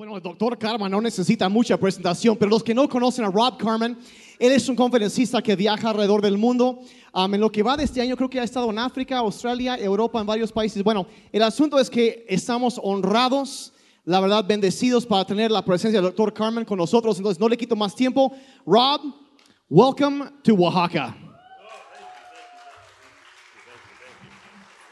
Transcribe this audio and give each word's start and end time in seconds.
Bueno, 0.00 0.16
el 0.16 0.22
doctor 0.22 0.56
Carman 0.56 0.90
no 0.90 0.98
necesita 0.98 1.46
mucha 1.50 1.76
presentación, 1.76 2.34
pero 2.34 2.50
los 2.50 2.64
que 2.64 2.74
no 2.74 2.88
conocen 2.88 3.26
a 3.26 3.30
Rob 3.30 3.58
Carman, 3.58 3.98
él 4.38 4.50
es 4.50 4.66
un 4.66 4.74
conferencista 4.74 5.42
que 5.42 5.54
viaja 5.54 5.90
alrededor 5.90 6.22
del 6.22 6.38
mundo. 6.38 6.78
Um, 7.12 7.34
en 7.34 7.38
lo 7.38 7.52
que 7.52 7.62
va 7.62 7.76
de 7.76 7.84
este 7.84 8.00
año, 8.00 8.16
creo 8.16 8.30
que 8.30 8.40
ha 8.40 8.42
estado 8.42 8.70
en 8.70 8.78
África, 8.78 9.18
Australia, 9.18 9.76
Europa, 9.76 10.18
en 10.18 10.26
varios 10.26 10.52
países. 10.52 10.82
Bueno, 10.82 11.06
el 11.30 11.42
asunto 11.42 11.78
es 11.78 11.90
que 11.90 12.24
estamos 12.30 12.80
honrados, 12.82 13.74
la 14.06 14.20
verdad, 14.20 14.42
bendecidos 14.42 15.04
para 15.04 15.26
tener 15.26 15.50
la 15.50 15.62
presencia 15.62 16.00
del 16.00 16.08
doctor 16.08 16.32
Carman 16.32 16.64
con 16.64 16.78
nosotros. 16.78 17.18
Entonces, 17.18 17.38
no 17.38 17.46
le 17.46 17.58
quito 17.58 17.76
más 17.76 17.94
tiempo. 17.94 18.32
Rob, 18.64 19.02
welcome 19.68 20.30
to 20.42 20.54
Oaxaca. 20.54 21.29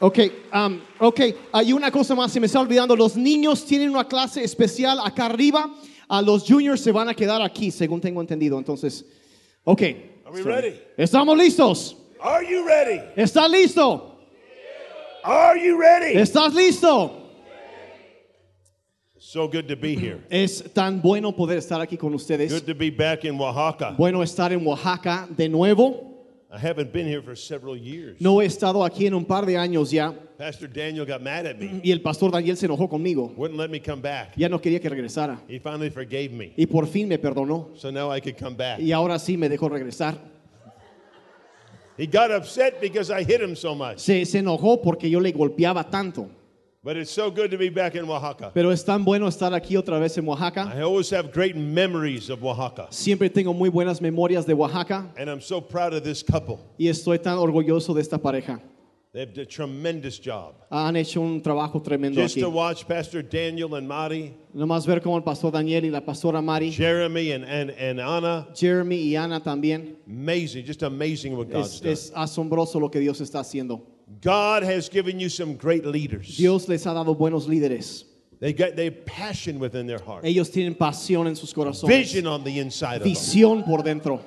Ok, 0.01 0.19
um, 0.53 0.79
ok. 0.99 1.19
Hay 1.51 1.73
una 1.73 1.91
cosa 1.91 2.15
más, 2.15 2.31
se 2.31 2.39
me 2.39 2.45
está 2.45 2.59
olvidando. 2.59 2.95
Los 2.95 3.17
niños 3.17 3.65
tienen 3.65 3.89
una 3.89 4.07
clase 4.07 4.43
especial 4.43 4.99
acá 5.03 5.25
arriba. 5.25 5.69
A 6.07 6.21
los 6.21 6.45
juniors 6.47 6.81
se 6.81 6.91
van 6.91 7.09
a 7.09 7.13
quedar 7.13 7.41
aquí, 7.41 7.69
según 7.69 7.99
tengo 7.99 8.21
entendido. 8.21 8.57
Entonces, 8.57 9.05
ok. 9.63 9.81
Are 10.25 10.33
we 10.33 10.41
ready? 10.41 10.79
Estamos 10.97 11.37
listos. 11.37 11.97
Are 12.21 12.45
you 12.45 12.65
ready? 12.65 13.01
¿Estás 13.15 13.49
listo? 13.49 14.17
Are 15.23 15.59
you 15.59 15.79
ready? 15.79 16.17
¿Estás 16.17 16.53
listo? 16.53 17.15
So 19.17 19.47
good 19.47 19.67
to 19.67 19.75
be 19.75 19.95
here. 19.95 20.25
Es 20.29 20.63
tan 20.73 21.01
bueno 21.01 21.35
poder 21.35 21.57
estar 21.57 21.79
aquí 21.81 21.97
con 21.97 22.13
ustedes. 22.13 22.51
Good 22.51 22.65
to 22.65 22.73
be 22.73 22.89
back 22.89 23.25
in 23.25 23.37
Oaxaca. 23.37 23.95
Bueno 23.97 24.23
estar 24.23 24.51
en 24.51 24.65
Oaxaca 24.65 25.27
de 25.29 25.49
nuevo. 25.49 26.08
I 26.51 26.57
haven't 26.57 26.91
been 26.91 27.05
here 27.05 27.21
for 27.21 27.35
several 27.35 27.77
years. 27.77 28.19
No 28.19 28.41
he 28.41 28.47
estado 28.47 28.83
aquí 28.83 29.05
en 29.05 29.13
un 29.13 29.23
par 29.23 29.45
de 29.45 29.55
años 29.55 29.91
ya. 29.91 30.11
Pastor 30.35 30.67
Daniel 30.67 31.05
got 31.05 31.21
mad 31.21 31.45
at 31.45 31.59
me. 31.59 31.79
Y 31.83 31.91
el 31.91 32.01
pastor 32.01 32.31
Daniel 32.31 32.57
se 32.57 32.65
enojó 32.65 32.89
conmigo. 32.89 33.31
Wouldn't 33.37 33.59
let 33.59 33.69
me 33.69 33.79
come 33.79 34.01
back. 34.01 34.33
Ya 34.35 34.49
no 34.49 34.59
quería 34.59 34.81
que 34.81 34.89
regresara. 34.89 35.39
He 35.47 35.59
finally 35.59 35.91
forgave 35.91 36.31
me. 36.31 36.53
Y 36.57 36.65
por 36.65 36.87
fin 36.87 37.07
me 37.07 37.19
perdonó. 37.19 37.77
So 37.77 37.91
now 37.91 38.11
I 38.11 38.19
could 38.19 38.35
come 38.35 38.55
back. 38.55 38.79
Y 38.79 38.91
ahora 38.91 39.19
sí 39.19 39.37
me 39.37 39.47
dejó 39.47 39.69
regresar. 39.69 40.17
He 41.97 42.07
got 42.07 42.31
upset 42.31 42.81
because 42.81 43.11
I 43.11 43.23
hit 43.23 43.41
him 43.41 43.55
so 43.55 43.75
much. 43.75 43.99
Se, 43.99 44.25
se 44.25 44.39
enojó 44.39 44.81
porque 44.81 45.07
yo 45.07 45.19
le 45.19 45.31
golpeaba 45.31 45.87
tanto. 45.87 46.29
But 46.81 46.95
it's 46.95 47.11
so 47.11 47.29
good 47.29 47.51
to 47.51 47.57
be 47.57 47.67
back 47.69 47.95
in 47.95 48.07
Oaxaca. 48.07 48.51
Pero 48.53 48.69
es 48.71 48.85
tan 48.85 49.03
bueno 49.03 49.27
estar 49.27 49.53
aquí 49.53 49.75
otra 49.75 49.99
vez 49.99 50.17
en 50.17 50.25
Oaxaca. 50.25 50.71
I 50.73 50.81
always 50.81 51.09
have 51.09 51.33
great 51.33 51.57
memories 51.57 52.29
of 52.29 52.41
Oaxaca. 52.41 52.87
Siempre 52.89 53.29
tengo 53.29 53.53
muy 53.53 53.69
buenas 53.69 53.99
memorias 53.99 54.45
de 54.45 54.53
Oaxaca 54.53 55.11
And 55.17 55.29
I'm 55.29 55.41
so 55.41 55.59
proud 55.59 55.93
of 55.93 56.03
this 56.05 56.23
couple. 56.23 56.57
y 56.79 56.85
estoy 56.87 57.19
tan 57.21 57.37
orgulloso 57.37 57.93
de 57.93 57.99
esta 58.01 58.17
pareja. 58.17 58.61
They've 59.11 59.33
done 59.33 59.43
a 59.43 59.45
tremendous 59.45 60.17
job. 60.19 60.53
Han 60.71 60.95
hecho 60.95 61.19
un 61.19 61.41
trabajo 61.41 61.81
tremendo 61.83 62.21
Just 62.21 62.37
aquí. 62.37 62.41
to 62.43 62.49
watch 62.49 62.87
Pastor 62.87 63.23
Daniel 63.23 63.75
and 63.75 63.85
Mari, 63.85 64.33
Nomás 64.55 64.85
ver 64.87 65.01
cómo 65.01 65.17
el 65.17 65.23
pastor 65.23 65.51
Daniel 65.51 65.83
y 65.83 65.89
la 65.89 65.99
pastora 65.99 66.41
Mari, 66.41 66.71
Jeremy 66.71 67.31
and, 67.33 67.43
and, 67.43 67.71
and 67.71 67.99
Anna, 67.99 68.47
Jeremy 68.55 68.95
y 68.95 69.15
Ana 69.17 69.41
también. 69.41 69.97
amazing, 70.07 70.63
just 70.63 70.83
amazing 70.83 71.35
what 71.35 71.49
God's 71.49 71.73
Es, 71.73 71.81
done. 71.81 71.91
es 71.91 72.11
asombroso 72.15 72.79
lo 72.79 72.89
que 72.89 72.99
Dios 73.01 73.19
está 73.19 73.39
haciendo. 73.41 73.81
God 74.21 74.63
has 74.63 74.89
given 74.89 75.19
you 75.19 75.29
some 75.29 75.55
great 75.55 75.85
leaders. 75.85 76.37
Dios 76.37 76.67
les 76.67 76.83
ha 76.85 76.93
dado 76.93 77.15
buenos 77.17 77.47
líderes. 77.47 78.03
They 78.39 78.53
got 78.53 78.75
they 78.75 78.89
passion 78.89 79.59
within 79.59 79.85
their 79.85 79.99
heart, 79.99 80.23
Ellos 80.23 80.49
tienen 80.49 80.75
pasión 80.77 81.27
en 81.27 81.35
sus 81.35 81.53
corazones, 81.53 81.87
vision 81.87 82.25
on 82.25 82.43
the 82.43 82.59
inside 82.59 82.97
of 82.97 83.03
them. 83.03 83.11
visión 83.11 83.65
por 83.65 83.83
dentro. 83.83 84.21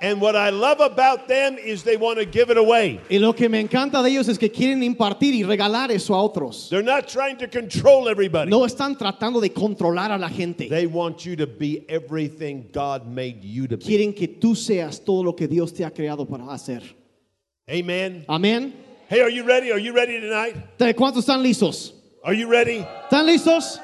And 0.00 0.20
what 0.20 0.36
I 0.36 0.50
love 0.50 0.80
about 0.80 1.26
them 1.26 1.56
is 1.56 1.82
they 1.82 1.96
want 1.96 2.18
to 2.18 2.26
give 2.26 2.50
it 2.50 2.58
away. 2.58 3.00
Y 3.10 3.16
lo 3.16 3.32
que 3.32 3.48
me 3.48 3.58
encanta 3.58 4.02
de 4.02 4.10
ellos 4.10 4.28
es 4.28 4.36
que 4.36 4.50
quieren 4.50 4.82
impartir 4.82 5.34
y 5.34 5.42
regalar 5.42 5.90
eso 5.90 6.14
a 6.14 6.22
otros. 6.22 6.68
They're 6.68 6.82
not 6.82 7.08
trying 7.08 7.38
to 7.38 7.48
control 7.48 8.08
everybody. 8.08 8.50
No 8.50 8.66
están 8.66 8.96
tratando 8.98 9.40
de 9.40 9.48
controlar 9.50 10.12
a 10.12 10.18
la 10.18 10.28
gente. 10.28 10.68
They 10.68 10.86
want 10.86 11.24
you 11.24 11.34
to 11.36 11.46
be 11.46 11.86
everything 11.88 12.68
God 12.72 13.06
made 13.06 13.42
you 13.42 13.66
to 13.68 13.78
be. 13.78 13.84
Quieren 13.84 14.14
que 14.14 14.28
tú 14.28 14.54
seas 14.54 15.00
todo 15.02 15.24
lo 15.24 15.32
que 15.34 15.48
Dios 15.48 15.72
te 15.72 15.82
ha 15.82 15.90
creado 15.90 16.28
para 16.28 16.44
hacer. 16.52 16.82
Amen. 17.66 18.24
Amén. 18.28 18.74
Hey, 19.08 19.20
are 19.20 19.30
you 19.30 19.44
ready? 19.44 19.70
Are 19.70 19.78
you 19.78 19.92
ready 19.94 20.20
tonight? 20.20 20.56
¿Cuántos 20.96 21.24
están 21.24 21.42
listos? 21.42 21.92
Are 22.24 22.34
you 22.34 22.48
ready? 22.48 22.84
¿Están 23.08 23.24
listos? 23.26 23.78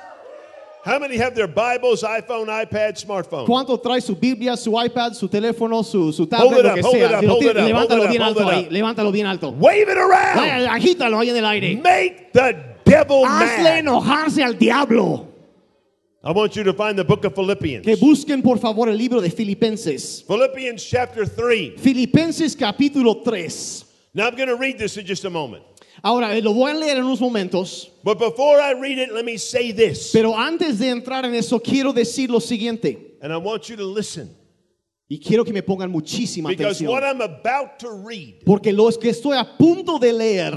How 0.84 0.98
many 0.98 1.16
have 1.16 1.36
their 1.36 1.46
Bibles, 1.46 2.02
iPhone, 2.02 2.48
iPad, 2.50 2.98
smartphone? 2.98 3.46
¿Cuánto 3.46 3.80
trae 3.80 4.02
su 4.02 4.16
Biblia, 4.16 4.56
su 4.56 4.72
iPad, 4.72 5.12
su 5.12 5.28
teléfono, 5.28 5.84
su, 5.84 6.12
su 6.12 6.22
Hold 6.24 6.30
tablet, 6.30 6.58
it 6.58 6.64
lo 6.64 6.70
up, 6.70 6.74
que 6.74 6.82
hold 6.82 6.94
sea? 6.96 7.06
it 7.06 7.12
up, 7.12 7.20
Si 7.20 7.46
it 7.46 7.56
up, 7.56 7.62
levántalo 7.62 8.08
bien 8.08 8.22
up, 8.22 8.26
alto 8.26 8.48
ahí, 8.48 8.68
levántalo 8.68 9.12
bien 9.12 9.26
alto. 9.26 9.50
Wave 9.50 9.82
it 9.92 9.96
around. 9.96 10.68
Agítalo 10.68 11.18
ahí 11.20 11.30
en 11.30 11.36
el 11.36 11.44
aire. 11.46 11.76
Make 11.76 12.32
the 12.32 12.56
devil 12.84 13.24
Hazle 13.24 13.62
mad. 13.62 13.78
enojarse 13.78 14.42
al 14.42 14.54
diablo. 14.58 15.28
I 16.24 16.32
want 16.32 16.56
you 16.56 16.64
to 16.64 16.72
find 16.72 16.96
the 16.98 17.04
book 17.04 17.24
of 17.24 17.34
Philippians. 17.36 17.84
Que 17.84 17.94
busquen 17.94 18.42
por 18.42 18.58
favor 18.58 18.88
el 18.88 18.96
libro 18.96 19.20
de 19.20 19.30
Filipenses. 19.30 20.22
Philippians 20.26 20.82
chapter 20.84 21.26
3. 21.26 21.74
Filipenses 21.78 22.56
capítulo 22.56 23.22
3. 23.22 23.84
Now 24.14 24.26
I'm 24.28 24.36
going 24.36 24.48
to 24.48 24.56
read 24.56 24.78
this 24.78 24.96
in 24.96 25.06
just 25.06 25.24
a 25.24 25.30
moment. 25.30 25.64
Ahora, 26.04 26.34
eh, 26.36 26.40
lo 26.42 26.52
voy 26.52 26.70
a 26.70 26.74
leer 26.74 26.96
en 26.98 27.04
unos 27.04 27.20
momentos, 27.20 27.90
But 28.02 28.18
before 28.18 28.60
I 28.60 28.72
read 28.72 28.98
it, 28.98 29.12
let 29.12 29.24
me 29.24 29.36
say 29.36 29.72
this. 29.72 30.10
pero 30.12 30.34
antes 30.36 30.78
de 30.78 30.86
entrar 30.90 31.24
en 31.24 31.34
eso 31.34 31.58
quiero 31.60 31.92
decir 31.92 32.28
lo 32.30 32.40
siguiente. 32.40 33.16
And 33.22 33.32
I 33.32 33.36
want 33.36 33.68
you 33.68 33.76
to 33.76 33.84
listen. 33.84 34.28
Y 35.08 35.18
quiero 35.18 35.44
que 35.44 35.52
me 35.52 35.62
pongan 35.62 35.90
muchísima 35.90 36.48
Because 36.48 36.82
what. 36.82 37.04
I'm 37.04 37.20
about 37.20 37.78
to 37.80 37.90
read, 37.90 38.44
Porque 38.44 38.72
lo 38.72 38.90
que 38.90 39.10
estoy 39.10 39.36
a 39.36 39.44
punto 39.58 39.98
de 39.98 40.12
leer 40.12 40.54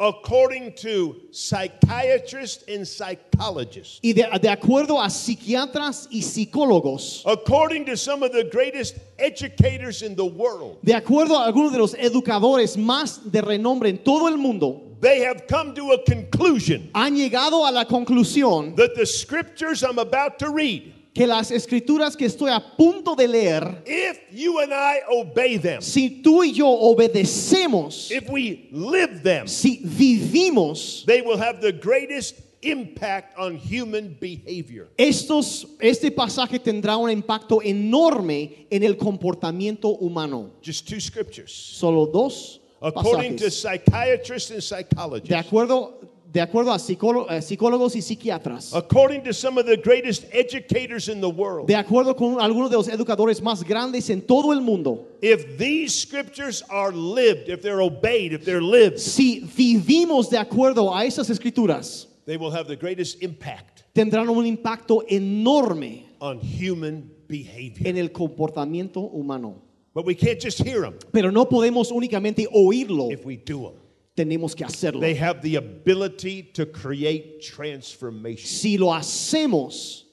according 0.00 0.72
to 0.74 1.16
psychiatrists 1.32 2.64
and 2.68 2.86
psychologists, 2.86 4.00
y 4.02 4.12
de, 4.12 4.22
de 4.38 4.48
acuerdo 4.48 5.02
a 5.02 5.08
psiquiatras 5.08 6.08
y 6.10 6.20
psicólogos, 6.20 7.22
according 7.26 7.84
to 7.84 7.96
some 7.96 8.22
of 8.22 8.32
the 8.32 8.44
greatest 8.44 8.96
educators 9.18 10.02
in 10.02 10.14
the 10.14 10.24
world, 10.24 10.78
de 10.84 10.92
acuerdo 10.92 11.36
a 11.36 11.46
algunos 11.46 11.72
de 11.72 11.78
los 11.78 11.94
educadores 11.94 12.76
más 12.76 13.20
de 13.30 13.40
renombre 13.40 13.88
en 13.88 13.98
todo 13.98 14.28
el 14.28 14.36
mundo, 14.36 14.82
they 15.00 15.20
have 15.20 15.46
come 15.46 15.74
to 15.74 15.92
a 15.92 16.04
conclusion 16.04 16.90
han 16.94 17.14
llegado 17.14 17.68
a 17.68 17.72
la 17.72 17.84
conclusión 17.84 18.76
that 18.76 18.94
the 18.94 19.06
scriptures 19.06 19.82
I'm 19.82 19.98
about 19.98 20.38
to 20.40 20.50
read, 20.50 20.94
que 21.18 21.26
las 21.26 21.50
escrituras 21.50 22.16
que 22.16 22.26
estoy 22.26 22.48
a 22.52 22.60
punto 22.60 23.16
de 23.16 23.26
leer, 23.26 23.82
if 23.84 24.20
you 24.30 24.60
and 24.60 24.72
I 24.72 25.00
obey 25.10 25.58
them, 25.58 25.82
si 25.82 26.22
tú 26.22 26.44
y 26.44 26.52
yo 26.52 26.68
obedecemos, 26.68 28.08
if 28.12 28.30
we 28.30 28.68
live 28.70 29.20
them, 29.24 29.48
si 29.48 29.80
vivimos, 29.82 31.04
they 31.06 31.20
will 31.20 31.36
have 31.36 31.60
the 31.60 31.72
greatest 31.72 32.36
impact 32.62 33.36
on 33.36 33.56
human 33.56 34.16
behavior. 34.20 34.86
estos, 34.96 35.66
este 35.80 36.12
pasaje 36.12 36.60
tendrá 36.60 36.96
un 36.96 37.10
impacto 37.10 37.60
enorme 37.62 38.66
en 38.70 38.84
el 38.84 38.96
comportamiento 38.96 39.88
humano. 40.00 40.52
Just 40.62 40.88
two 40.88 41.00
scriptures. 41.00 41.52
Solo 41.52 42.06
dos 42.06 42.60
According 42.80 43.36
to 43.38 43.46
pasajes. 43.46 43.60
psychiatrists 43.60 44.50
and 44.52 44.60
De 44.60 44.62
psychologists, 44.62 45.32
acuerdo, 45.34 45.94
de 46.38 46.42
acuerdo 46.42 46.72
a 46.72 46.76
eh, 46.76 47.42
psicólogos 47.42 47.96
y 47.96 48.00
psiquiatras, 48.00 48.72
according 48.72 49.24
to 49.24 49.32
some 49.32 49.58
of 49.58 49.66
the 49.66 49.76
greatest 49.76 50.24
educators 50.30 51.08
in 51.08 51.20
the 51.20 51.28
world, 51.28 51.66
de 51.66 51.74
acuerdo 51.74 52.14
con 52.14 52.40
algunos 52.40 52.70
de 52.70 52.76
los 52.76 52.86
educadores 52.86 53.42
más 53.42 53.64
grandes 53.64 54.08
en 54.08 54.20
todo 54.22 54.52
el 54.52 54.60
mundo, 54.60 55.08
if 55.20 55.58
these 55.58 55.92
scriptures 55.92 56.62
are 56.70 56.92
lived, 56.92 57.48
if 57.48 57.60
they're 57.60 57.82
obeyed, 57.82 58.32
if 58.32 58.44
they're 58.44 58.62
lived, 58.62 59.00
si 59.00 59.40
vivimos 59.40 60.30
de 60.30 60.38
acuerdo 60.38 60.94
a 60.94 61.04
esas 61.04 61.28
escrituras, 61.28 62.06
they 62.24 62.36
will 62.36 62.52
have 62.52 62.68
the 62.68 62.76
greatest 62.76 63.20
impact 63.20 63.82
tendrán 63.92 64.28
un 64.28 64.46
impacto 64.46 65.02
enorme 65.08 66.04
on 66.20 66.38
human 66.38 67.10
behavior. 67.26 67.88
en 67.88 67.96
el 67.96 68.10
comportamiento 68.12 69.00
humano. 69.00 69.60
But 69.92 70.06
we 70.06 70.14
can't 70.14 70.40
just 70.40 70.62
hear 70.62 70.82
them 70.82 70.94
Pero 71.12 71.32
no 71.32 71.46
podemos 71.46 71.90
únicamente 71.90 72.46
oírlo, 72.52 73.10
if 73.10 73.24
we 73.24 73.36
do 73.36 73.62
them. 73.62 73.87
Tenemos 74.18 74.56
que 74.56 74.64
hacerlo. 74.64 75.00
They 75.00 75.14
have 75.14 75.40
the 75.42 75.56
ability 75.56 76.42
to 76.54 76.66
create 76.66 77.40
transformation. 77.40 78.46
Si 78.46 78.76
lo 78.76 78.88
hacemos, 78.92 80.06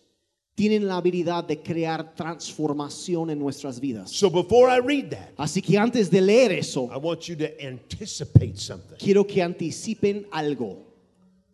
tienen 0.55 0.87
la 0.87 0.97
habilidad 0.97 1.47
de 1.47 1.57
crear 1.61 2.13
transformación 2.15 3.31
en 3.31 3.39
nuestras 3.39 3.79
vidas. 3.79 4.11
So 4.11 4.29
before 4.29 4.69
I 4.69 4.79
read 4.79 5.09
that, 5.09 5.33
Así 5.37 5.61
que 5.61 5.77
antes 5.77 6.09
de 6.09 6.21
leer 6.21 6.51
eso, 6.51 6.89
I 6.93 6.97
want 6.97 7.27
you 7.27 7.35
to 7.37 7.49
anticipate 7.65 8.57
something. 8.57 8.97
quiero 8.99 9.25
que 9.25 9.41
anticipen 9.41 10.25
algo. 10.31 10.83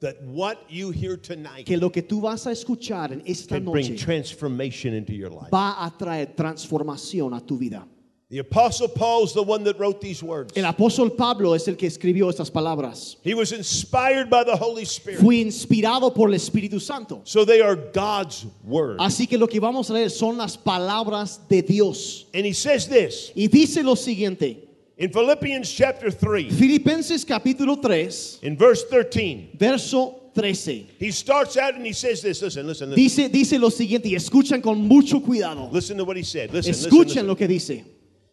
That 0.02 0.22
what 0.24 0.58
you 0.68 0.90
hear 0.92 1.16
tonight 1.16 1.66
Que 1.68 1.78
lo 1.78 1.92
que 1.92 2.02
tú 2.02 2.22
vas 2.22 2.48
a 2.48 2.52
escuchar 2.52 3.12
en 3.14 3.22
esta 3.26 3.56
can 3.56 3.66
bring 3.72 3.92
noche 3.92 4.04
transformation 4.04 4.96
into 4.96 5.14
your 5.14 5.30
life. 5.30 5.52
va 5.54 5.86
a 5.86 5.92
traer 5.96 6.36
transformación 6.36 7.34
a 7.36 7.40
tu 7.40 7.58
vida. 7.58 7.88
The 8.32 8.40
Apostle 8.40 8.88
Paul's 8.88 9.34
the 9.34 9.44
one 9.44 9.66
that 9.66 9.78
wrote 9.78 10.00
these 10.00 10.24
words. 10.24 10.54
El 10.56 10.64
apóstol 10.64 11.18
Pablo 11.18 11.54
es 11.54 11.68
el 11.68 11.76
que 11.76 11.90
escribió 11.90 12.30
estas 12.30 12.50
palabras. 12.50 13.18
He 13.24 13.34
was 13.34 13.52
inspired 13.52 14.30
by 14.30 14.46
the 14.46 14.56
Holy 14.56 14.86
Spirit. 14.86 15.20
Fui 15.20 15.44
inspirado 15.44 16.16
por 16.16 16.30
el 16.30 16.36
Espíritu 16.36 16.80
Santo. 16.80 17.24
So 17.26 17.44
they 17.44 17.60
are 17.60 17.76
God's 17.76 18.46
word. 18.64 19.00
Así 19.00 19.28
que 19.28 19.38
lo 19.38 19.48
que 19.48 19.60
vamos 19.60 19.90
a 19.90 19.94
leer 19.94 20.10
son 20.10 20.38
las 20.38 20.56
palabras 20.56 21.46
de 21.50 21.62
Dios. 21.62 22.26
And 22.34 22.46
he 22.46 22.54
says 22.54 22.88
this 22.88 23.34
Y 23.36 23.48
dice 23.48 23.84
lo 23.84 23.96
siguiente, 23.96 24.66
in 24.98 25.12
Philippians 25.12 25.70
chapter 25.70 26.10
3, 26.10 26.52
Filipenses 26.52 27.26
capítulo 27.26 27.82
3, 27.82 28.40
in 28.44 28.56
verse 28.56 28.86
13. 28.86 29.58
verso 29.60 30.22
13. 30.34 30.88
He 30.98 31.12
starts 31.12 31.58
out 31.58 31.76
and 31.76 31.86
he 31.86 31.92
says 31.92 32.22
this. 32.22 32.42
Listen, 32.42 32.66
listen, 32.66 32.92
listen. 32.92 32.96
Dice, 32.96 33.30
dice 33.30 33.60
lo 33.60 33.70
siguiente 33.70 34.06
y 34.06 34.16
escuchan 34.16 34.62
con 34.64 34.88
mucho 34.88 35.20
cuidado. 35.20 35.70
Listen 35.70 35.98
to 35.98 36.06
what 36.06 36.16
he 36.16 36.24
said. 36.24 36.54
Listen, 36.54 36.72
listen, 36.72 36.90
Escuchen 36.90 37.08
listen. 37.08 37.28
lo 37.28 37.36
que 37.36 37.48
dice. 37.50 37.84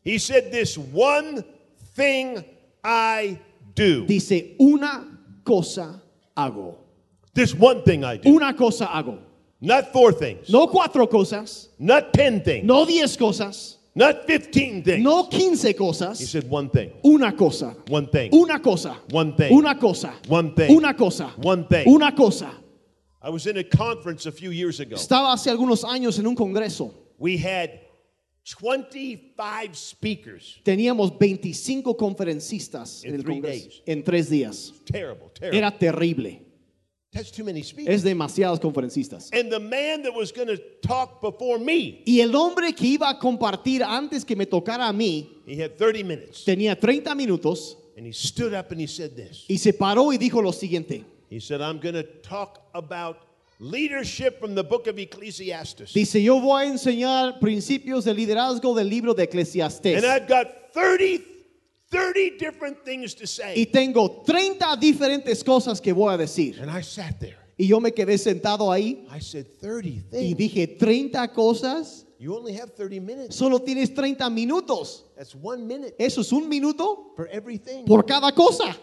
He 0.09 0.17
said, 0.17 0.51
This 0.51 0.79
one 0.79 1.45
thing 1.95 2.43
I 2.83 3.39
do. 3.75 4.07
Dice, 4.07 4.55
una 4.59 5.05
cosa 5.45 6.01
hago. 6.35 6.77
This 7.35 7.55
one 7.55 7.83
thing 7.83 8.05
I 8.05 8.17
do. 8.17 8.35
Una 8.35 8.55
cosa 8.55 8.87
hago. 8.87 9.19
Not 9.61 9.93
four 9.93 10.13
things. 10.13 10.49
No 10.49 10.67
cuatro 10.69 11.07
cosas, 11.11 11.69
Not 11.79 12.15
ten 12.15 12.41
things. 12.43 12.65
no 12.65 12.87
diez 12.87 13.19
cosas, 13.19 13.77
Not 13.95 14.27
fifteen 14.27 14.83
things. 14.83 15.05
no 15.05 15.25
quince 15.25 15.63
He 15.65 15.75
cosas. 15.75 16.17
said 16.27 16.49
one 16.49 16.71
thing. 16.71 16.91
Una 17.05 17.33
cosa. 17.33 17.77
One 17.89 18.07
thing. 18.07 18.33
Una 18.33 18.61
cosa. 18.61 18.97
One 19.11 19.37
thing. 19.37 19.53
Una 19.53 19.75
cosa. 19.75 20.15
One 20.27 20.55
thing. 20.55 20.75
Una 20.75 20.95
cosa. 20.95 21.25
One 21.37 21.67
thing. 21.67 21.87
Una 21.87 22.13
cosa. 22.13 22.51
I 23.21 23.29
was 23.29 23.47
in 23.47 23.59
a 23.59 23.65
conference 23.65 24.25
a 24.25 24.33
few 24.33 24.53
years 24.53 24.81
ago. 24.81 24.97
Estaba 24.97 25.35
hace 25.35 25.51
algunos 25.55 25.85
años 25.85 26.19
en 26.19 26.27
un 26.27 26.35
congreso. 26.35 26.95
We 27.19 27.37
had 27.37 27.81
25 28.57 29.75
speakers. 29.75 30.61
Teníamos 30.65 31.17
25 31.19 31.97
conferencistas 31.97 33.05
en 33.05 33.15
el 33.15 33.23
three 33.23 33.35
congreso 33.41 33.69
days. 33.69 33.83
en 33.87 34.03
tres 34.05 34.29
días. 34.31 34.73
Terrible, 34.85 35.31
terrible. 35.35 35.59
Era 35.59 35.71
terrible. 35.79 36.43
That's 37.11 37.31
too 37.31 37.43
many 37.45 37.63
speakers. 37.63 37.97
Es 37.97 38.03
demasiados 38.03 38.61
conferencistas. 38.61 39.31
And 39.33 39.51
the 39.51 39.59
man 39.59 40.03
that 40.03 40.13
was 40.15 40.31
going 40.31 40.49
to 40.49 40.59
talk 40.83 41.21
before 41.23 41.59
me, 41.59 42.03
Y 42.07 42.21
el 42.21 42.35
hombre 42.37 42.73
que 42.75 42.87
iba 42.87 43.09
a 43.09 43.19
compartir 43.19 43.83
antes 43.83 44.25
que 44.25 44.37
me 44.37 44.45
tocara 44.47 44.87
a 44.89 44.93
mí 44.93 45.27
he 45.47 45.57
had 45.63 45.77
30 45.79 46.05
minutes. 46.05 46.45
tenía 46.45 46.79
30 46.79 47.15
minutos 47.15 47.77
And 47.97 48.07
he 48.07 48.13
stood 48.13 48.53
up 48.55 48.71
and 48.71 48.81
he 48.81 48.87
said 48.87 49.17
this. 49.17 49.45
y 49.49 49.57
se 49.59 49.73
paró 49.73 50.13
y 50.13 50.19
dijo 50.19 50.41
lo 50.43 50.53
siguiente. 50.53 51.05
He 51.31 51.41
said, 51.41 51.61
I'm 51.61 51.79
going 51.81 51.95
to 51.95 52.05
talk 52.23 52.63
about 52.75 53.19
leadership 53.61 54.39
from 54.41 54.55
the 54.55 54.63
book 54.63 54.87
of 54.87 54.99
Ecclesiastes. 54.99 55.93
Dice, 55.93 56.23
yo 56.23 56.41
voy 56.41 56.65
a 56.65 56.67
enseñar 56.69 57.39
principios 57.41 58.05
de 58.05 58.15
liderazgo 58.15 58.75
del 58.75 58.89
libro 58.89 59.15
de 59.15 59.25
Eclesiastés. 59.25 59.97
And 59.97 60.07
I've 60.07 60.29
got 60.29 60.73
30, 60.73 61.23
30 61.91 62.37
different 62.39 62.85
things 62.85 63.15
to 63.15 63.25
Y 63.25 63.27
say. 63.27 63.67
tengo 63.67 64.23
30 64.25 64.77
diferentes 64.77 65.43
cosas 65.43 65.81
que 65.81 65.93
voy 65.93 66.15
a 66.15 66.17
decir. 66.17 66.61
And 66.61 66.71
I 66.71 66.83
sat 66.83 67.19
there. 67.19 67.37
Y 67.57 67.67
yo 67.67 67.81
me 67.81 67.91
quedé 67.91 68.17
sentado 68.19 68.71
ahí 68.71 69.05
I 69.11 69.19
said, 69.21 69.47
30 69.61 69.89
y 69.89 70.35
things. 70.35 70.37
dije, 70.37 70.67
30 70.79 71.29
cosas, 71.33 72.05
You 72.21 72.35
only 72.37 72.53
have 72.55 72.71
30 72.77 73.01
minutes. 73.01 73.35
solo 73.37 73.61
tienes 73.61 73.93
30 73.95 74.29
minutos. 74.31 75.05
That's 75.17 75.35
one 75.35 75.67
minute 75.67 75.95
Eso 75.99 76.21
es 76.21 76.31
un 76.33 76.49
minuto 76.49 77.13
for 77.17 77.29
everything. 77.33 77.85
por 77.85 78.05
cada 78.07 78.33
cosa. 78.33 78.77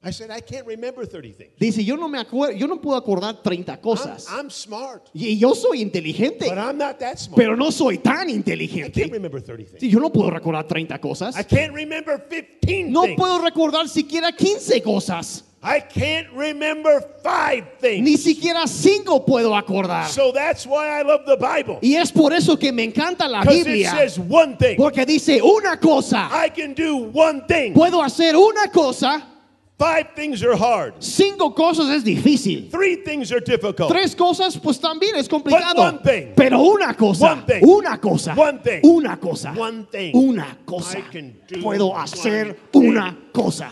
I 0.00 0.12
said, 0.12 0.30
I 0.30 0.38
can't 0.40 0.64
remember 0.64 1.04
30 1.04 1.32
things. 1.32 1.50
Dice, 1.58 1.82
yo 1.84 1.96
no 1.96 2.08
me 2.08 2.20
acuerdo, 2.20 2.56
yo 2.56 2.68
no 2.68 2.80
puedo 2.80 2.96
acordar 2.96 3.42
30 3.42 3.72
I'm, 3.72 3.80
cosas. 3.80 4.26
I'm 4.30 4.48
smart, 4.48 5.08
Y 5.12 5.36
yo 5.36 5.54
soy 5.56 5.82
inteligente, 5.82 6.46
but 6.48 6.56
I'm 6.56 6.78
not 6.78 7.00
that 7.00 7.18
smart. 7.18 7.36
pero 7.36 7.56
no 7.56 7.72
soy 7.72 7.98
tan 7.98 8.14
I 8.14 8.18
can't 8.26 8.30
inteligente. 8.30 9.08
remember 9.10 9.40
30 9.40 9.64
things. 9.64 9.80
Sí, 9.80 9.90
yo 9.90 9.98
no 9.98 10.10
puedo 10.10 10.30
recordar 10.30 10.68
30 10.68 11.00
cosas. 11.00 11.36
I 11.36 11.42
can't 11.42 11.72
remember 11.74 12.16
15 12.28 12.92
No 12.92 13.02
things. 13.06 13.16
puedo 13.18 13.40
recordar 13.40 13.88
siquiera 13.88 14.30
15 14.30 14.80
cosas. 14.82 15.42
I 15.60 15.80
can't 15.80 16.28
remember 16.32 17.00
five 17.24 17.64
things. 17.80 18.04
Ni 18.04 18.16
siquiera 18.16 18.68
5 18.68 19.26
puedo 19.26 19.56
acordar. 19.56 20.06
So 20.06 20.30
that's 20.30 20.64
why 20.64 20.86
I 21.00 21.02
love 21.02 21.22
the 21.26 21.36
Bible. 21.36 21.80
Y 21.82 21.96
es 21.96 22.12
por 22.12 22.32
eso 22.32 22.56
que 22.56 22.70
me 22.70 22.84
encanta 22.84 23.26
la 23.28 23.40
Because 23.40 23.62
it 23.62 23.64
Biblia. 23.66 23.90
says 23.90 24.16
one 24.20 24.56
thing. 24.56 24.76
Porque 24.76 25.04
dice 25.04 25.42
una 25.42 25.76
cosa. 25.80 26.28
I 26.30 26.50
can 26.50 26.72
do 26.74 27.10
one 27.12 27.42
thing. 27.48 27.74
Puedo 27.74 28.00
hacer 28.00 28.36
una 28.36 28.70
cosa. 28.72 29.34
Five 29.78 30.16
things 30.16 30.42
are 30.42 30.56
hard. 30.56 30.94
Cinco 30.98 31.50
cosas 31.54 31.88
es 31.90 32.02
difícil. 32.02 32.68
Three 32.68 32.96
things 32.96 33.30
are 33.30 33.38
difficult. 33.38 33.88
Tres 33.90 34.12
cosas, 34.16 34.56
pues 34.60 34.80
también 34.80 35.14
es 35.14 35.28
complicado. 35.28 35.74
But 35.76 35.94
one 35.94 35.98
thing. 36.02 36.32
Pero 36.36 36.60
una 36.60 36.94
cosa. 36.94 37.26
One 37.26 37.42
thing. 37.46 37.64
Una 37.64 37.96
cosa. 37.98 38.34
One 38.34 38.58
thing. 38.58 38.80
Una 38.84 39.16
cosa. 39.16 39.52
One 39.56 39.84
thing. 39.86 40.16
Una 40.16 40.58
cosa. 40.66 40.98
I 40.98 41.02
can 41.12 41.36
do 41.46 41.60
Puedo 41.62 41.90
one 41.90 42.00
hacer 42.02 42.56
thing. 42.72 42.88
una 42.88 43.16
cosa. 43.32 43.70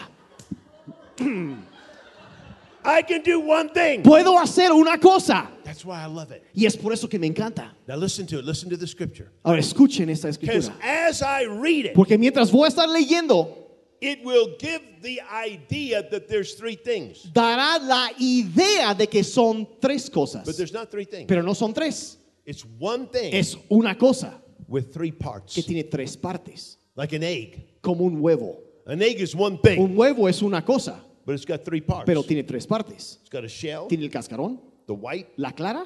I 2.84 3.02
can 3.02 3.22
do 3.22 3.40
one 3.40 3.68
thing. 3.70 4.04
Puedo 4.04 4.38
hacer 4.40 4.70
una 4.70 4.98
cosa. 4.98 5.48
That's 5.64 5.84
why 5.84 6.00
I 6.04 6.06
love 6.06 6.30
it. 6.30 6.44
Y 6.54 6.66
es 6.66 6.76
por 6.76 6.92
eso 6.92 7.08
que 7.08 7.18
me 7.18 7.26
encanta. 7.26 7.72
Now 7.88 7.96
listen 7.96 8.28
to 8.28 8.38
it. 8.38 8.44
Listen 8.44 8.70
to 8.70 8.76
the 8.76 8.86
scripture. 8.86 9.32
Ahora 9.44 9.58
escuchen 9.58 10.08
esta 10.08 10.28
Because 10.28 10.68
escritura. 10.68 11.08
as 11.08 11.20
I 11.20 11.46
read 11.46 11.86
it, 11.86 11.94
Porque 11.94 12.16
mientras 12.16 12.52
voy 12.52 12.66
a 12.66 12.68
estar 12.68 12.88
leyendo, 12.88 13.65
it 14.00 14.24
will 14.24 14.56
give 14.58 14.80
the 15.02 15.20
idea 15.22 16.02
that 16.10 16.28
there's 16.28 16.54
three 16.54 16.76
things. 16.76 17.26
dará 17.32 17.78
la 17.80 18.10
idea 18.20 18.94
de 18.94 19.06
que 19.06 19.22
son 19.22 19.66
tres 19.80 20.08
cosas. 20.10 20.44
But 20.44 20.56
there's 20.56 20.72
not 20.72 20.90
three 20.90 21.04
things. 21.04 21.26
Pero 21.26 21.42
no 21.42 21.54
son 21.54 21.72
tres. 21.72 22.16
It's 22.44 22.64
one 22.78 23.06
thing 23.08 23.34
Es 23.34 23.56
una 23.70 23.94
cosa 23.96 24.40
with 24.68 24.92
three 24.92 25.10
parts. 25.12 25.54
que 25.54 25.62
tiene 25.62 25.84
tres 25.90 26.16
partes. 26.16 26.76
Like 26.94 27.12
an 27.14 27.22
egg. 27.22 27.80
Como 27.82 28.04
un 28.04 28.20
huevo. 28.20 28.56
An 28.86 29.02
egg 29.02 29.20
is 29.20 29.34
one 29.34 29.58
thing, 29.58 29.80
Un 29.80 29.96
huevo 29.96 30.28
es 30.28 30.42
una 30.42 30.62
cosa, 30.62 31.02
but 31.24 31.34
it's 31.34 31.44
got 31.44 31.64
three 31.64 31.80
parts. 31.80 32.06
pero 32.06 32.22
tiene 32.22 32.44
tres 32.44 32.66
partes. 32.66 33.18
It's 33.20 33.30
got 33.30 33.44
a 33.44 33.48
shell, 33.48 33.88
Tiene 33.88 34.04
el 34.04 34.10
cascarón, 34.10 34.60
the 34.86 34.94
white, 34.94 35.32
la 35.36 35.50
clara 35.50 35.84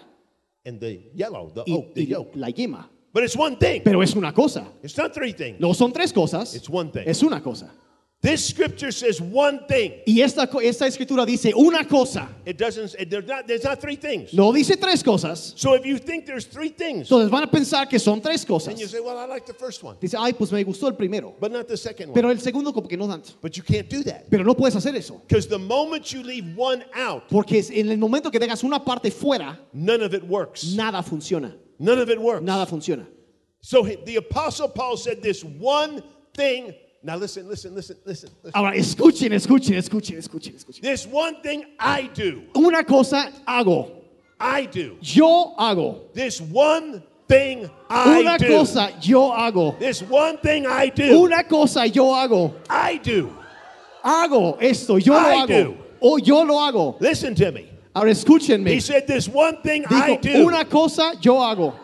and 0.66 0.78
the 0.78 1.00
yellow, 1.14 1.50
the, 1.54 1.62
y, 1.66 1.72
oh, 1.72 1.86
the 1.94 2.04
yolk. 2.04 2.28
la 2.34 2.48
yema. 2.48 2.86
But 3.12 3.24
it's 3.24 3.34
one 3.36 3.56
thing. 3.56 3.82
Pero 3.82 4.02
es 4.02 4.14
una 4.14 4.32
cosa. 4.32 4.66
It's 4.82 4.96
not 4.98 5.14
three 5.14 5.32
things. 5.32 5.58
No 5.58 5.72
son 5.72 5.92
tres 5.92 6.12
cosas. 6.12 6.54
It's 6.54 6.68
one 6.68 6.90
thing. 6.92 7.04
Es 7.08 7.22
una 7.22 7.40
cosa. 7.40 7.70
This 8.22 8.46
scripture 8.46 8.93
says 8.93 9.19
one 9.19 9.61
thing. 9.67 10.02
Y 10.06 10.20
esta, 10.20 10.46
escritura 10.84 11.25
dice 11.25 11.55
una 11.56 11.87
cosa. 11.87 12.28
It 12.44 12.58
doesn't. 12.58 12.94
There's 13.08 13.26
not. 13.26 13.46
There's 13.46 13.64
not 13.64 13.81
three 13.81 13.96
things. 13.96 14.34
No 14.34 14.52
dice 14.52 14.76
tres 14.78 15.02
cosas. 15.02 15.55
So 15.56 15.72
if 15.72 15.87
you 15.87 15.96
think 15.96 16.26
there's 16.26 16.44
three 16.44 16.69
things, 16.69 17.08
Entonces 17.08 17.31
van 17.31 17.44
a 17.44 17.46
pensar 17.46 17.88
que 17.88 17.99
son 17.99 18.20
tres 18.20 18.44
cosas. 18.44 18.69
and 18.69 18.78
you 18.78 18.87
say, 18.88 19.00
"Well, 19.00 19.17
I 19.17 19.25
like 19.25 19.46
the 19.46 19.55
first 19.55 19.82
one, 19.82 19.96
Dice, 19.99 20.14
ay, 20.19 20.32
pues 20.34 20.52
me 20.52 20.62
gustó 20.64 20.88
el 20.88 20.93
primero. 20.96 21.34
but 21.40 21.50
not 21.50 21.67
the 21.67 21.78
second 21.78 22.08
one." 22.11 22.14
Pero 22.14 22.28
el 22.28 22.38
segundo 22.40 22.75
como 22.75 22.88
que 22.88 22.99
no 22.99 23.08
tanto. 23.08 23.32
But 23.40 23.56
you 23.56 23.62
can't 23.62 23.88
do 23.88 24.02
that 24.02 24.28
Pero 24.28 24.44
no 24.44 24.52
puedes 24.55 24.76
hacer 24.76 24.94
eso. 24.96 25.22
because 25.26 25.46
the 25.49 25.58
moment 25.58 26.12
you 26.12 26.22
leave 26.22 26.44
one 26.58 26.84
out, 26.94 27.26
Porque 27.31 27.64
en 27.72 27.88
el 27.88 27.96
momento 27.96 28.31
que 28.31 28.38
dejas 28.38 28.62
una 28.64 28.81
parte 28.84 29.11
fuera, 29.11 29.58
none 29.72 30.02
of 30.02 30.12
it 30.12 30.25
works. 30.25 30.75
nada 30.75 31.02
funciona. 31.02 31.55
None 31.78 31.99
of 31.99 32.11
it 32.11 32.20
works. 32.20 32.44
Nada 32.44 32.67
funciona. 32.67 33.06
So 33.62 33.82
he- 33.82 33.96
the 34.05 34.17
apostle 34.17 34.69
Paul 34.69 34.99
said 34.99 35.22
this 35.22 35.43
one 35.43 36.02
thing. 36.37 36.75
Now 37.02 37.17
listen, 37.17 37.49
listen, 37.49 37.75
listen, 37.75 37.97
listen. 38.05 38.29
listen. 38.44 38.52
Ahora, 38.55 38.75
escuchen, 38.76 39.32
escuchen, 39.32 39.75
escuchen, 39.76 40.19
escuchen, 40.19 40.55
escuchen. 40.55 40.82
This 40.82 41.06
one 41.06 41.41
thing 41.43 41.64
I 41.79 42.11
do. 42.12 42.43
Una 42.55 42.85
cosa 42.85 43.32
hago. 43.49 43.91
I 44.38 44.67
do. 44.67 44.97
Yo 45.00 45.55
hago. 45.58 46.12
This 46.12 46.41
one 46.43 47.02
thing 47.27 47.70
I 47.89 48.20
Una 48.20 48.36
do. 48.39 48.46
cosa 48.48 48.93
yo 49.01 49.31
hago. 49.31 49.79
This 49.79 50.03
one 50.03 50.36
thing 50.39 50.67
I 50.67 50.91
do. 50.91 51.22
Una 51.24 51.43
cosa 51.44 51.86
yo 51.89 52.05
hago. 52.13 52.55
I 52.69 52.98
do. 52.98 53.32
Hago 54.05 54.58
esto, 54.60 54.96
yo 54.96 55.15
I 55.15 55.31
lo 55.34 55.46
hago. 55.46 55.46
do. 55.48 55.77
O 56.03 56.17
yo 56.19 56.43
lo 56.43 56.55
hago. 56.58 57.01
Listen 57.01 57.34
to 57.34 57.51
me. 57.53 57.67
Ahora 57.94 58.10
escúchenme. 58.10 58.69
He 58.70 58.81
said, 58.81 59.06
This 59.06 59.27
one 59.29 59.56
thing 59.63 59.84
I 59.89 60.17
do. 60.17 60.46
una 60.46 60.65
cosa 60.67 61.13
yo 61.20 61.34
hago. 61.41 61.74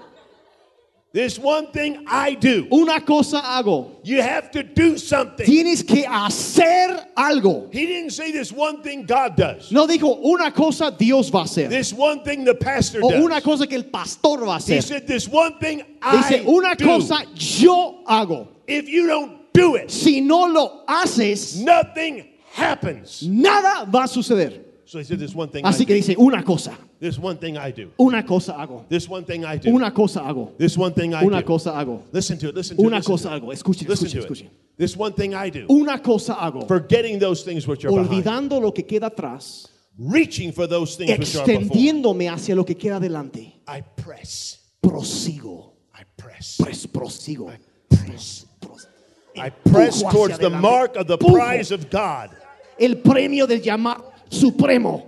This 1.17 1.39
one 1.39 1.69
thing 1.73 2.05
I 2.07 2.35
do. 2.35 2.69
Una 2.71 3.01
cosa 3.01 3.41
hago. 3.41 3.97
You 4.05 4.21
have 4.21 4.51
to 4.51 4.63
do 4.63 4.99
something. 4.99 5.47
Tienes 5.47 5.83
que 5.83 6.05
hacer 6.05 7.07
algo. 7.17 7.73
He 7.73 7.87
didn't 7.87 8.11
say 8.11 8.33
this 8.33 8.53
one 8.53 8.83
thing 8.83 9.07
God 9.07 9.35
does. 9.35 9.73
No 9.73 9.87
dijo 9.87 10.23
una 10.23 10.51
cosa 10.53 10.95
Dios 10.95 11.31
va 11.31 11.39
a 11.39 11.45
hacer. 11.45 11.71
This 11.71 11.95
one 11.95 12.23
thing 12.23 12.45
the 12.45 12.55
pastor 12.55 13.01
O 13.03 13.09
does. 13.11 13.25
una 13.25 13.41
cosa 13.41 13.67
que 13.67 13.77
el 13.79 13.85
pastor 13.85 14.41
va 14.45 14.57
a 14.57 14.61
He 14.61 14.77
hacer. 14.77 14.83
said, 14.83 15.07
This 15.07 15.27
one 15.27 15.59
thing 15.59 15.83
I 16.03 16.21
Dice, 16.21 16.45
una 16.47 16.75
do. 16.75 16.85
cosa 16.85 17.25
yo 17.35 18.05
hago. 18.07 18.49
If 18.67 18.87
you 18.87 19.07
don't 19.07 19.51
do 19.55 19.77
it, 19.77 19.91
Si 19.91 20.21
no 20.21 20.45
lo 20.45 20.85
haces, 20.87 21.57
nothing 21.63 22.29
happens. 22.53 23.23
nada 23.23 23.87
va 23.91 24.01
a 24.05 24.07
suceder. 24.07 24.65
So 24.87 24.99
he 24.99 25.05
said, 25.05 25.19
This 25.19 25.35
one 25.35 25.49
thing 25.49 25.65
I 25.67 25.71
Así 25.71 25.81
do. 25.81 25.87
que 25.87 25.95
dice, 25.97 26.17
una 26.17 26.43
cosa. 26.45 26.77
This 27.01 27.19
one 27.19 27.37
thing 27.39 27.59
I 27.59 27.73
do. 27.73 27.91
Una 28.01 28.23
cosa 28.23 28.53
hago. 28.53 28.89
This 28.89 29.09
one 29.09 29.25
thing 29.25 29.45
I 29.45 29.57
do. 29.59 29.71
Una 29.75 29.91
cosa 29.91 30.21
hago. 30.21 30.57
This 30.57 30.79
one 30.79 30.93
thing 30.95 31.13
I 31.13 31.21
do. 31.23 31.27
Una 31.27 31.41
do. 31.41 31.47
cosa 31.47 31.71
hago. 31.73 32.03
Listen 32.13 32.39
to 32.39 32.49
it. 32.51 32.55
Listen 32.55 32.77
to 32.77 32.83
it. 32.83 32.87
Una 32.87 32.97
listen 32.99 33.13
cosa 33.13 33.29
to 33.31 33.35
it. 33.37 33.43
hago. 33.43 33.53
Escuchen, 33.53 33.89
Listen 33.89 34.07
escuchen, 34.07 34.13
to 34.13 34.33
it. 34.33 34.39
escuchen. 34.45 34.51
This 34.79 34.97
one 34.97 35.13
thing 35.13 35.35
I 35.35 35.51
do. 35.51 35.67
Una 35.69 35.99
cosa 35.99 36.35
hago. 36.35 36.67
Forgetting 36.69 37.19
those 37.19 37.43
things 37.43 37.67
which 37.67 37.85
are 37.85 37.91
behind. 37.91 38.09
Olvidando 38.09 38.61
lo 38.61 38.71
que 38.73 38.85
queda 38.85 39.11
atrás. 39.11 39.67
Reaching 39.99 40.53
for 40.53 40.67
those 40.69 40.95
things 40.97 41.11
which 41.19 41.35
are 41.37 41.45
before. 41.47 41.63
Extendiéndome 41.67 42.29
hacia 42.33 42.55
lo 42.55 42.65
que 42.65 42.77
queda 42.77 42.97
adelante. 43.01 43.55
I 43.67 43.81
press. 43.81 44.59
Prosigo. 44.81 45.73
I 45.95 46.05
press. 46.17 46.59
Pres, 46.63 46.87
prosigo. 46.87 47.51
Press. 47.91 48.47
Pros- 48.61 48.87
I 49.37 49.51
press 49.51 50.03
Empujo 50.03 50.07
hacia 50.07 50.11
towards 50.13 50.39
the 50.39 50.47
adelante. 50.47 50.63
mark 50.63 50.97
of 50.97 51.07
the 51.09 51.19
Empujo. 51.19 51.33
prize 51.35 51.73
of 51.73 51.91
God. 51.91 52.31
El 52.79 52.97
premio 52.97 53.47
del 53.49 53.61
llamado 53.61 54.13
supremo. 54.31 55.07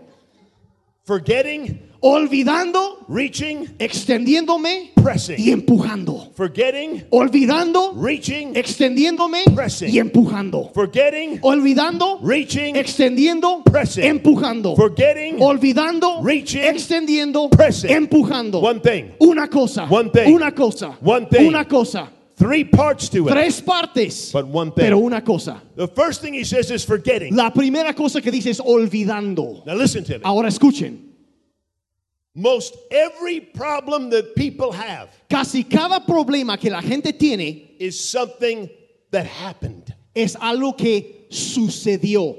Forgetting 1.04 1.80
olvidando, 2.00 2.98
reaching, 3.08 3.66
extendiéndome 3.78 4.92
pressing, 4.94 5.36
y 5.38 5.50
empujando. 5.50 6.30
forgetting, 6.36 7.02
Olvidando, 7.10 7.92
reaching, 7.96 8.54
extendiéndome 8.54 9.42
Pressing. 9.54 9.88
y 9.92 9.98
empujando. 9.98 10.70
forgetting, 10.74 11.40
Olvidando, 11.42 12.20
reaching, 12.22 12.76
extendiendo, 12.76 13.62
Pressing. 13.64 14.04
empujando. 14.04 14.76
forgetting 14.76 15.40
Olvidando, 15.40 16.20
Reaching. 16.22 16.62
extendiendo, 16.62 17.48
Pressing. 17.50 17.90
empujando. 17.90 18.60
one 18.60 18.78
thing. 18.80 19.10
Una 19.20 19.48
cosa, 19.48 19.86
One 19.90 20.10
thing. 20.10 20.32
una 20.34 20.52
cosa, 20.52 20.96
One 21.02 21.26
thing. 21.26 21.48
una 21.48 21.64
cosa. 21.64 22.08
Three 22.38 22.64
parts 22.64 23.08
to 23.10 23.26
it. 23.28 23.32
Tres 23.32 23.60
partes, 23.60 24.30
But 24.32 24.46
one 24.46 24.70
thing. 24.70 24.84
pero 24.84 24.98
una 24.98 25.20
cosa. 25.22 25.60
The 25.74 25.88
first 25.88 26.20
thing 26.22 26.34
he 26.34 26.44
says 26.44 26.70
is 26.70 26.84
forgetting. 26.84 27.34
La 27.34 27.50
primera 27.50 27.94
cosa 27.94 28.20
que 28.20 28.30
dice 28.30 28.46
es 28.46 28.60
olvidando. 28.60 29.66
Now 29.66 29.74
listen 29.74 30.04
to 30.04 30.18
me. 30.18 30.24
Ahora 30.24 30.48
escuchen. 30.48 31.04
Most 32.34 32.76
every 32.92 33.40
problem 33.40 34.10
that 34.10 34.36
people 34.36 34.70
have 34.70 35.08
Casi 35.28 35.64
cada 35.64 35.98
problema 36.06 36.56
que 36.58 36.70
la 36.70 36.80
gente 36.80 37.10
tiene 37.12 37.74
is 37.80 37.98
something 37.98 38.70
that 39.10 39.26
happened. 39.26 39.92
es 40.14 40.36
algo 40.36 40.76
que 40.78 41.26
sucedió. 41.30 42.36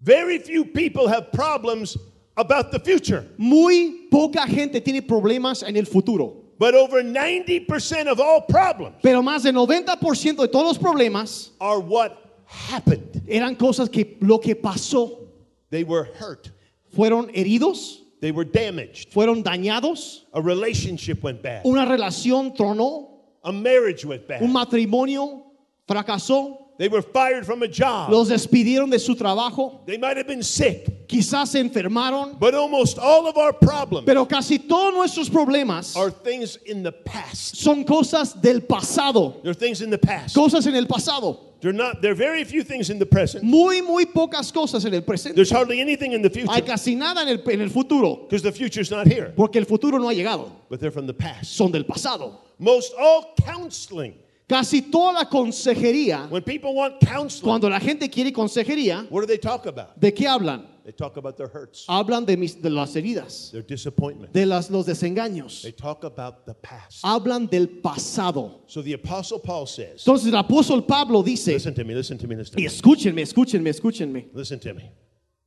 Very 0.00 0.38
few 0.38 0.64
people 0.64 1.08
have 1.08 1.32
problems 1.32 1.96
about 2.36 2.70
the 2.70 2.78
future. 2.78 3.26
Muy 3.36 4.06
poca 4.12 4.46
gente 4.46 4.80
tiene 4.80 5.02
problemas 5.02 5.64
en 5.66 5.76
el 5.76 5.86
futuro. 5.86 6.44
But 6.58 6.74
over 6.74 7.02
90% 7.04 8.08
of 8.08 8.18
all 8.20 8.40
problems 8.42 8.96
Pero 9.02 9.22
más 9.22 9.42
del 9.44 9.54
90% 9.54 10.36
de 10.38 10.48
todos 10.48 10.76
los 10.76 10.78
problemas 10.78 11.50
are 11.60 11.78
what 11.78 12.16
happened. 12.46 13.22
eran 13.28 13.54
cosas 13.56 13.88
que 13.90 14.16
lo 14.20 14.38
que 14.38 14.54
pasó. 14.56 15.28
They 15.70 15.84
were 15.84 16.04
hurt. 16.04 16.50
Fueron 16.96 17.30
heridos, 17.34 17.98
They 18.20 18.32
were 18.32 18.44
damaged. 18.44 19.12
fueron 19.12 19.44
dañados, 19.44 20.22
A 20.32 20.40
relationship 20.42 21.22
went 21.22 21.42
bad. 21.42 21.64
una 21.64 21.84
relación 21.86 22.56
tronó, 22.56 23.08
A 23.44 23.52
marriage 23.52 24.04
went 24.04 24.22
un 24.40 24.52
bad. 24.52 24.68
matrimonio 24.68 25.44
fracasó, 25.86 26.57
They 26.78 26.86
were 26.88 27.02
fired 27.02 27.44
from 27.44 27.62
a 27.64 27.68
job. 27.68 28.10
los 28.10 28.28
despidieron 28.28 28.88
de 28.90 29.00
su 29.00 29.16
trabajo, 29.16 29.84
They 29.84 29.98
might 29.98 30.16
have 30.16 30.28
been 30.28 30.44
sick. 30.44 31.08
quizás 31.08 31.48
se 31.48 31.58
enfermaron, 31.60 32.38
But 32.38 32.54
almost 32.54 32.98
all 32.98 33.26
of 33.26 33.36
our 33.36 33.52
problems 33.52 34.06
pero 34.06 34.24
casi 34.26 34.58
todos 34.60 34.94
nuestros 34.94 35.28
problemas 35.28 35.96
are 35.96 36.10
things 36.12 36.56
in 36.66 36.84
the 36.84 36.92
past. 36.92 37.56
son 37.56 37.84
cosas 37.84 38.40
del 38.40 38.60
pasado, 38.60 39.42
They're 39.42 39.54
things 39.54 39.80
in 39.82 39.90
the 39.90 39.98
past. 39.98 40.34
cosas 40.36 40.66
en 40.68 40.76
el 40.76 40.86
pasado. 40.86 41.40
They're 41.60 41.72
not. 41.72 42.00
There 42.00 42.12
are 42.12 42.14
very 42.14 42.44
few 42.44 42.62
things 42.62 42.88
in 42.88 43.00
the 43.00 43.06
present. 43.06 43.42
Muy, 43.42 43.80
muy 43.82 44.04
pocas 44.06 44.52
cosas 44.52 44.84
en 44.84 44.94
el 44.94 45.00
presente. 45.02 45.34
There's 45.34 45.50
hardly 45.50 45.80
anything 45.80 46.12
in 46.12 46.22
the 46.22 46.30
future. 46.30 46.52
Hay 46.52 46.60
casi 46.62 46.94
nada 46.94 47.22
en 47.22 47.28
el, 47.28 47.42
en 47.50 47.60
el 47.60 47.70
futuro, 47.70 48.14
because 48.28 48.42
the 48.44 48.52
future's 48.52 48.92
not 48.92 49.08
here. 49.08 49.32
porque 49.36 49.56
el 49.56 49.64
futuro 49.64 49.98
no 49.98 50.06
ha 50.08 50.12
llegado, 50.14 50.52
But 50.70 50.78
they're 50.78 50.92
from 50.92 51.08
the 51.08 51.14
past. 51.14 51.56
son 51.56 51.72
del 51.72 51.82
pasado. 51.82 52.36
Most 52.60 52.92
all 52.96 53.34
counseling. 53.44 54.14
Casi 54.48 54.80
toda 54.90 55.12
la 55.12 55.24
consejería, 55.28 56.26
When 56.30 56.42
people 56.42 56.74
want 56.74 57.00
counseling, 57.00 57.42
cuando 57.44 57.68
la 57.68 57.78
gente 57.78 58.08
quiere 58.08 58.32
consejería, 58.32 59.06
what 59.10 59.20
do 59.20 59.26
they 59.26 59.36
talk 59.38 59.66
about? 59.66 59.98
¿de 60.00 60.10
qué 60.12 60.26
hablan? 60.26 60.64
They 60.86 60.92
talk 60.92 61.18
about 61.18 61.36
their 61.36 61.48
hurts, 61.48 61.84
Hablan 61.86 62.24
de, 62.24 62.34
mis- 62.38 62.54
de 62.54 62.70
las 62.70 62.94
heridas, 62.96 63.50
their 63.52 63.60
disappointment. 63.60 64.32
de 64.32 64.46
las, 64.46 64.70
los 64.70 64.86
desengaños. 64.86 65.60
They 65.60 65.72
talk 65.72 66.02
about 66.04 66.46
the 66.46 66.54
past. 66.54 67.02
Hablan 67.04 67.50
del 67.50 67.66
pasado. 67.82 68.62
So 68.68 68.80
the 68.80 68.94
apostle 68.94 69.38
Paul 69.38 69.66
says, 69.66 70.02
Entonces 70.06 70.28
el 70.32 70.42
apóstol 70.42 70.86
Pablo 70.88 71.22
dice, 71.22 71.48
listen 71.52 71.74
to 71.74 71.84
me, 71.84 71.94
listen 71.94 72.16
to 72.16 72.26
me, 72.26 72.34
listen 72.36 72.54
to 72.56 72.60
y 72.60 72.64
me. 72.64 72.68
escúchenme, 72.70 73.20
escúchenme, 73.20 73.68
escúchenme, 73.68 74.30
Listen 74.32 74.58
to 74.60 74.72
me. 74.72 74.90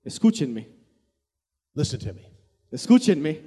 escúchenme, 0.05 0.67
Listen 1.73 1.99
to 2.01 2.13
me. 2.13 2.21
escúchenme. 2.71 3.41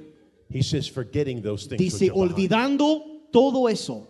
He 0.50 0.62
says, 0.62 0.88
forgetting 0.88 1.42
those 1.42 1.66
things. 1.66 1.78
which 1.80 1.92
Dice, 1.92 2.11
are 2.11 2.14
behind. 2.14 2.32
olvidando 2.50 3.00
todo 3.32 3.68
eso. 3.68 4.08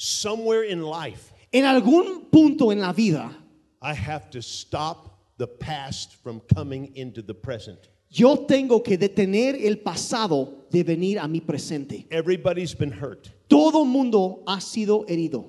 Somewhere 0.00 0.62
in 0.62 0.82
life, 0.82 1.32
En 1.52 1.64
algún 1.64 2.30
punto 2.30 2.70
en 2.70 2.80
la 2.80 2.92
vida, 2.92 3.34
I 3.82 3.94
have 3.94 4.30
to 4.30 4.40
stop 4.40 5.18
the 5.38 5.48
past 5.48 6.14
from 6.22 6.40
coming 6.54 6.94
into 6.94 7.20
the 7.20 7.34
present. 7.34 7.88
yo 8.08 8.46
tengo 8.46 8.80
que 8.82 8.96
detener 8.96 9.56
el 9.60 9.78
pasado 9.78 10.66
de 10.70 10.84
venir 10.84 11.18
a 11.18 11.26
mi 11.26 11.40
presente. 11.40 12.06
Everybody's 12.10 12.74
been 12.74 12.92
hurt. 12.92 13.28
Todo 13.48 13.84
mundo 13.84 14.44
ha 14.46 14.60
sido 14.60 15.04
herido. 15.08 15.46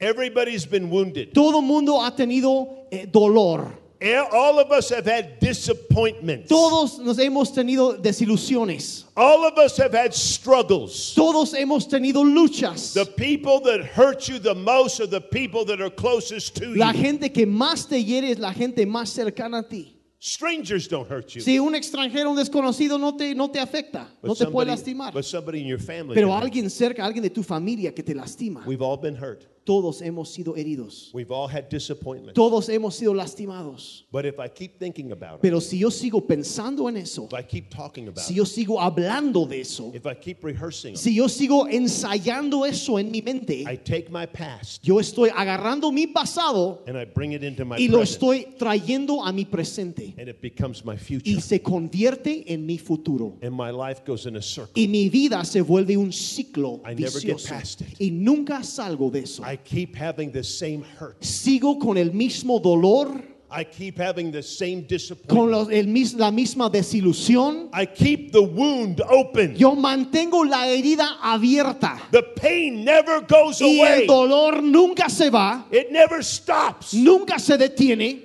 Everybody's 0.00 0.66
been 0.66 0.90
wounded. 0.90 1.32
Todo 1.32 1.62
mundo 1.62 2.00
ha 2.00 2.10
tenido 2.10 2.88
eh, 2.90 3.06
dolor. 3.06 3.78
Eh, 4.00 4.18
All 4.32 4.58
of 4.58 4.70
us 4.70 4.90
have 4.90 5.06
had 5.06 5.38
disappointments. 5.40 6.48
Todos 6.48 6.98
nos 6.98 7.16
hemos 7.18 7.52
tenido 7.54 7.96
desilusiones. 8.00 9.04
All 9.16 9.44
of 9.46 9.56
us 9.58 9.76
have 9.78 9.92
had 9.92 10.12
struggles. 10.12 11.14
Todos 11.14 11.54
hemos 11.54 11.86
tenido 11.88 12.22
luchas. 12.24 12.92
The 12.92 13.06
people 13.06 13.60
that 13.60 13.84
hurt 13.84 14.28
you 14.28 14.38
the 14.38 14.54
most 14.54 15.00
are 15.00 15.06
the 15.06 15.20
people 15.20 15.64
that 15.66 15.80
are 15.80 15.90
closest 15.90 16.56
to 16.56 16.66
you. 16.70 16.74
La 16.76 16.92
gente 16.92 17.30
que 17.30 17.46
más 17.46 17.88
te 17.88 18.02
hiere 18.02 18.30
es 18.30 18.38
la 18.38 18.52
gente 18.52 18.84
más 18.84 19.08
cercana 19.10 19.60
a 19.60 19.68
ti. 19.68 19.90
Strangers 20.18 20.88
don't 20.88 21.06
hurt 21.08 21.34
you. 21.34 21.40
Si 21.42 21.58
un 21.58 21.74
extranjero, 21.74 22.30
un 22.30 22.36
desconocido 22.36 22.98
no 22.98 23.14
te, 23.14 23.34
no 23.34 23.48
te 23.50 23.58
afecta, 23.60 24.06
but 24.22 24.28
no 24.28 24.34
te 24.34 24.46
puede 24.46 24.68
somebody- 24.68 24.94
lastimar. 24.94 25.12
But 25.12 25.24
somebody 25.26 25.60
in 25.60 25.66
your 25.66 25.78
family. 25.78 26.14
Pero 26.14 26.28
hurt 26.32 26.44
alguien 26.44 26.70
cerca, 26.70 27.04
alguien 27.04 27.22
de 27.22 27.28
tu 27.30 27.42
familia 27.42 27.94
que 27.94 28.02
te 28.02 28.14
lastima. 28.14 28.64
We've 28.66 28.80
all 28.82 28.96
been 28.96 29.14
hurt. 29.16 29.46
Todos 29.64 30.02
hemos 30.02 30.28
sido 30.28 30.56
heridos. 30.56 31.10
We've 31.14 31.30
all 31.30 31.48
had 31.48 31.68
disappointments. 31.70 32.34
Todos 32.34 32.68
hemos 32.68 32.94
sido 32.96 33.14
lastimados. 33.14 34.04
But 34.12 34.26
if 34.26 34.38
I 34.38 34.48
keep 34.48 34.78
thinking 34.78 35.12
about 35.12 35.36
it, 35.36 35.40
Pero 35.42 35.60
si 35.60 35.78
yo 35.78 35.88
sigo 35.90 36.26
pensando 36.26 36.88
en 36.88 36.96
eso, 36.98 37.24
if 37.24 37.32
I 37.32 37.42
keep 37.42 37.70
talking 37.70 38.08
about 38.08 38.24
si 38.24 38.34
yo 38.34 38.44
sigo 38.44 38.80
hablando 38.80 39.46
de 39.48 39.60
eso, 39.60 39.90
if 39.94 40.06
I 40.06 40.14
keep 40.14 40.42
rehearsing 40.44 40.96
si 40.96 41.14
yo 41.14 41.26
sigo 41.28 41.66
ensayando 41.68 42.66
eso 42.66 42.98
en 42.98 43.10
mi 43.10 43.22
mente, 43.22 43.64
I 43.66 43.76
take 43.76 44.10
my 44.10 44.26
past 44.26 44.82
yo 44.84 44.96
estoy 45.00 45.30
agarrando 45.30 45.92
mi 45.92 46.06
pasado 46.06 46.82
and 46.86 46.96
I 46.98 47.04
bring 47.04 47.32
it 47.32 47.42
into 47.42 47.64
my 47.64 47.76
y 47.78 47.88
lo 47.88 47.98
present. 48.00 48.22
estoy 48.22 48.46
trayendo 48.58 49.24
a 49.24 49.32
mi 49.32 49.44
presente 49.44 50.14
And 50.18 50.28
it 50.28 50.40
becomes 50.40 50.84
my 50.84 50.96
future. 50.96 51.22
y 51.30 51.40
se 51.40 51.60
convierte 51.62 52.44
en 52.52 52.66
mi 52.66 52.78
futuro. 52.78 53.38
And 53.42 53.52
my 53.56 53.70
life 53.70 54.02
goes 54.04 54.26
in 54.26 54.36
a 54.36 54.42
circle. 54.42 54.74
Y 54.82 54.86
mi 54.88 55.08
vida 55.08 55.44
se 55.44 55.60
vuelve 55.62 55.96
un 55.96 56.12
ciclo 56.12 56.80
I 56.84 56.94
never 56.94 57.10
get 57.20 57.36
vicioso. 57.36 57.48
past 57.48 57.80
it. 57.80 58.00
Y 58.00 58.10
nunca 58.10 58.62
salgo 58.62 59.10
de 59.10 59.20
eso. 59.20 59.42
I 59.44 59.53
keep 59.56 59.94
having 59.96 60.30
the 60.32 60.42
same 60.44 60.82
hurt. 60.98 61.20
Sigo 61.20 61.78
con 61.80 61.96
el 61.98 62.10
mismo 62.12 62.60
dolor, 62.62 63.20
I 63.50 63.62
keep 63.64 63.98
having 63.98 64.32
the 64.32 64.42
same 64.42 64.80
con 64.82 64.88
disappointment. 64.88 65.50
los- 65.52 65.68
el 65.70 66.18
la 66.18 66.30
misma 66.32 66.68
desilusión. 66.70 67.68
I 67.72 67.86
keep 67.86 68.32
the 68.32 68.42
wound 68.42 69.00
open. 69.02 69.54
Yo 69.56 69.74
mantengo 69.76 70.44
la 70.44 70.66
herida 70.66 71.18
abierta. 71.22 72.00
The 72.10 72.22
pain 72.34 72.84
never 72.84 73.20
goes 73.20 73.60
Y 73.60 73.78
away. 73.80 74.00
el 74.02 74.06
dolor 74.08 74.60
nunca 74.62 75.08
se 75.08 75.30
va, 75.30 75.66
It 75.70 75.92
never 75.92 76.22
stops 76.24 76.94
nunca 76.94 77.38
se 77.38 77.56
detiene, 77.56 78.22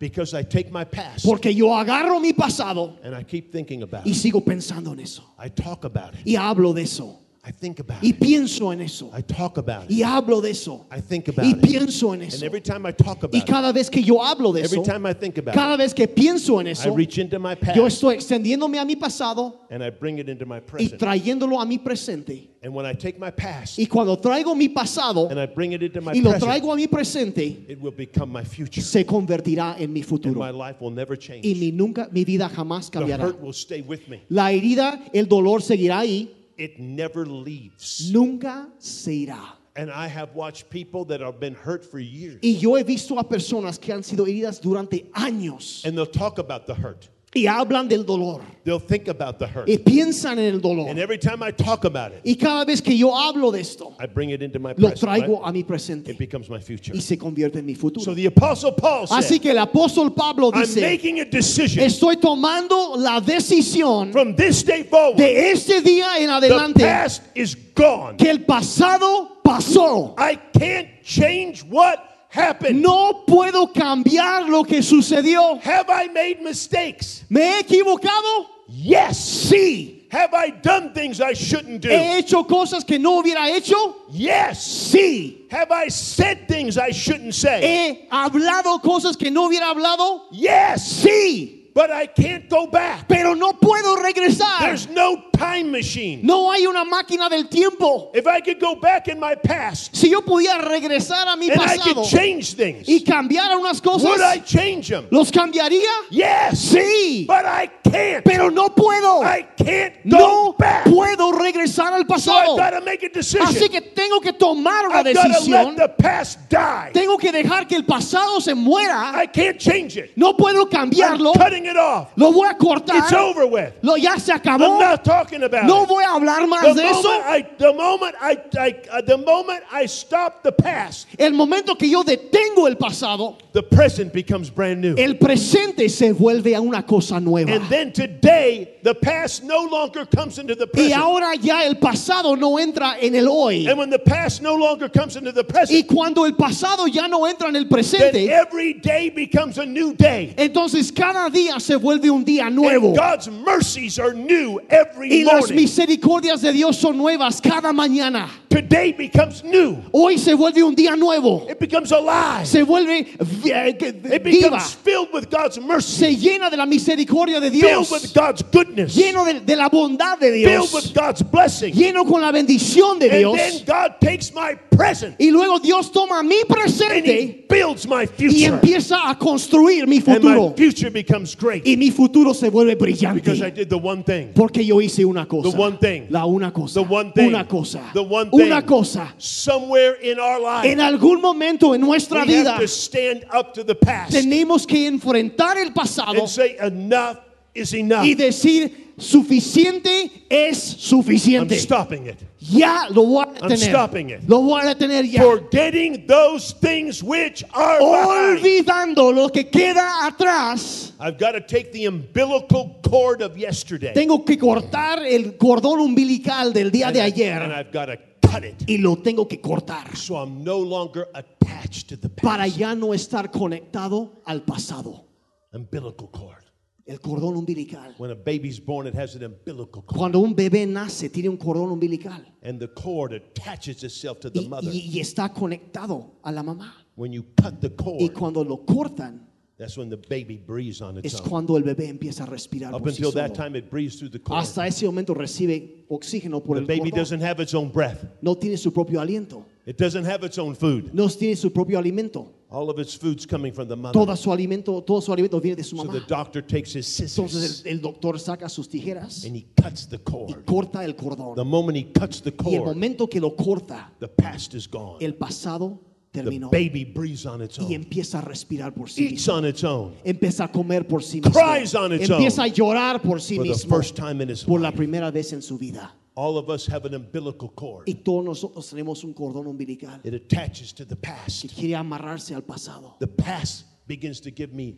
because 0.00 0.34
I 0.34 0.42
take 0.42 0.72
my 0.72 0.84
past 0.84 1.24
porque 1.24 1.54
yo 1.54 1.68
agarro 1.68 2.20
mi 2.20 2.32
pasado 2.32 2.96
and 3.04 3.14
I 3.14 3.22
keep 3.22 3.52
thinking 3.52 3.84
about 3.84 4.04
y 4.04 4.10
it. 4.10 4.16
sigo 4.16 4.40
pensando 4.44 4.92
en 4.92 4.98
eso. 5.00 5.22
I 5.38 5.48
talk 5.48 5.84
about 5.84 6.14
it. 6.14 6.26
Y 6.26 6.34
hablo 6.34 6.72
de 6.74 6.82
eso. 6.82 7.20
I 7.44 7.50
think 7.50 7.80
about 7.80 8.04
Y 8.04 8.10
it. 8.10 8.20
pienso 8.20 8.72
en 8.72 8.80
eso. 8.82 9.10
I 9.12 9.20
talk 9.20 9.58
about 9.58 9.90
it. 9.90 9.90
Y 9.90 10.02
hablo 10.04 10.40
de 10.40 10.50
eso. 10.52 10.86
I 10.92 11.00
think 11.00 11.26
about 11.26 11.44
Y 11.44 11.50
it. 11.50 11.60
pienso 11.60 12.14
en 12.14 12.22
And 12.22 12.32
eso. 12.32 12.46
every 12.46 12.60
time 12.60 12.86
I 12.86 12.92
talk 12.92 13.18
Y 13.24 13.26
about 13.26 13.34
it, 13.34 13.44
cada 13.46 13.72
vez 13.72 13.90
que 13.90 14.00
yo 14.00 14.22
hablo 14.22 14.52
de 14.52 14.60
every 14.62 14.78
eso, 14.80 14.84
time 14.84 15.06
I 15.10 15.12
think 15.12 15.38
about 15.38 15.52
cada 15.52 15.74
it, 15.74 15.78
vez 15.78 15.92
que 15.92 16.06
pienso 16.06 16.60
en 16.60 16.68
I 16.68 16.70
eso, 16.70 16.94
reach 16.94 17.18
into 17.18 17.40
my 17.40 17.54
yo 17.74 17.82
past 17.82 17.96
estoy 17.96 18.14
extendiéndome 18.14 18.78
a 18.78 18.84
mi 18.84 18.94
pasado 18.94 19.56
and 19.70 19.82
I 19.82 19.90
bring 19.90 20.18
it 20.20 20.28
into 20.28 20.46
my 20.46 20.58
y 20.58 20.60
present. 20.60 21.00
trayéndolo 21.00 21.60
a 21.60 21.66
mi 21.66 21.78
presente. 21.78 22.48
And 22.62 22.72
when 22.72 22.86
I 22.86 22.92
take 22.94 23.18
my 23.18 23.32
past 23.32 23.76
Y 23.76 23.86
cuando 23.86 24.16
traigo 24.18 24.54
mi 24.56 24.68
pasado 24.68 25.28
and 25.28 25.40
I 25.40 25.46
bring 25.46 25.72
it 25.72 25.82
into 25.82 26.00
my 26.00 26.12
y 26.14 26.20
lo 26.20 26.30
traigo 26.38 26.72
a 26.72 26.76
mi 26.76 26.86
presente, 26.86 27.64
it 27.68 27.80
will 27.82 27.90
become 27.90 28.32
my 28.32 28.44
future. 28.44 28.80
se 28.80 29.04
convertirá 29.04 29.74
en 29.80 29.92
mi 29.92 30.02
And 30.02 30.08
futuro. 30.08 30.38
my 30.38 30.50
life 30.52 30.76
will 30.80 30.92
never 30.94 31.16
change. 31.18 31.44
Y 31.44 31.56
mi, 31.56 31.72
nunca, 31.72 32.08
mi 32.12 32.24
vida 32.24 32.48
jamás 32.48 32.88
The 32.88 33.00
cambiará. 33.00 33.24
hurt 33.24 33.40
will 33.42 33.52
stay 33.52 33.80
with 33.82 34.06
me. 34.08 34.20
La 34.28 34.52
herida, 34.52 35.00
el 35.12 35.26
dolor 35.26 35.60
seguirá 35.60 35.98
ahí, 35.98 36.30
It 36.56 36.78
never 36.78 37.26
leaves. 37.26 38.10
nunca 38.12 38.68
se 38.78 39.26
irá. 39.26 39.56
And 39.74 39.90
I 39.90 40.06
have 40.06 40.34
watched 40.34 40.68
people 40.68 41.06
that 41.06 41.20
have 41.20 41.40
been 41.40 41.54
hurt 41.54 41.82
for 41.84 41.98
years. 41.98 42.40
Y 42.42 42.58
yo 42.60 42.74
he 42.76 42.82
visto 42.82 43.18
a 43.18 43.24
personas 43.24 43.80
que 43.80 43.92
han 43.94 44.02
sido 44.02 44.26
heridas 44.26 44.60
durante 44.60 45.10
años 45.14 45.82
And 45.84 45.96
they'll 45.96 46.04
talk 46.04 46.38
about 46.38 46.66
the 46.66 46.74
hurt. 46.74 47.08
Y 47.34 47.46
hablan 47.46 47.88
del 47.88 48.04
dolor 48.04 48.42
They'll 48.64 48.78
think 48.78 49.08
about 49.08 49.38
the 49.38 49.46
hurt. 49.46 49.68
y 49.68 49.78
piensan 49.78 50.38
en 50.38 50.44
el 50.54 50.60
dolor. 50.60 50.88
And 50.88 50.98
every 50.98 51.18
time 51.18 51.42
I 51.42 51.50
talk 51.50 51.84
about 51.84 52.12
it, 52.12 52.20
Y 52.24 52.36
cada 52.36 52.64
vez 52.64 52.80
que 52.80 52.96
yo 52.96 53.16
hablo 53.16 53.50
de 53.50 53.60
esto, 53.60 53.96
I 53.98 54.06
bring 54.06 54.30
it 54.30 54.40
into 54.42 54.58
my 54.60 54.72
lo 54.76 54.90
traigo 54.90 55.38
right? 55.38 55.48
a 55.48 55.52
mi 55.52 55.64
presente 55.64 56.10
It 56.12 56.18
becomes 56.18 56.48
my 56.48 56.60
future. 56.60 56.94
y 56.96 57.00
se 57.00 57.16
convierte 57.16 57.58
en 57.58 57.66
mi 57.66 57.74
So 57.74 57.80
futuro. 57.80 58.14
the 58.14 58.26
Apostle 58.26 58.72
Paul 58.72 59.06
Así 59.10 59.28
said, 59.36 59.40
que 59.42 59.50
el 59.50 59.58
apóstol 59.58 60.14
Pablo 60.14 60.50
I'm 60.54 60.60
dice, 60.62 60.80
making 60.80 61.20
a 61.20 61.24
decision 61.24 61.84
estoy 61.84 62.18
tomando 62.18 62.94
la 62.96 63.20
decisión 63.20 64.12
from 64.12 64.36
this 64.36 64.62
day 64.64 64.84
forward. 64.84 65.16
de 65.16 65.50
este 65.50 65.80
día 65.80 66.18
en 66.18 66.26
The 66.28 66.32
adelante 66.34 66.80
past 66.84 67.22
is 67.34 67.56
gone. 67.74 68.16
que 68.16 68.30
el 68.30 68.44
pasado 68.44 69.38
pasó. 69.42 70.14
I 70.18 70.36
can't 70.56 70.88
change 71.02 71.64
what 71.68 71.98
happened. 72.32 72.80
No 72.82 73.24
puedo 73.26 73.72
cambiar 73.72 74.48
lo 74.48 74.64
que 74.64 74.82
sucedió. 74.82 75.60
Have 75.62 75.88
I 75.88 76.08
made 76.08 76.40
mistakes? 76.42 77.24
¿Me 77.28 77.40
he 77.40 77.60
equivocado? 77.60 78.46
Yes. 78.68 79.18
Sí. 79.18 80.08
Have 80.10 80.34
I 80.34 80.50
done 80.50 80.92
things 80.92 81.20
I 81.20 81.32
shouldn't 81.32 81.82
do? 81.82 81.88
¿He 81.88 82.18
hecho 82.18 82.44
cosas 82.44 82.84
que 82.84 82.98
no 82.98 83.22
hubiera 83.22 83.48
hecho? 83.48 83.96
Yes. 84.10 84.90
Sí. 84.92 85.46
Have 85.50 85.70
I 85.70 85.88
said 85.88 86.48
things 86.48 86.76
I 86.76 86.90
shouldn't 86.90 87.34
say? 87.34 87.60
¿He 87.62 88.08
hablado 88.10 88.80
cosas 88.82 89.16
que 89.16 89.30
no 89.30 89.48
hubiera 89.48 89.70
hablado? 89.70 90.24
Yes. 90.30 91.02
Sí. 91.02 91.70
But 91.74 91.90
I 91.90 92.06
can't 92.06 92.50
go 92.50 92.66
back. 92.66 93.08
Pero 93.08 93.34
no 93.34 93.54
puedo 93.54 93.96
regresar. 93.96 94.60
There's 94.60 94.88
no 94.88 95.31
time 95.42 95.70
machine. 95.70 96.20
No 96.22 96.50
hay 96.52 96.66
una 96.66 96.84
máquina 96.84 97.28
del 97.28 97.48
tiempo. 97.48 98.10
If 98.14 98.26
I 98.26 98.40
could 98.40 98.60
go 98.60 98.76
back 98.76 99.08
in 99.08 99.18
my 99.18 99.34
past 99.34 99.94
Si 99.96 100.08
yo 100.10 100.20
pudiera 100.22 100.60
regresar 100.62 101.26
a 101.28 101.36
mi 101.36 101.50
and 101.50 101.60
I 101.60 101.78
could 101.78 102.04
change 102.04 102.54
things, 102.54 102.88
y 102.88 103.02
cambiar 103.04 103.56
unas 103.56 103.80
cosas, 103.80 104.04
would 104.04 104.20
I 104.20 104.38
change 104.40 104.88
them? 104.88 105.06
¿los 105.10 105.30
cambiaría? 105.30 105.88
Yes. 106.10 106.58
Sí. 106.60 107.24
But 107.26 107.44
I 107.44 107.68
can't. 107.84 108.24
Pero 108.24 108.50
no 108.50 108.68
puedo. 108.68 109.22
I 109.22 109.42
can't 109.56 109.94
go 110.08 110.18
No 110.18 110.52
back. 110.58 110.84
puedo 110.84 111.32
regresar 111.32 111.92
al 111.92 112.02
So 112.02 112.02
I've 112.02 112.08
pasado. 112.08 112.56
got 112.56 112.70
to 112.70 112.80
make 112.84 113.02
a 113.02 113.08
decision. 113.08 113.46
Así 113.46 113.68
que 113.68 113.80
tengo 113.80 114.20
que 114.20 114.32
tomar 114.32 114.86
una 114.86 114.98
I've 115.00 115.14
got 115.14 115.22
to 115.22 115.28
decisión. 115.28 115.76
let 115.76 115.76
the 115.76 115.88
past 116.02 116.38
die. 116.48 116.90
Tengo 116.92 117.16
que 117.18 117.32
dejar 117.32 117.66
que 117.66 117.76
el 117.76 117.84
pasado 117.84 118.40
se 118.40 118.54
muera. 118.54 119.12
I 119.14 119.26
can't 119.26 119.58
change 119.58 119.96
it. 119.96 120.12
No 120.16 120.34
puedo 120.34 120.62
I'm 120.62 120.70
cambiarlo. 120.90 121.32
cutting 121.34 121.66
it 121.66 121.76
off. 121.76 122.08
Lo 122.16 122.32
voy 122.32 122.48
a 122.48 122.54
cortar. 122.54 122.96
It's 122.98 123.12
over 123.12 123.46
with. 123.46 123.72
Lo 123.82 123.96
ya 123.96 124.16
se 124.18 124.32
I'm 124.32 124.40
acabó. 124.40 124.80
not 124.80 125.04
talking 125.04 125.31
about 125.42 125.64
No 125.66 125.86
voy 125.86 126.04
a 126.04 126.14
hablar 126.14 126.46
más 126.46 126.62
The 126.62 126.74
de 126.74 126.88
eso. 126.88 127.08
I, 127.08 127.46
the 127.58 127.72
moment 127.72 128.14
I, 128.20 128.38
I 128.58 128.74
uh, 128.90 129.02
the 129.02 129.16
moment 129.18 129.62
I 129.70 129.86
stop 129.86 130.42
the 130.42 130.52
past, 130.52 131.06
El 131.18 131.32
momento 131.32 131.74
que 131.76 131.88
yo 131.88 132.02
detengo 132.02 132.66
el 132.66 132.76
pasado, 132.76 133.38
the 133.52 133.62
present 133.62 134.12
becomes 134.12 134.50
brand 134.50 134.80
new. 134.80 134.94
el 134.96 135.14
presente 135.14 135.88
se 135.88 136.12
vuelve 136.12 136.54
a 136.54 136.60
una 136.60 136.82
cosa 136.82 137.20
nueva. 137.20 137.52
And 137.52 137.64
then 137.68 137.92
today, 137.92 138.78
the 138.82 138.94
past 138.94 139.44
no 139.44 139.64
longer 139.70 140.04
comes 140.06 140.38
into 140.38 140.54
the 140.54 140.66
Y 140.66 140.90
present. 140.90 141.02
ahora 141.02 141.34
ya 141.40 141.64
el 141.64 141.76
pasado 141.76 142.36
no 142.36 142.58
entra 142.58 142.96
en 143.00 143.14
el 143.14 143.28
hoy. 143.28 143.66
And 143.66 143.78
when 143.78 143.90
the 143.90 143.98
past 143.98 144.42
no 144.42 144.54
longer 144.54 144.88
comes 144.88 145.16
into 145.16 145.32
the 145.32 145.42
Y 145.42 145.52
present, 145.52 145.86
cuando 145.86 146.24
el 146.24 146.34
pasado 146.34 146.86
ya 146.86 147.06
no 147.08 147.26
entra 147.26 147.48
en 147.48 147.56
el 147.56 147.68
then 147.68 148.30
every 148.30 148.74
day 148.74 149.10
becomes 149.10 149.58
a 149.58 149.66
new 149.66 149.94
day. 149.94 150.34
entonces 150.36 150.92
cada 150.92 151.28
día 151.30 151.60
se 151.60 151.76
vuelve 151.76 152.10
un 152.10 152.24
día 152.24 152.50
nuevo. 152.50 152.88
And 152.88 152.96
God's 152.96 153.28
mercies 153.28 153.98
are 153.98 154.14
new 154.14 154.60
every 154.70 155.08
Y 155.12 155.24
las 155.24 155.50
misericordias 155.50 156.40
de 156.40 156.52
Dios 156.52 156.76
son 156.76 156.96
nuevas 156.96 157.40
cada 157.40 157.72
mañana. 157.72 158.28
Today 158.52 158.92
becomes 158.92 159.42
new. 159.42 159.78
Hoy 159.92 160.18
se 160.18 160.34
vuelve 160.34 160.62
un 160.62 160.74
día 160.74 160.94
nuevo. 160.94 161.46
It 161.48 161.58
becomes 161.58 161.90
alive. 161.90 162.44
Se 162.46 162.62
vuelve 162.62 163.06
vi- 163.18 163.50
eh, 163.50 163.68
It 164.14 164.22
becomes 164.22 164.74
filled 164.74 165.08
with 165.12 165.30
God's 165.30 165.58
mercy, 165.58 165.96
Se 165.98 166.16
llena 166.16 166.50
de 166.50 166.56
la 166.58 166.66
misericordia 166.66 167.40
de 167.40 167.50
filled 167.50 167.62
Dios. 167.62 167.90
with 167.90 168.12
God's 168.14 168.42
goodness, 168.42 168.94
Lleno 168.94 169.24
de, 169.24 169.40
de 169.40 169.56
la 169.56 169.68
bondad 169.70 170.18
de 170.18 170.32
filled 170.32 170.48
Dios. 170.48 170.74
with 170.74 170.92
God's 170.94 171.22
blessing. 171.22 171.72
Lleno 171.72 172.04
con 172.04 172.20
la 172.20 172.30
bendición 172.30 172.98
de 172.98 173.08
Dios. 173.08 173.38
And 173.38 173.40
then 173.40 173.64
God 173.64 173.94
takes 174.00 174.32
my 174.34 174.54
present 174.70 175.16
Y 175.18 175.30
luego 175.30 175.58
Dios 175.58 175.90
toma 175.90 176.22
mi 176.22 176.40
and 176.40 176.48
presente 176.48 177.22
He 177.22 177.46
builds 177.48 177.86
my 177.88 178.06
future. 178.06 178.36
y 178.36 178.44
empieza 178.44 179.08
a 179.08 179.14
construir 179.18 179.86
mi 179.86 179.96
And 179.98 180.06
my 180.22 180.34
futuro. 180.34 180.54
future 180.56 180.90
becomes 180.90 181.34
great 181.34 181.66
Y 181.66 181.76
mi 181.76 181.90
futuro 181.90 182.34
se 182.34 182.50
vuelve 182.50 182.76
because 182.76 183.02
I 183.02 183.50
brillante. 183.50 183.54
did 183.54 183.68
the 183.70 183.78
one 183.78 184.02
thing. 184.02 184.32
Porque 184.34 184.62
yo 184.64 184.76
hice 184.80 185.04
una 185.06 185.26
cosa. 185.26 185.50
The 185.50 185.56
one 185.56 185.78
thing. 185.78 186.06
La 186.10 186.26
una 186.26 186.52
cosa. 186.52 186.80
The 186.82 186.86
one 186.94 187.12
thing. 187.14 187.28
Una 187.28 187.46
cosa. 187.46 187.80
The 187.94 188.02
one 188.02 188.30
thing. 188.30 188.41
Una 188.46 188.62
cosa. 188.62 189.14
Somewhere 189.18 189.94
in 190.02 190.18
our 190.18 190.40
life, 190.40 190.70
En 190.70 190.80
algún 190.80 191.20
momento 191.20 191.74
en 191.74 191.80
nuestra 191.80 192.24
vida 192.24 192.52
have 192.52 192.60
to 192.60 192.68
stand 192.68 193.24
up 193.32 193.54
to 193.54 193.64
the 193.64 193.74
past 193.74 194.12
tenemos 194.12 194.66
que 194.66 194.86
enfrentar 194.86 195.56
el 195.58 195.72
pasado 195.72 196.20
and 196.20 196.28
say, 196.28 196.56
enough 196.60 197.18
is 197.54 197.74
enough. 197.74 198.04
y 198.04 198.14
decir 198.14 198.94
suficiente 198.98 200.10
es 200.28 200.58
suficiente. 200.58 201.58
stopping 201.58 202.06
it. 202.06 202.18
Ya 202.38 202.88
lo 202.90 203.04
voy 203.04 203.24
a 203.24 203.48
detener. 203.48 203.70
stopping 203.70 204.10
it. 204.10 204.20
Lo 204.28 204.40
voy 204.40 204.62
a 204.62 204.74
detener 204.74 205.04
ya. 205.10 205.22
Forgetting 205.22 206.06
those 206.06 206.52
things 206.52 207.02
which 207.02 207.44
are. 207.52 207.80
Olvidando 207.80 209.12
lo 209.12 209.28
que 209.28 209.44
queda 209.44 210.06
atrás, 210.06 210.92
I've 210.98 211.18
got 211.18 211.32
to 211.32 211.40
take 211.40 211.72
the 211.72 211.86
umbilical 211.86 212.80
cord 212.92 213.22
of 213.22 213.36
yesterday 213.38 213.94
tengo 213.94 214.24
que 214.24 214.36
cortar 214.36 215.00
el 215.06 215.36
cordón 215.38 215.80
umbilical 215.80 216.52
del 216.52 216.70
día 216.70 216.88
and, 216.88 216.96
de 216.96 217.00
and 217.00 217.12
ayer 217.12 217.42
I've 217.42 217.72
got 217.72 217.86
to 217.86 217.96
cut 218.32 218.44
it 218.44 218.54
y 218.68 218.78
lo 218.78 218.96
tengo 218.96 219.26
que 219.28 219.40
cortar 219.40 219.96
so 219.96 220.14
I'm 220.16 220.42
no 220.42 220.58
longer 220.58 221.06
attached 221.14 221.88
to 221.88 221.96
the 221.96 222.08
past. 222.08 222.22
para 222.22 222.46
ya 222.46 222.74
no 222.74 222.94
estar 222.94 223.30
conectado 223.30 224.22
al 224.24 224.42
pasado. 224.44 225.04
Umbilical 225.52 226.10
cord. 226.10 226.38
El 226.84 226.98
cordón 226.98 227.36
umbilical. 227.36 227.94
When 227.98 228.10
a 228.10 228.14
baby's 228.14 228.58
born, 228.58 228.86
it 228.88 228.94
has 228.94 229.14
an 229.14 229.22
umbilical 229.24 229.82
cord. 229.82 229.96
Cuando 229.98 230.18
un 230.20 230.34
bebé 230.34 230.66
nace, 230.66 231.08
tiene 231.10 231.28
un 231.28 231.36
cordón 231.36 231.70
umbilical 231.70 232.24
And 232.42 232.58
the 232.58 232.68
cord 232.68 233.12
attaches 233.12 233.84
itself 233.84 234.18
to 234.20 234.30
the 234.30 234.40
y, 234.42 234.48
mother. 234.48 234.70
y- 234.72 234.90
y 234.94 235.00
está 235.00 235.32
conectado 235.32 236.18
a 236.24 236.32
la 236.32 236.42
mamá. 236.42 236.74
When 236.96 237.12
you 237.12 237.24
cut 237.40 237.60
the 237.60 237.70
cord, 237.70 238.00
Y 238.00 238.08
cuando 238.08 238.42
lo 238.42 238.64
cortan, 238.66 239.28
that's 239.58 239.76
when 239.76 239.88
the 239.90 239.96
baby 239.96 240.36
breathes 240.36 240.80
on 240.80 240.98
its 240.98 241.14
es 241.14 241.20
own. 241.20 241.28
cuando 241.28 241.56
el 241.56 241.62
bebé 241.62 241.88
empieza 241.88 242.24
a 242.24 242.26
respirar. 242.26 242.74
Up 242.74 242.80
por 242.82 242.90
sí 242.92 242.98
until 243.04 243.12
that 243.12 243.34
solo. 243.36 243.44
time, 243.48 243.56
it 243.58 243.70
breathes 243.70 243.96
through 243.98 244.10
the 244.10 244.18
cord. 244.20 244.38
Hasta 244.40 244.66
ese 244.66 244.84
momento 244.86 245.14
recibe 245.14 245.84
oxígeno 245.88 246.42
por 246.42 246.56
The 246.56 246.62
el 246.62 246.66
baby 246.66 246.90
doesn't 246.90 247.22
have 247.22 247.40
its 247.42 247.54
own 247.54 247.70
breath. 247.70 248.04
No 248.22 248.34
tiene 248.34 248.56
su 248.56 248.72
propio 248.72 249.00
aliento. 249.00 249.44
It 249.64 249.76
doesn't 249.78 250.04
have 250.04 250.24
its 250.26 250.38
own 250.38 250.56
food. 250.56 250.90
No 250.92 251.08
tiene 251.08 251.36
su 251.36 251.50
propio 251.52 251.78
alimento. 251.78 252.32
All 252.50 252.68
of 252.68 252.78
its 252.80 252.94
food's 252.96 253.24
coming 253.24 253.52
from 253.52 253.68
the 253.68 253.76
mother. 253.76 253.92
Todo 253.98 254.14
su 254.16 254.30
alimento, 254.32 254.82
todo 254.82 255.00
su 255.00 255.10
alimento 255.12 255.40
viene 255.40 255.56
de 255.56 255.62
su 255.64 255.76
So 255.76 255.84
mamá. 255.84 255.92
the 255.92 256.00
doctor 256.06 256.42
takes 256.42 256.74
his 256.74 256.86
Entonces 257.00 257.12
scissors 257.12 257.64
el, 257.64 257.72
el 257.76 257.80
doctor 257.80 258.18
saca 258.18 258.48
sus 258.50 258.68
tijeras 258.68 259.24
and 259.24 259.36
he 259.36 259.46
cuts 259.56 259.86
the 259.88 259.96
y 259.96 260.02
cord. 260.04 260.44
corta 260.44 260.84
el 260.84 260.94
cordón. 260.96 261.34
The 261.36 261.44
moment 261.44 261.78
he 261.78 261.84
cuts 261.92 262.20
the 262.20 262.30
Y 262.44 262.54
el 262.56 262.62
cord, 262.62 262.74
momento 262.74 263.06
que 263.08 263.20
lo 263.20 263.34
corta, 263.36 263.90
the 264.00 264.08
past 264.08 264.54
is 264.54 264.68
gone. 264.68 264.98
el 265.00 265.14
pasado 265.14 265.80
The 266.12 266.46
baby 266.50 266.84
breathes 266.84 267.24
on 267.24 267.40
its 267.40 267.58
y 267.58 267.64
own, 267.64 267.72
empieza 267.72 268.18
a 268.18 268.20
respirar 268.20 268.74
por 268.74 268.90
sí 268.90 269.04
eats 269.04 269.12
mismo. 269.26 269.34
on 269.34 269.44
its 269.46 269.64
own. 269.64 269.94
Empieza 270.04 270.44
a 270.44 270.48
comer 270.52 270.86
por 270.86 271.02
sí 271.02 271.22
mismo. 271.22 271.32
Cries 271.32 271.74
on 271.74 271.92
its 271.94 272.08
Empieza 272.10 272.42
own. 272.42 272.50
a 272.50 272.52
llorar 272.52 273.00
por 273.02 273.18
sí 273.20 273.36
For 273.36 273.46
the 273.46 273.54
first 273.68 273.96
time 273.96 274.20
in 274.22 274.28
his 274.28 274.44
Por 274.44 274.60
la 274.60 274.68
life, 274.68 274.76
primera 274.76 275.10
vez 275.10 275.32
en 275.32 275.40
su 275.40 275.56
vida. 275.56 275.90
all 276.14 276.36
of 276.36 276.50
us 276.50 276.66
have 276.66 276.84
an 276.84 276.94
umbilical 276.94 277.48
cord. 277.54 277.84
Y 277.88 277.94
todos 278.04 278.22
nosotros 278.26 278.68
tenemos 278.68 279.02
un 279.04 279.14
cordón 279.14 279.46
umbilical 279.46 280.00
It 280.04 280.12
attaches 280.12 280.74
to 280.74 280.84
the 280.84 280.96
que 280.96 281.00
past. 281.10 281.46
quiere 281.54 281.76
amarrarse 281.76 282.34
al 282.34 282.42
pasado. 282.42 282.96
The 283.00 283.06
past 283.06 283.64
begins 283.88 284.20
to 284.20 284.30
give 284.30 284.52
me 284.52 284.76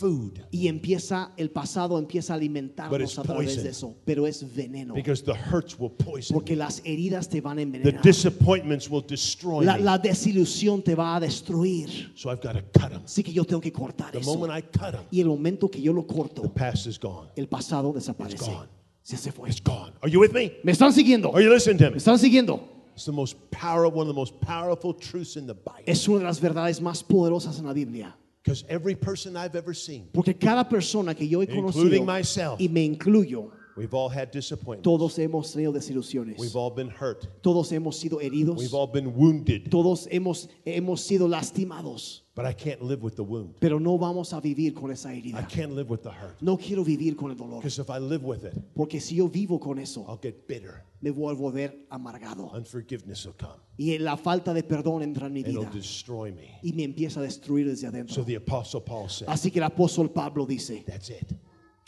food 0.00 0.38
Y 0.50 0.66
empieza, 0.68 1.32
el 1.36 1.50
pasado 1.50 1.98
empieza 1.98 2.32
a 2.32 2.36
alimentarnos 2.36 3.18
a 3.18 3.22
través 3.22 3.46
poison. 3.48 3.62
de 3.64 3.70
eso. 3.70 3.94
Pero 4.04 4.26
es 4.26 4.44
veneno. 4.54 4.94
because 4.94 5.22
the 5.22 5.32
hurts 5.34 5.78
will 5.78 5.90
poison 5.90 6.34
Porque 6.34 6.56
las 6.56 6.80
heridas 6.84 7.28
te 7.28 7.40
van 7.40 7.52
a 7.52 7.56
The 7.56 7.62
envenenar. 7.62 8.02
disappointments 8.02 8.88
will 8.90 9.04
destroy 9.06 9.64
La, 9.64 9.98
desilusión 9.98 10.82
te 10.82 10.94
va 10.94 11.16
a 11.16 11.20
destruir. 11.20 12.12
So 12.14 12.30
I've 12.30 12.40
got 12.42 12.54
to 12.54 12.62
cut 12.78 12.90
them. 12.90 13.02
Así 13.04 13.22
que 13.22 13.32
yo 13.32 13.44
tengo 13.44 13.60
que 13.60 13.72
cortar 13.72 14.12
The 14.12 14.18
eso. 14.20 14.32
moment 14.36 14.52
I 14.58 14.62
cut 14.62 14.92
them, 14.92 15.02
Y 15.10 15.20
el 15.20 15.28
momento 15.28 15.68
que 15.70 15.80
yo 15.80 15.92
lo 15.92 16.02
the 16.04 16.14
corto, 16.14 16.42
past 16.54 16.86
is 16.86 16.98
gone. 16.98 17.28
el 17.36 17.46
pasado 17.48 17.92
desaparece. 17.92 18.36
It's 18.36 18.46
gone. 18.46 18.68
Se 19.02 19.16
se 19.16 19.32
fue. 19.32 19.48
It's 19.48 19.60
gone. 19.62 19.92
Are 20.02 20.10
you 20.10 20.20
with 20.20 20.32
me? 20.32 20.52
¿Me 20.62 20.72
están 20.72 20.92
siguiendo? 20.92 21.30
Are 21.34 21.42
you 21.42 21.50
listening 21.52 21.78
to 21.78 21.84
¿Me 21.84 21.90
me? 21.92 21.96
están 21.98 22.18
siguiendo? 22.18 22.60
It's 22.94 23.04
the 23.06 23.12
most 23.12 23.36
powerful, 23.50 23.98
one 23.98 24.08
of 24.08 24.14
the 24.14 24.18
most 24.18 24.38
powerful 24.40 24.92
truths 24.94 25.36
in 25.36 25.46
the 25.46 25.54
Bible. 25.54 25.84
Es 25.86 26.06
una 26.06 26.18
de 26.18 26.24
las 26.24 26.40
verdades 26.40 26.80
más 26.82 27.02
poderosas 27.02 27.58
en 27.58 27.66
la 27.66 27.72
Biblia. 27.72 28.14
Because 28.42 28.64
every 28.68 28.94
person 28.94 29.36
I've 29.36 29.54
ever 29.54 29.74
seen, 29.74 30.08
Porque 30.12 30.34
cada 30.38 30.66
persona 30.68 31.14
que 31.14 31.28
yo 31.28 31.42
he 31.42 31.46
conocido, 31.46 31.82
Including 31.84 32.06
myself. 32.06 32.58
y 32.60 32.68
me 32.68 32.82
incluyo, 32.84 33.50
we've 33.80 33.94
all 33.94 34.08
had 34.08 34.30
disappointments. 34.30 34.84
todos 34.84 35.16
hemos 35.16 35.52
tenido 35.52 35.72
desilusiones. 35.72 36.38
We've 36.38 36.56
all 36.56 36.70
been 36.70 36.90
hurt. 36.90 37.42
Todos 37.42 37.70
hemos 37.72 37.96
sido 37.96 38.20
heridos. 38.20 38.58
We've 38.58 38.74
all 38.74 38.86
been 38.86 39.16
wounded. 39.16 39.70
Todos 39.70 40.06
hemos, 40.10 40.48
hemos 40.64 41.00
sido 41.00 41.28
lastimados. 41.28 42.22
But 42.34 42.46
I 42.46 42.52
can't 42.52 42.80
live 42.82 43.02
with 43.02 43.16
the 43.16 43.24
wound. 43.24 43.56
Pero 43.60 43.78
no 43.78 43.98
vamos 43.98 44.32
a 44.32 44.40
vivir 44.40 44.74
con 44.74 44.90
esa 44.90 45.08
herida. 45.08 45.38
I 45.38 45.42
can't 45.42 45.72
live 45.72 45.90
with 45.90 46.02
the 46.02 46.10
hurt. 46.10 46.40
No 46.40 46.56
quiero 46.56 46.84
vivir 46.84 47.16
con 47.16 47.30
el 47.30 47.36
dolor. 47.36 47.58
Because 47.58 47.78
if 47.78 47.90
I 47.90 47.98
live 47.98 48.22
with 48.22 48.44
it, 48.44 48.54
Porque 48.74 49.00
si 49.00 49.16
yo 49.16 49.28
vivo 49.28 49.58
con 49.58 49.78
eso, 49.78 50.04
I'll 50.08 50.20
get 50.20 50.46
bitter. 50.46 50.84
me 51.00 51.10
voy 51.10 51.32
a 51.32 51.36
volver 51.36 51.86
amargado. 51.90 52.52
Unforgiveness 52.54 53.26
will 53.26 53.34
come. 53.34 53.60
Y 53.76 53.98
la 53.98 54.16
falta 54.16 54.54
de 54.54 54.62
perdón 54.62 55.02
entra 55.02 55.26
en 55.26 55.32
mi 55.32 55.40
And 55.40 55.52
it'll 55.54 55.70
destroy 55.70 56.32
me. 56.32 56.58
Y 56.62 56.72
me 56.72 56.84
empieza 56.84 57.20
a 57.20 57.22
destruir 57.22 57.66
desde 57.66 57.86
adentro. 57.88 58.14
So 58.14 58.24
the 58.24 58.36
Apostle 58.36 58.82
Paul 58.82 59.08
said, 59.08 59.28
Así 59.28 59.50
que 59.50 59.58
el 59.58 59.64
apóstol 59.64 60.10
Pablo 60.10 60.46
dice, 60.46 60.84
That's 60.86 61.10
it. 61.10 61.32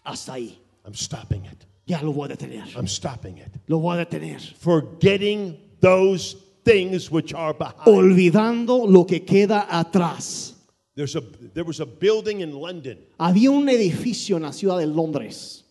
hasta 0.05 0.35
ahí. 0.35 0.59
I'm 0.85 0.95
stopping 0.95 1.45
it. 1.45 1.67
Ya 1.87 2.01
lo 2.01 2.13
voy 2.13 2.31
a 2.31 2.37
detener. 2.37 2.77
I'm 2.77 2.87
stopping 2.87 3.39
it. 3.39 3.49
Lo 3.67 3.79
voy 3.79 3.99
a 3.99 4.07
detener. 4.07 4.41
Forgetting 4.57 5.59
those 5.81 6.37
things 6.65 7.11
which 7.11 7.35
are 7.35 7.55
behind. 7.55 7.87
Olvidando 7.87 8.87
lo 8.89 9.05
que 9.05 9.21
queda 9.25 9.67
atrás. 9.69 10.55
There's 10.95 11.17
a, 11.17 11.23
there 11.55 11.65
was 11.65 11.81
a 11.81 11.87
building 11.87 12.41
in 12.41 12.53
London. 12.55 12.99
Había 13.19 13.51
un 13.51 13.69
edificio 13.69 14.37
en 14.37 14.43
la 14.43 14.53
ciudad 14.53 14.79
de 14.79 14.87
Londres 14.87 15.63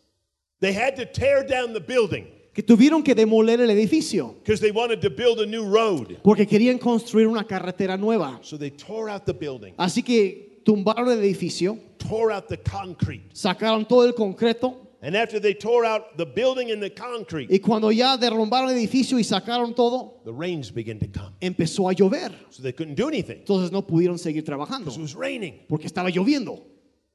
They 0.60 0.74
had 0.74 0.95
to 0.97 1.06
tear 1.06 1.43
down 1.43 1.74
the 1.74 1.80
building 1.80 2.28
que 2.54 2.62
tuvieron 2.62 3.04
que 3.04 3.15
demoler 3.15 3.62
el 3.62 3.69
edificio 3.69 4.36
because 4.43 4.60
they 4.60 4.71
wanted 4.71 5.02
to 5.02 5.10
build 5.10 5.39
a 5.39 5.45
new 5.45 5.63
road. 5.65 6.17
porque 6.24 6.45
querían 6.45 6.78
construir 6.80 7.28
una 7.28 7.45
carretera 7.45 7.97
nueva. 7.97 8.39
So 8.43 8.58
they 8.58 8.69
tore 8.71 9.10
out 9.10 9.26
the 9.26 9.34
building, 9.34 9.74
Así 9.78 10.04
que 10.04 10.62
tumbaron 10.63 11.10
el 11.10 11.19
edificio, 11.19 11.80
tore 11.97 12.32
out 12.34 12.47
the 12.47 12.58
concrete, 12.58 13.34
sacaron 13.34 13.88
todo 13.88 14.06
el 14.06 14.13
concreto 14.13 14.76
And 15.04 15.16
after 15.16 15.40
they 15.40 15.56
tore 15.56 15.84
out 15.84 16.16
the 16.18 16.26
building 16.28 16.70
and 16.72 16.80
the 16.82 16.92
concrete, 16.92 17.50
Y 17.52 17.58
cuando 17.60 17.90
ya 17.92 18.18
derrumbaron 18.18 18.70
el 18.70 18.76
edificio 18.78 19.18
y 19.18 19.24
sacaron 19.24 19.74
todo, 19.76 20.22
the 20.26 20.32
rains 20.32 20.70
began 20.72 21.00
to 21.00 21.08
come. 21.08 21.34
empezó 21.42 21.90
a 21.90 21.94
llover. 21.94 22.32
So 22.52 22.62
they 22.62 22.72
couldn't 22.72 22.96
do 22.96 23.08
anything 23.08 23.40
Entonces 23.40 23.72
no 23.72 23.82
pudieron 23.82 24.20
seguir 24.20 24.44
trabajando 24.46 24.86
because 24.92 24.98
it 24.98 25.02
was 25.02 25.16
raining 25.16 25.62
porque 25.68 25.88
estaba 25.88 26.10
lloviendo 26.12 26.62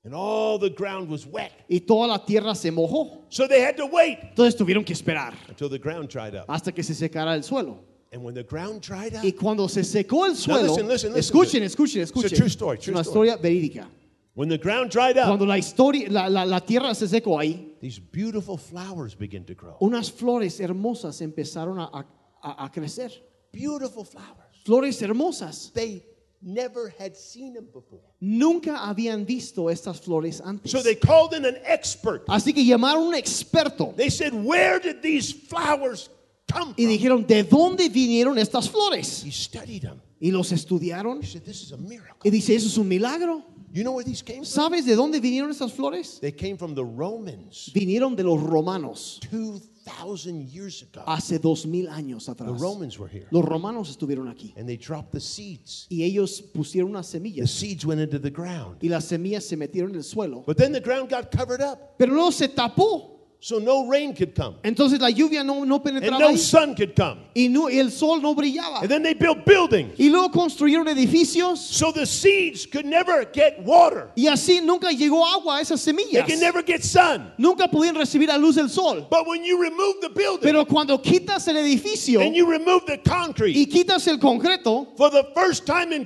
and 0.04 0.14
all 0.14 0.58
the 0.58 0.70
ground 0.70 1.08
was 1.08 1.26
wet. 1.26 1.52
y 1.68 1.78
toda 1.80 2.08
la 2.08 2.18
tierra 2.24 2.56
se 2.56 2.70
mojó. 2.72 3.22
So 3.28 3.46
they 3.46 3.60
had 3.60 3.76
to 3.76 3.86
wait 3.86 4.18
Entonces 4.34 4.56
tuvieron 4.56 4.84
que 4.84 4.92
esperar 4.94 5.34
until 5.48 5.68
the 5.68 5.78
ground 5.78 6.08
dried 6.08 6.34
up. 6.34 6.46
hasta 6.48 6.72
que 6.72 6.82
se 6.82 6.92
secara 6.94 7.34
el 7.36 7.42
suelo. 7.44 7.78
And 8.12 8.24
when 8.24 8.34
the 8.34 8.42
ground 8.44 8.80
dried 8.82 9.14
up, 9.14 9.24
Y 9.24 9.30
cuando 9.32 9.68
se 9.68 9.82
secó 9.84 10.26
el 10.26 10.34
suelo, 10.34 10.62
listen, 10.62 10.88
listen, 10.88 11.12
listen 11.12 11.16
escuchen, 11.18 11.62
it. 11.62 11.66
escuchen, 11.70 12.02
It's 12.02 12.10
a 12.10 12.14
escuchen. 12.18 12.36
true 12.36 12.48
story, 12.48 12.78
Es 12.78 12.84
true 12.84 12.94
una 12.94 13.02
story. 13.04 13.28
historia 13.30 13.36
verídica. 13.36 13.86
when 14.34 14.48
the 14.48 14.58
ground 14.58 14.90
dried 14.90 15.16
up, 15.18 15.26
Cuando 15.26 15.44
la 15.46 15.56
historia, 15.58 16.08
la, 16.10 16.28
la- 16.28 16.44
la 16.44 16.60
tierra 16.60 16.94
se 16.94 17.06
secó 17.08 17.38
ahí, 17.40 17.72
these 17.86 18.00
beautiful 18.00 18.56
flowers 18.58 19.14
begin 19.14 19.44
to 19.44 19.54
grow. 19.54 19.76
unas 19.80 20.10
flores 20.10 20.58
hermosas 20.60 21.20
empezaron 21.20 21.78
a, 21.78 22.06
a- 22.42 22.64
a 22.64 22.70
crecer. 22.72 23.10
Beautiful 23.52 24.04
flowers. 24.04 24.56
Flores 24.64 25.00
hermosas. 25.00 25.70
They 25.72 26.02
never 26.42 26.92
had 26.98 27.16
seen 27.16 27.54
them 27.54 27.66
before. 27.72 28.00
Nunca 28.20 28.76
habían 28.88 29.24
visto 29.24 29.70
estas 29.70 30.00
flores 30.00 30.40
antes. 30.44 30.70
So 30.72 30.82
they 30.82 30.96
called 30.96 31.32
in 31.34 31.44
an 31.44 31.56
expert. 31.64 32.24
Así 32.28 32.52
que 32.52 32.64
llamaron 32.64 33.06
un 33.08 33.14
experto 33.14 33.94
They 33.96 34.10
said, 34.10 34.32
Where 34.34 34.78
did 34.80 35.00
these 35.00 35.32
flowers 35.32 36.10
come 36.52 36.74
y 36.76 36.84
dijeron, 36.86 37.24
¿de 37.26 37.44
dónde 37.44 37.88
vinieron 37.88 38.36
estas 38.38 38.68
flores? 38.68 39.22
He 39.24 39.30
studied 39.30 39.82
them. 39.82 40.00
Y 40.20 40.30
los 40.30 40.50
estudiaron 40.52 41.22
He 41.22 41.26
said, 41.26 41.42
This 41.44 41.62
is 41.62 41.72
a 41.72 41.76
miracle. 41.76 42.20
y 42.24 42.30
dice, 42.30 42.54
¿eso 42.54 42.66
es 42.68 42.76
un 42.78 42.88
milagro? 42.88 43.44
You 43.72 43.82
know 43.84 43.92
where 43.92 44.04
these 44.04 44.22
came 44.22 44.44
from? 44.44 44.46
¿Sabes 44.46 44.84
de 44.86 44.94
dónde 44.96 45.20
vinieron 45.20 45.50
estas 45.50 45.72
flores? 45.72 46.18
They 46.20 46.32
came 46.32 46.56
from 46.56 46.74
the 46.74 46.84
Romans 46.84 47.70
Vinieron 47.74 48.16
de 48.16 48.22
los 48.24 48.40
romanos 48.42 49.20
2,000 49.30 50.48
years 50.48 50.82
ago. 50.82 51.02
hace 51.06 51.38
dos 51.38 51.66
mil 51.66 51.88
años 51.88 52.24
The 52.26 52.32
atrás. 52.32 52.60
Romans 52.60 52.98
were 52.98 53.08
here. 53.08 53.26
Los 53.30 53.44
romanos 53.44 53.90
estuvieron 53.90 54.28
aquí 54.28 54.54
And 54.56 54.66
they 54.68 54.76
dropped 54.76 55.12
the 55.12 55.20
seeds. 55.20 55.86
y 55.90 56.02
ellos 56.04 56.40
pusieron 56.40 56.90
unas 56.90 57.10
The 57.10 57.18
semillas 57.18 57.50
seeds 57.50 57.84
went 57.84 58.00
into 58.00 58.18
the 58.18 58.30
ground. 58.30 58.78
y 58.82 58.88
las 58.88 59.04
semillas 59.06 59.44
se 59.44 59.56
metieron 59.56 59.90
en 59.90 59.96
el 59.96 60.04
suelo. 60.04 60.42
But 60.46 60.56
then 60.56 60.72
the 60.72 60.80
ground 60.80 61.10
got 61.10 61.30
covered 61.30 61.60
up. 61.60 61.96
Pero 61.98 62.12
luego 62.14 62.30
se 62.32 62.48
tapó. 62.48 63.15
So 63.46 63.60
no 63.60 63.86
rain 63.86 64.12
could 64.12 64.34
come. 64.34 64.56
Entonces 64.64 64.98
la 65.00 65.08
lluvia 65.08 65.46
no, 65.46 65.62
no 65.62 65.78
penetraba. 65.78 66.16
And 66.16 66.18
no 66.18 66.28
ahí 66.30 66.36
sun 66.36 66.74
could 66.74 66.96
come. 66.96 67.20
y, 67.32 67.46
no- 67.46 67.68
y 67.68 67.78
el 67.78 67.92
sol 67.92 68.20
no 68.20 68.34
brillaba. 68.34 68.80
And 68.80 68.90
then 68.90 69.04
they 69.04 69.14
built 69.14 69.44
buildings. 69.44 69.94
Y 70.00 70.08
luego 70.08 70.30
construyeron 70.30 70.88
edificios 70.88 71.58
So 71.58 71.92
the 71.92 72.06
seeds 72.06 72.66
could 72.66 72.84
never 72.84 73.24
get 73.24 73.62
water. 73.62 74.10
y 74.16 74.24
así 74.26 74.60
nunca 74.60 74.88
llegó 74.90 75.24
agua 75.24 75.58
a 75.58 75.60
esas 75.60 75.78
semillas. 75.78 76.10
They 76.10 76.22
could 76.24 76.40
never 76.40 76.60
get 76.60 76.82
sun. 76.82 77.30
Nunca 77.38 77.68
pudieron 77.68 77.94
recibir 77.94 78.26
la 78.26 78.36
luz 78.36 78.56
del 78.56 78.68
sol. 78.68 79.06
But 79.08 79.28
when 79.28 79.44
you 79.44 79.62
remove 79.62 80.00
the 80.00 80.10
building 80.10 80.42
Pero 80.42 80.64
cuando 80.64 80.98
quitas 80.98 81.46
el 81.46 81.54
edificio 81.54 82.22
and 82.22 82.34
you 82.34 82.50
remove 82.50 82.84
the 82.86 82.98
concrete, 82.98 83.54
y 83.54 83.66
quitas 83.66 84.08
el 84.08 84.18
concreto, 84.18 84.88
for 84.96 85.08
the 85.08 85.22
first 85.36 85.66
time 85.66 85.92
in 85.92 86.04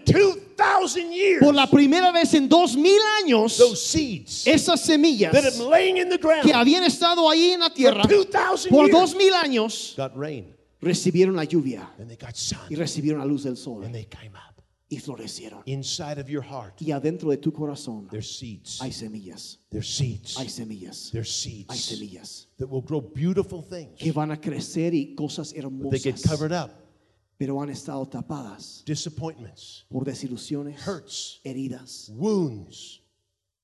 2,000 0.60 1.12
years, 1.12 1.40
por 1.42 1.54
la 1.54 1.66
primera 1.68 2.12
vez 2.12 2.34
en 2.34 2.48
dos 2.48 2.76
mil 2.76 3.00
años, 3.22 3.56
those 3.56 3.80
seeds 3.86 4.46
esas 4.46 4.80
semillas 4.84 5.32
that 5.32 5.44
have 5.44 5.56
been 5.56 5.70
laying 5.70 5.96
in 5.96 6.08
the 6.08 6.18
ground 6.18 6.42
que 6.44 6.52
habían 6.52 6.84
estado 6.84 7.28
ahí 7.28 7.50
en 7.52 7.60
la 7.60 7.66
for 7.68 7.74
tierra 7.74 8.02
2,000 8.06 8.68
por 8.70 8.86
years 8.86 8.92
dos 9.00 9.14
mil 9.16 9.34
años, 9.34 9.94
got 9.96 10.12
rain. 10.16 10.54
recibieron 10.80 11.34
la 11.36 11.44
lluvia 11.44 11.90
And 11.98 12.08
they 12.08 12.16
got 12.16 12.36
sun. 12.36 12.58
y 12.68 12.74
recibieron 12.76 13.18
la 13.20 13.26
luz 13.26 13.44
del 13.44 13.56
sol 13.56 13.84
And 13.84 13.92
they 13.94 14.04
came 14.06 14.32
up. 14.34 14.62
y 14.92 14.98
florecieron. 14.98 15.62
Inside 15.66 16.18
of 16.20 16.28
your 16.28 16.42
heart, 16.42 16.74
Y 16.82 16.90
adentro 16.90 17.30
de 17.30 17.36
tu 17.36 17.52
corazón 17.52 18.08
there's 18.10 18.36
seeds. 18.38 18.80
hay 18.82 18.90
semillas, 18.92 19.58
There's 19.70 19.88
seeds. 19.88 20.36
hay 20.36 20.48
semillas, 20.48 21.10
There's 21.12 21.28
hay 21.46 21.64
seeds 21.68 21.80
semillas 21.84 22.48
that 22.58 22.66
will 22.68 22.82
grow 22.82 23.00
beautiful 23.00 23.62
things. 23.62 23.96
que 23.98 24.10
van 24.12 24.32
a 24.32 24.40
crecer 24.40 24.92
y 24.94 25.14
cosas 25.14 25.50
They 25.52 25.60
hermosas, 25.60 26.02
get 26.02 26.20
covered 26.22 26.52
up. 26.52 26.72
Pero 27.40 27.58
han 27.62 27.70
estado 27.70 28.06
tapadas 28.06 28.82
Disappointments, 28.84 29.86
por 29.88 30.04
desilusiones, 30.04 30.86
hurts, 30.86 31.40
heridas, 31.42 32.10
wounds. 32.14 33.00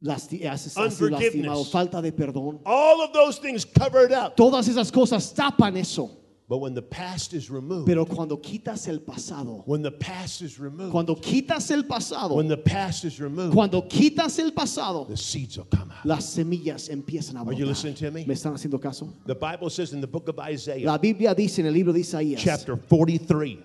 lasti- 0.00 0.40
lastimado, 1.10 1.62
falta 1.66 2.00
de 2.00 2.10
perdón. 2.10 2.58
All 2.64 3.02
of 3.02 3.12
those 3.12 3.38
things 3.38 3.66
covered 3.66 4.12
up. 4.12 4.34
Todas 4.34 4.66
esas 4.68 4.90
cosas 4.90 5.30
tapan 5.34 5.76
eso. 5.76 6.10
But 6.48 6.59
when 6.59 6.74
the 6.74 6.82
past 6.82 7.35
is 7.35 7.50
removed, 7.50 7.87
Pero 7.87 8.04
cuando 8.04 8.37
quitas 8.37 8.87
el 8.87 9.00
pasado, 9.00 9.66
when 9.66 9.82
the 9.82 9.90
past 9.90 10.42
is 10.42 10.61
removed, 10.61 10.92
cuando 10.92 11.16
quitas 11.16 11.72
el 11.72 11.82
pasado, 11.82 12.37
when 12.37 12.46
the 12.46 12.56
past 12.56 13.04
is 13.04 13.18
removed, 13.20 13.52
cuando 13.52 13.82
quitas 13.82 14.38
el 14.38 14.52
pasado, 14.52 15.09
the 15.09 15.16
seeds 15.16 15.59
will 15.59 15.64
come 15.64 15.90
out. 15.90 16.06
las 16.06 16.37
semillas 16.37 16.88
empiezan 16.88 17.37
a 17.37 17.44
Are 17.44 17.52
you 17.52 17.66
listening 17.66 17.94
to 17.94 18.12
me? 18.12 18.24
¿Me 18.24 18.35
están 18.35 18.54
haciendo 18.54 18.80
caso? 18.80 19.12
The 19.26 19.35
Bible 19.35 19.70
says 19.70 19.92
in 19.92 20.00
the 20.00 20.06
book 20.06 20.28
of 20.28 20.38
Isaiah, 20.38 20.87
La 20.87 20.98
Biblia 20.98 21.35
dice 21.35 21.59
en 21.59 21.66
el 21.66 21.72
libro 21.72 21.92
de 21.92 21.98
Isaías, 21.98 22.40
chapter 22.40 22.76
43, 22.76 23.59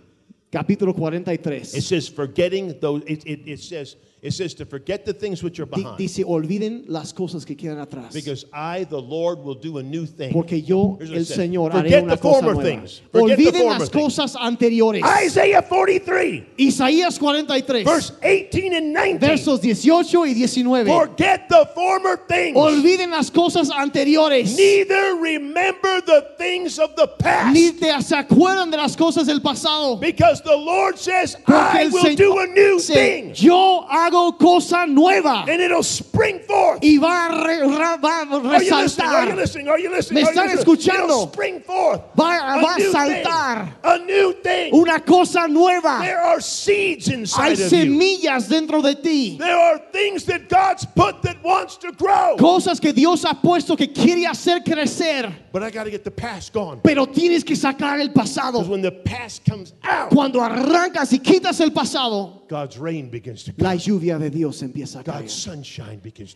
capítulo 0.52 0.96
43, 0.96 1.76
it 1.76 1.84
says, 1.84 2.10
forgetting 2.10 2.80
those, 2.80 3.04
it, 3.06 3.24
it, 3.28 3.48
it 3.48 3.60
says, 3.60 3.96
it 4.22 4.34
says 4.34 4.54
to 4.54 4.66
forget 4.66 5.04
the 5.04 5.14
things 5.14 5.42
which 5.42 5.60
are 5.60 5.66
di- 5.66 5.82
behind. 5.82 5.98
dice, 5.98 6.24
olviden 6.24 6.84
las 6.88 7.12
cosas 7.12 7.44
que 7.44 7.56
quedan 7.56 7.80
atrás. 7.80 8.14
Because 8.14 8.46
I, 8.54 8.84
the 8.84 9.02
Lord, 9.02 9.40
will 9.40 9.56
do 9.56 9.80
a 9.80 9.84
new 9.84 10.06
thing. 10.06 10.32
Porque 10.32 10.62
yo, 10.64 10.96
Here's 11.00 11.10
el. 11.12 11.26
Señor, 11.36 11.72
haré 11.72 11.90
Forget 11.90 12.04
una 12.04 12.16
the 12.16 12.22
cosa 12.22 12.40
former 12.42 12.54
nueva. 12.54 12.70
things. 12.70 13.02
Forget 13.12 13.38
the 13.38 13.46
Olviden 13.46 13.62
former 13.62 13.80
las 13.80 13.90
cosas 13.90 14.36
anteriores. 14.36 15.02
Isaiah 15.26 15.64
43, 15.64 16.44
Isaías 16.60 17.18
43, 17.18 17.84
verse 17.84 18.12
18 18.22 18.74
and 18.76 18.94
19. 18.94 19.20
versos 19.20 19.60
18 19.60 20.26
y 20.28 20.34
19. 20.34 20.86
Forget 20.86 21.50
the 21.50 21.66
former 21.74 22.18
things. 22.28 22.56
Olviden 22.56 23.10
las 23.10 23.32
cosas 23.32 23.72
anteriores. 23.72 24.56
Neither 24.56 25.16
remember 25.16 26.00
the 26.02 26.28
things 26.38 26.78
of 26.78 26.96
the 26.96 27.08
past. 27.08 27.54
Ni 27.56 27.72
te 27.72 27.88
se 28.04 28.16
acuerdan 28.16 28.70
de 28.70 28.78
las 28.78 28.96
cosas 28.96 29.26
del 29.26 29.40
pasado. 29.42 30.00
Because 30.00 30.42
the 30.44 30.56
Lord 30.56 31.00
says, 31.00 31.36
Porque 31.44 31.58
I 31.58 31.88
will 31.88 32.04
Señor 32.04 32.18
do 32.18 32.40
a 32.40 32.46
new 32.48 32.78
dice, 32.78 32.94
thing. 32.94 33.34
Yo 33.34 33.88
hago 33.90 34.11
cosa 34.38 34.86
nueva 34.88 35.46
And 35.48 35.62
it'll 35.62 35.84
spring 35.84 36.40
forth. 36.40 36.80
y 36.84 36.98
va 36.98 37.28
a, 37.28 37.46
re- 37.46 37.62
ra- 37.78 37.98
va 37.98 38.24
a 38.24 38.56
Are 38.56 38.64
you 38.64 38.76
listening? 38.76 39.08
Are 39.10 39.26
you 39.26 39.32
resaltar. 39.32 39.36
listening? 39.36 39.68
Are 39.70 39.80
you 39.80 39.90
listening? 39.92 40.24
¿Me 40.24 40.30
están 40.30 40.50
escuchando? 40.50 41.06
It'll 41.06 41.28
spring 41.32 41.62
forth. 41.62 42.02
Va, 42.18 42.60
va 42.62 42.76
a 42.76 42.78
new 42.80 42.92
saltar 42.92 43.66
thing. 43.66 43.74
A 43.84 43.98
new 44.06 44.34
thing. 44.42 44.74
una 44.74 45.00
cosa 45.00 45.48
nueva. 45.48 46.00
There 46.02 46.20
are 46.22 46.42
seeds 46.42 47.08
Hay 47.08 47.14
inside 47.16 47.54
of 47.54 47.60
you. 47.60 47.66
semillas 47.70 48.48
dentro 48.50 48.82
de 48.82 48.96
ti. 48.96 49.38
There 49.38 49.56
are 49.58 49.80
things 49.92 50.26
that 50.26 50.50
God's 50.50 50.86
put 50.86 51.22
that 51.24 51.42
wants 51.44 51.78
to 51.78 51.92
grow. 51.94 52.36
Cosas 52.38 52.80
que 52.80 52.92
Dios 52.94 53.24
ha 53.24 53.34
puesto 53.42 53.76
que 53.78 53.88
quiere 53.88 54.26
hacer 54.28 54.60
crecer. 54.64 55.34
But 55.52 55.64
I 55.64 55.70
got 55.72 55.84
to 55.86 55.92
get 55.92 56.04
the 56.04 56.12
past 56.12 56.54
gone. 56.54 56.80
Pero 56.84 57.06
tienes 57.06 57.44
que 57.46 57.56
sacar 57.56 58.00
el 58.00 58.10
pasado. 58.10 58.66
when 58.68 58.82
the 58.82 58.92
past 58.92 59.44
comes 59.46 59.74
out, 59.84 60.10
Cuando 60.12 60.40
arrancas 60.40 61.12
y 61.14 61.20
quitas 61.20 61.60
el 61.62 61.72
pasado, 61.72 62.42
God's 62.48 62.78
rain 62.78 63.10
begins 63.10 63.44
to 63.44 63.52
come. 63.54 63.64
la 63.68 63.76
lluvia 63.76 64.01
de 64.02 64.30
Dios 64.30 64.62
empieza 64.62 65.00
a 65.00 65.04
caer. 65.04 65.30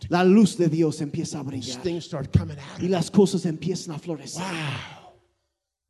La 0.09 0.23
luz 0.23 0.57
de 0.57 0.69
Dios 0.69 1.01
empieza 1.01 1.39
a 1.39 1.43
brillar. 1.43 1.81
Y 2.79 2.87
las 2.87 3.11
cosas 3.11 3.45
empiezan 3.45 3.95
a 3.95 3.99
florecer. 3.99 4.43
Wow. 4.43 5.05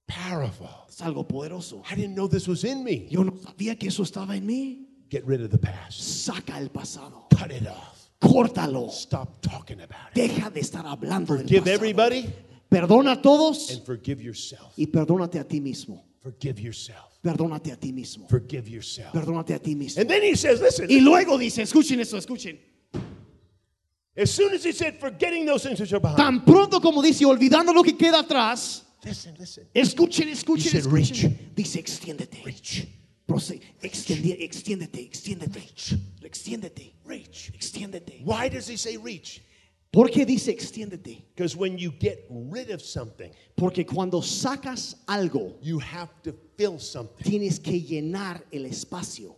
Powerful. 0.08 0.68
Es 0.88 1.02
algo 1.02 1.28
poderoso. 1.28 1.82
I 1.92 1.96
didn't 1.96 2.14
know 2.16 2.28
this 2.28 2.48
was 2.48 2.64
in 2.64 2.84
me. 2.84 3.08
Yo 3.10 3.24
no 3.24 3.34
sabía 3.38 3.78
que 3.78 3.88
eso 3.88 4.04
estaba 4.04 4.36
en 4.36 4.46
mí. 4.46 4.88
Get 5.10 5.24
rid 5.26 5.42
of 5.42 5.52
the 5.52 5.58
past. 5.58 6.00
Saca 6.00 6.58
el 6.60 6.70
pasado. 6.70 7.28
Cut 7.32 7.52
it 7.52 7.68
off. 7.68 8.10
Córtalo. 8.20 8.90
Stop 8.92 9.42
talking 9.42 9.82
about 9.82 10.16
it. 10.16 10.30
Deja 10.30 10.50
de 10.50 10.60
estar 10.62 10.86
hablando 10.86 11.34
del 11.36 11.44
Forgive 11.44 11.62
pasado. 11.62 11.76
everybody 11.76 12.26
Perdona 12.70 13.14
a 13.14 13.22
todos 13.22 13.72
and 13.72 13.84
forgive 13.86 14.22
yourself. 14.22 14.74
y 14.78 14.88
perdónate 14.88 15.40
a 15.40 15.44
ti 15.44 15.60
mismo. 15.60 16.04
Forgive 16.22 16.60
yourself. 16.62 17.15
Perdónate 17.26 17.72
a 17.72 17.76
ti 17.76 17.92
mismo. 17.92 18.28
Forgive 18.30 18.70
yourself. 18.70 19.12
Perdónate 19.12 19.56
a 19.56 19.60
ti 19.60 19.74
mismo. 19.74 20.00
And 20.00 20.08
then 20.08 20.22
he 20.22 20.36
says, 20.36 20.62
listen, 20.62 20.88
Y 20.92 21.00
luego 21.00 21.40
dice, 21.40 21.64
escuchen 21.64 22.00
eso, 22.00 22.18
escuchen. 22.18 22.60
as 24.16 24.30
soon 24.32 24.54
as 24.54 24.64
he 24.64 24.72
said, 24.72 25.00
forgetting 25.00 25.44
those 25.46 25.64
things 25.64 25.80
which 25.80 25.92
are 25.92 26.00
behind, 26.00 26.18
Tan 26.18 26.42
pronto 26.46 26.80
como 26.80 27.02
dice, 27.02 27.26
olvidando 27.26 27.74
lo 27.74 27.82
que 27.84 27.94
queda 27.98 28.20
atrás, 28.20 28.84
listen, 29.04 29.34
listen. 29.40 29.66
escuchen, 29.74 30.30
escuchen, 30.30 30.64
He 30.66 30.70
said, 30.70 30.84
escuchen. 30.86 31.38
Dice, 31.56 31.80
extiéndete. 31.80 32.44
Reach. 32.46 32.88
Prose- 33.28 33.60
extendie- 33.82 34.38
extiéndete, 34.44 35.00
extiéndete. 35.02 35.64
Extiéndete. 36.22 36.94
Reach. 37.06 37.52
Extiéndete. 37.56 38.22
Why 38.24 38.50
does 38.50 38.68
he 38.68 38.78
say 38.78 38.98
reach? 38.98 39.42
¿Por 39.96 40.12
qué 40.12 40.26
dice 40.26 40.52
extiéndete? 40.52 41.24
Because 41.34 41.56
when 41.56 41.78
you 41.78 41.90
get 41.98 42.28
rid 42.30 42.70
of 42.70 42.82
something, 42.82 43.32
Porque 43.56 43.86
cuando 43.86 44.20
sacas 44.20 44.98
algo, 45.08 45.54
you 45.62 45.80
have 45.80 46.10
to 46.24 46.34
fill 46.58 46.78
something. 46.80 47.24
tienes 47.24 47.60
que 47.60 47.80
llenar 47.80 48.42
el 48.52 48.66
espacio. 48.66 49.38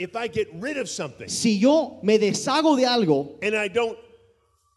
If 0.00 0.16
I 0.16 0.26
get 0.28 0.48
rid 0.54 0.78
of 0.78 0.88
something 0.88 1.28
Si 1.28 1.60
yo 1.60 2.00
me 2.02 2.18
deshago 2.18 2.76
de 2.76 2.86
algo 2.86 3.38
and 3.40 3.54
I 3.54 3.68
don't 3.68 3.98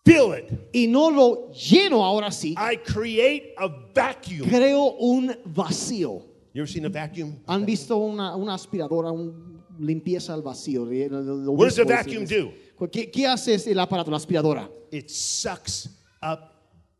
fill 0.06 0.34
it, 0.34 0.52
y 0.72 0.86
no 0.88 1.10
lo 1.10 1.52
lleno 1.52 2.04
ahora 2.04 2.30
sí, 2.30 2.54
I 2.58 2.76
create 2.76 3.56
a 3.58 3.70
vacuum. 3.70 4.48
creo 4.48 4.98
un 5.00 5.36
vacío. 5.46 6.22
You 6.54 6.62
ever 6.62 6.68
seen 6.68 6.86
a 6.86 6.90
vacuum? 6.90 7.40
¿Han 7.48 7.66
visto 7.66 7.98
una, 7.98 8.36
una 8.36 8.54
aspiradora, 8.54 9.12
un 9.12 9.64
limpieza 9.80 10.34
al 10.36 10.44
vacío? 10.44 10.84
What 10.84 11.66
does 11.70 11.80
a 11.80 11.86
vacuum 11.86 12.26
do? 12.26 12.54
¿Qué, 12.92 13.10
qué 13.12 13.28
hace 13.28 13.56
el 13.72 13.80
aparato, 13.80 14.12
la 14.12 14.18
aspiradora? 14.18 14.70
It 14.92 15.10
sucks 15.10 15.90
up 16.22 16.52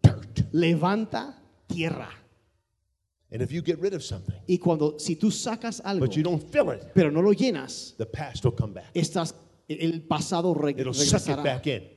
dirt. 0.02 0.40
Levanta 0.54 1.36
tierra. 1.68 2.10
And 3.32 3.42
if 3.42 3.52
you 3.52 3.62
get 3.64 3.80
rid 3.80 3.94
of 3.94 4.04
something, 4.04 4.36
Y 4.48 4.58
cuando, 4.60 4.98
si 5.00 5.16
tú 5.16 5.32
sacas 5.32 5.82
algo, 5.84 6.06
but 6.06 6.16
you 6.16 6.22
don't 6.24 6.42
fill 6.52 6.70
it, 6.72 6.84
pero 6.94 7.10
no 7.10 7.20
lo 7.22 7.34
llenas, 7.34 7.96
the 7.98 8.06
past 8.06 8.44
will 8.46 8.52
come 8.56 8.74
back. 8.74 8.94
estás, 8.94 9.34
el 9.68 10.02
pasado 10.08 10.54
reg- 10.54 10.80
It'll 10.80 10.94
suck 10.94 11.22
it 11.22 11.28
regresará. 11.38 11.44
back 11.44 11.66
in. 11.68 11.90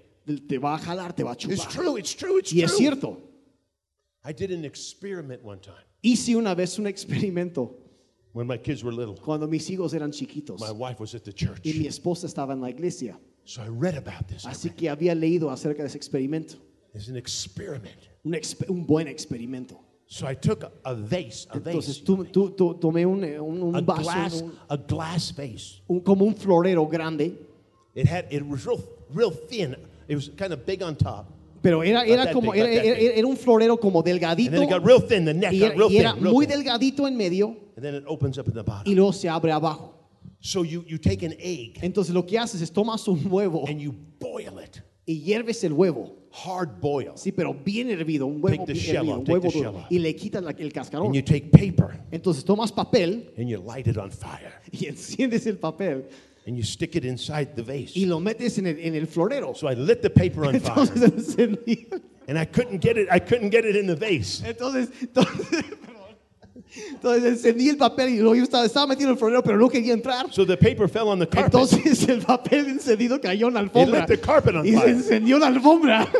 Te 0.49 0.59
va 0.59 0.75
a 0.75 0.79
jalar, 0.79 1.15
te 1.15 1.23
va 1.23 1.33
a 1.33 1.35
It's 1.35 1.45
chupar. 1.45 1.69
true, 1.71 1.97
it's 1.99 2.15
true, 2.15 2.39
it's 2.39 2.53
Y 2.53 2.63
es 2.63 2.71
true. 2.71 2.79
cierto. 2.79 3.19
I 4.25 4.33
did 4.33 4.51
an 4.51 4.65
experiment 4.65 5.45
one 5.45 5.61
time 5.61 5.77
Hice 6.03 6.35
una 6.35 6.55
vez 6.55 6.79
un 6.81 6.87
experimento 6.87 7.77
when 8.33 8.47
my 8.47 8.57
kids 8.59 8.83
were 8.83 8.93
little. 8.93 9.15
cuando 9.17 9.47
mis 9.47 9.69
hijos 9.71 9.93
eran 9.95 10.11
chiquitos 10.13 10.59
My 10.61 10.73
wife 10.73 10.99
was 10.99 11.15
at 11.15 11.23
the 11.23 11.33
church. 11.33 11.61
y 11.65 11.75
mi 11.75 11.87
esposa 11.87 12.27
estaba 12.27 12.55
en 12.55 12.61
la 12.63 12.71
iglesia. 12.71 13.21
So 13.47 13.63
I 13.63 13.69
read 13.69 13.97
about 13.97 14.27
this. 14.29 14.45
Así 14.45 14.71
que 14.71 14.89
había 14.91 15.15
leído 15.15 15.51
acerca 15.51 15.83
de 15.83 15.89
ese 15.89 15.97
experimento. 15.97 16.57
It's 16.95 17.09
an 17.09 17.17
experiment. 17.17 17.97
Un, 18.25 18.35
un 18.69 18.85
buen 18.87 19.07
experimento. 19.07 19.79
So 20.09 20.27
I 20.29 20.35
took 20.35 20.65
a, 20.65 20.71
a 20.85 20.95
vase, 20.95 21.47
a 21.51 21.57
Entonces 21.57 22.01
vase, 22.01 22.05
tú, 22.05 22.25
tú- 22.27 22.51
tú- 22.57 22.75
tomé 22.75 23.05
un, 23.07 23.25
eh, 23.25 23.41
un- 23.41 23.63
un 23.63 23.77
a 23.77 23.81
vaso, 23.81 24.03
glass, 24.03 24.43
un- 24.43 24.53
a 24.69 24.77
glass 24.77 25.33
vase. 25.37 25.83
un- 25.89 26.01
como 26.01 26.25
un 26.25 26.35
florero 26.35 26.87
grande, 26.89 27.33
It 27.95 28.07
had, 28.07 28.27
it 28.31 28.43
was 28.43 28.65
real, 28.67 28.79
real 29.15 29.31
thin. 29.33 29.75
It 30.09 30.15
was 30.17 30.29
kind 30.37 30.53
of 30.53 30.65
big 30.67 30.83
on 30.83 30.97
top, 30.97 31.27
pero 31.63 31.83
era, 31.83 32.05
era 32.05 32.31
como 32.33 32.53
big, 32.53 32.61
era, 32.63 32.71
era- 32.85 33.15
era 33.17 33.27
un 33.27 33.37
florero 33.37 33.79
como 33.81 33.99
and 34.01 34.07
delgadito 34.09 34.51
then 34.53 34.63
it 34.63 34.71
got 34.71 34.85
real 34.85 35.01
thin. 35.01 35.25
The 35.25 35.35
neck 35.35 35.53
y 35.53 35.59
got 35.61 35.67
era, 35.71 35.77
real 35.77 35.89
y 35.91 35.95
thin, 35.95 36.01
era 36.03 36.15
muy 36.15 36.47
thin. 36.47 36.57
delgadito 36.59 37.09
en 37.09 37.17
medio 37.17 37.57
and 37.77 37.83
then 37.85 37.95
it 37.97 38.05
opens 38.07 38.39
up 38.39 38.47
in 38.49 38.55
the 38.55 38.61
y 38.61 38.65
bottom. 38.65 38.95
luego 38.95 39.13
se 39.13 39.29
abre 39.29 39.51
abajo. 39.53 39.95
So 40.47 40.63
you, 40.63 40.85
you 40.87 40.97
take 40.99 41.25
an 41.27 41.35
egg 41.41 41.81
Entonces 41.83 42.15
lo 42.15 42.25
que 42.25 42.39
haces 42.39 42.61
es 42.63 42.71
tomas 42.71 43.07
un 43.09 43.21
huevo 43.29 43.65
and 43.69 43.81
you 43.81 43.93
boil 44.21 44.61
it, 44.63 44.81
y 45.05 45.15
hierves 45.21 45.65
el 45.65 45.73
huevo. 45.73 46.15
hard 46.31 46.81
boil, 46.81 47.13
Sí, 47.17 47.33
pero 47.33 47.53
bien 47.55 47.89
hervido, 47.91 48.27
un 48.27 48.41
huevo 48.43 48.65
Take 48.65 48.67
the 48.67 48.73
bien 48.75 48.85
shell 48.85 48.97
hervido, 49.07 49.13
out, 49.15 49.19
un 49.21 49.25
take 49.25 49.33
huevo 49.39 49.51
the 49.51 49.59
duro, 49.59 49.71
out. 49.79 49.87
y 49.91 49.99
le 49.99 50.15
quitas 50.15 50.43
la- 50.45 50.55
el 50.57 50.73
cascarón. 50.73 51.07
and 51.07 51.15
you 51.17 51.23
take 51.23 51.51
paper 51.51 51.99
Entonces 52.13 52.45
tomas 52.45 52.71
papel 52.71 53.33
and 53.37 53.49
you 53.49 53.59
light 53.59 53.89
it 53.89 53.97
on 53.97 54.11
fire 54.11 54.53
y 54.71 54.87
enciendes 54.89 55.47
el 55.47 55.57
papel 55.59 56.05
and 56.47 56.57
you 56.57 56.63
stick 56.63 56.95
it 56.95 57.05
inside 57.05 57.57
the 57.57 57.63
vase. 57.63 57.97
y 57.97 58.05
lo 58.07 58.21
metes 58.21 58.57
en 58.59 58.67
el, 58.69 58.79
en 58.79 58.95
el 58.95 59.07
florero. 59.09 59.53
So 59.57 59.67
I 59.69 59.75
lit 59.75 60.01
the 60.01 60.11
paper 60.11 60.45
on 60.47 60.61
fire 60.61 60.87
Entonces 60.87 61.11
encendí. 61.37 61.87
and 62.29 62.39
I 62.39 62.45
couldn't 62.45 62.81
get 62.81 62.97
it. 62.99 63.09
I 63.11 63.19
couldn't 63.19 63.51
get 63.51 63.65
it 63.65 63.75
in 63.77 63.87
the 63.89 63.97
vase. 63.97 64.43
Entonces, 64.45 64.91
entonces. 65.01 65.65
Entonces 66.91 67.25
encendí 67.25 67.69
el 67.69 67.77
papel 67.77 68.11
y 68.11 68.19
luego 68.19 68.35
yo 68.35 68.43
estaba, 68.43 68.65
estaba 68.65 68.87
metido 68.87 69.09
en 69.09 69.15
el 69.15 69.19
florero, 69.19 69.43
pero 69.43 69.57
no 69.59 69.69
quería 69.69 69.93
entrar. 69.95 70.27
So 70.33 70.47
the 70.47 70.57
paper 70.57 70.89
fell 70.89 71.09
on 71.09 71.19
the 71.19 71.27
carpet. 71.27 71.53
Entonces 71.55 72.09
el 72.09 72.21
papel 72.23 72.67
encendido 72.69 73.21
cayó 73.21 73.49
en 73.49 73.55
la 73.55 73.61
It 73.61 73.65
alfombra. 73.67 74.01
lit 74.01 74.09
the 74.09 74.21
carpet 74.21 74.55
on 74.55 74.67
Y 74.67 74.73
se 74.73 74.91
encendió 74.91 75.39
la 75.39 75.47
alfombra. 75.49 76.07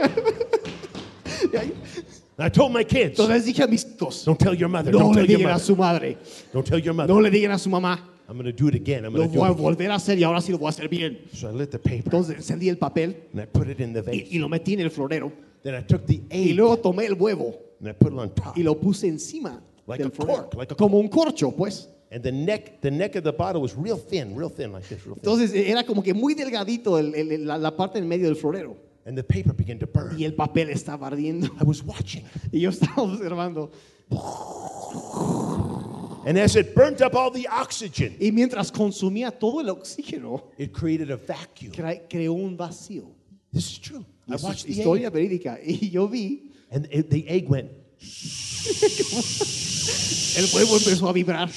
Y 2.39 2.45
I 2.45 2.51
told 2.51 2.73
my 2.73 2.85
kids, 2.85 3.19
Entonces 3.19 3.45
dije 3.47 3.63
a 3.63 3.67
mis 3.67 3.87
hijos, 3.87 4.25
don't 4.25 4.39
tell 4.39 4.55
your 4.55 4.69
mother. 4.69 4.93
no 4.93 4.99
Don't 4.99 5.17
le 5.17 5.23
tell 5.27 5.37
digan 5.39 5.53
a 5.53 5.59
su 5.59 5.75
madre, 5.75 6.19
Don't 6.53 6.67
tell 6.69 6.79
your 6.81 6.95
mother. 6.95 7.09
no 7.15 7.21
le 7.21 7.31
digan 7.31 7.51
a 7.53 7.59
su 7.59 7.71
mamá. 7.71 7.99
I'm 8.29 8.37
going 8.37 8.45
to 8.45 8.53
do 8.53 8.69
it 8.69 8.75
again. 8.75 9.05
I'm 9.07 9.15
Lo 9.15 9.27
voy 9.29 9.29
a 9.29 9.33
do 9.33 9.45
again. 9.45 9.57
volver 9.63 9.91
a 9.91 9.95
hacer 9.95 10.19
y 10.19 10.25
ahora 10.25 10.41
sí 10.41 10.51
lo 10.53 10.59
voy 10.59 10.67
a 10.67 10.71
hacer 10.71 10.89
bien. 10.89 11.19
So 11.33 11.49
I 11.49 11.53
lit 11.53 11.71
the 11.71 11.79
paper 11.79 12.03
Entonces 12.07 12.37
encendí 12.37 12.69
el 12.69 12.77
papel 12.77 13.17
and 13.33 13.41
I 13.43 13.47
put 13.47 13.69
it 13.69 13.81
in 13.81 13.93
the 13.93 14.01
y, 14.01 14.03
vase. 14.03 14.27
y 14.33 14.39
lo 14.39 14.49
metí 14.49 14.75
en 14.75 14.81
el 14.81 14.91
florero. 14.91 15.33
Then 15.63 15.77
I 15.77 15.83
took 15.87 16.05
the 16.07 16.15
Y 16.31 16.51
egg 16.51 16.57
luego 16.57 16.77
tomé 16.79 17.07
el 17.07 17.15
huevo 17.15 17.55
and 17.81 17.89
I 17.89 17.93
put 17.93 18.13
it 18.13 18.19
on 18.19 18.35
top. 18.35 18.57
y 18.59 18.63
lo 18.63 18.75
puse 18.79 19.07
encima 19.07 19.63
Like 19.87 20.01
a 20.05 20.11
florero. 20.11 20.27
cork, 20.51 20.55
like 20.55 20.73
a 20.73 20.75
como 20.77 20.99
un 20.99 21.09
corcho, 21.09 21.51
pues. 21.53 21.89
And 22.11 22.23
the 22.23 22.31
neck, 22.33 22.81
the 22.83 22.91
neck 22.91 23.17
of 23.17 23.25
the 23.25 23.33
bottle 23.33 23.61
was 23.61 23.75
real 23.77 23.97
thin, 23.99 24.35
real 24.37 24.49
thin, 24.51 24.73
like 24.73 24.87
this, 24.89 25.05
real 25.05 25.17
thin. 25.17 25.23
Entonces 25.25 25.53
era 25.55 25.85
como 25.85 26.03
que 26.03 26.15
muy 26.15 26.35
delgadito 26.35 26.99
el- 26.99 27.15
el- 27.15 27.47
la, 27.47 27.57
la 27.59 27.77
parte 27.77 27.99
en 27.99 28.07
medio 28.09 28.27
del 28.27 28.37
florero. 28.37 28.77
And 29.05 29.17
the 29.17 29.23
paper 29.23 29.53
began 29.53 29.79
to 29.79 29.87
burn. 29.87 30.19
Y 30.19 30.25
el 30.25 30.35
papel 30.35 30.69
estaba 30.71 31.07
ardiendo. 31.09 31.47
I 31.61 31.65
was 31.65 31.83
watching. 31.85 32.25
Y 32.53 32.61
yo 32.61 32.71
estaba 32.71 33.03
observando. 33.03 33.71
And 36.27 36.39
as 36.39 36.57
it 36.57 36.75
burnt 36.75 37.01
up 37.03 37.15
all 37.15 37.31
the 37.31 37.47
oxygen, 37.49 38.17
Y 38.21 38.33
mientras 38.33 38.73
consumía 38.73 39.31
todo 39.31 39.61
el 39.61 39.69
oxígeno, 39.69 40.45
it 40.59 40.73
created 40.73 41.11
a 41.13 41.17
vacuum. 41.17 41.71
cre- 41.73 42.03
creó 42.09 42.33
un 42.33 42.57
vacío. 42.57 43.05
This 43.53 43.71
is 43.73 43.79
true. 43.79 44.05
I 44.29 44.35
watched 44.43 44.67
the 44.67 44.73
historia 44.73 45.07
egg. 45.07 45.13
verídica. 45.13 45.59
Y 45.65 45.89
yo 45.91 46.09
vi, 46.09 46.51
And 46.73 46.89
it, 46.91 47.09
the 47.11 47.25
egg 47.29 47.49
went, 47.49 47.71
el 50.37 50.47
huevo 50.55 50.77
empezó 50.77 51.09
a 51.09 51.13
vibrar. 51.13 51.49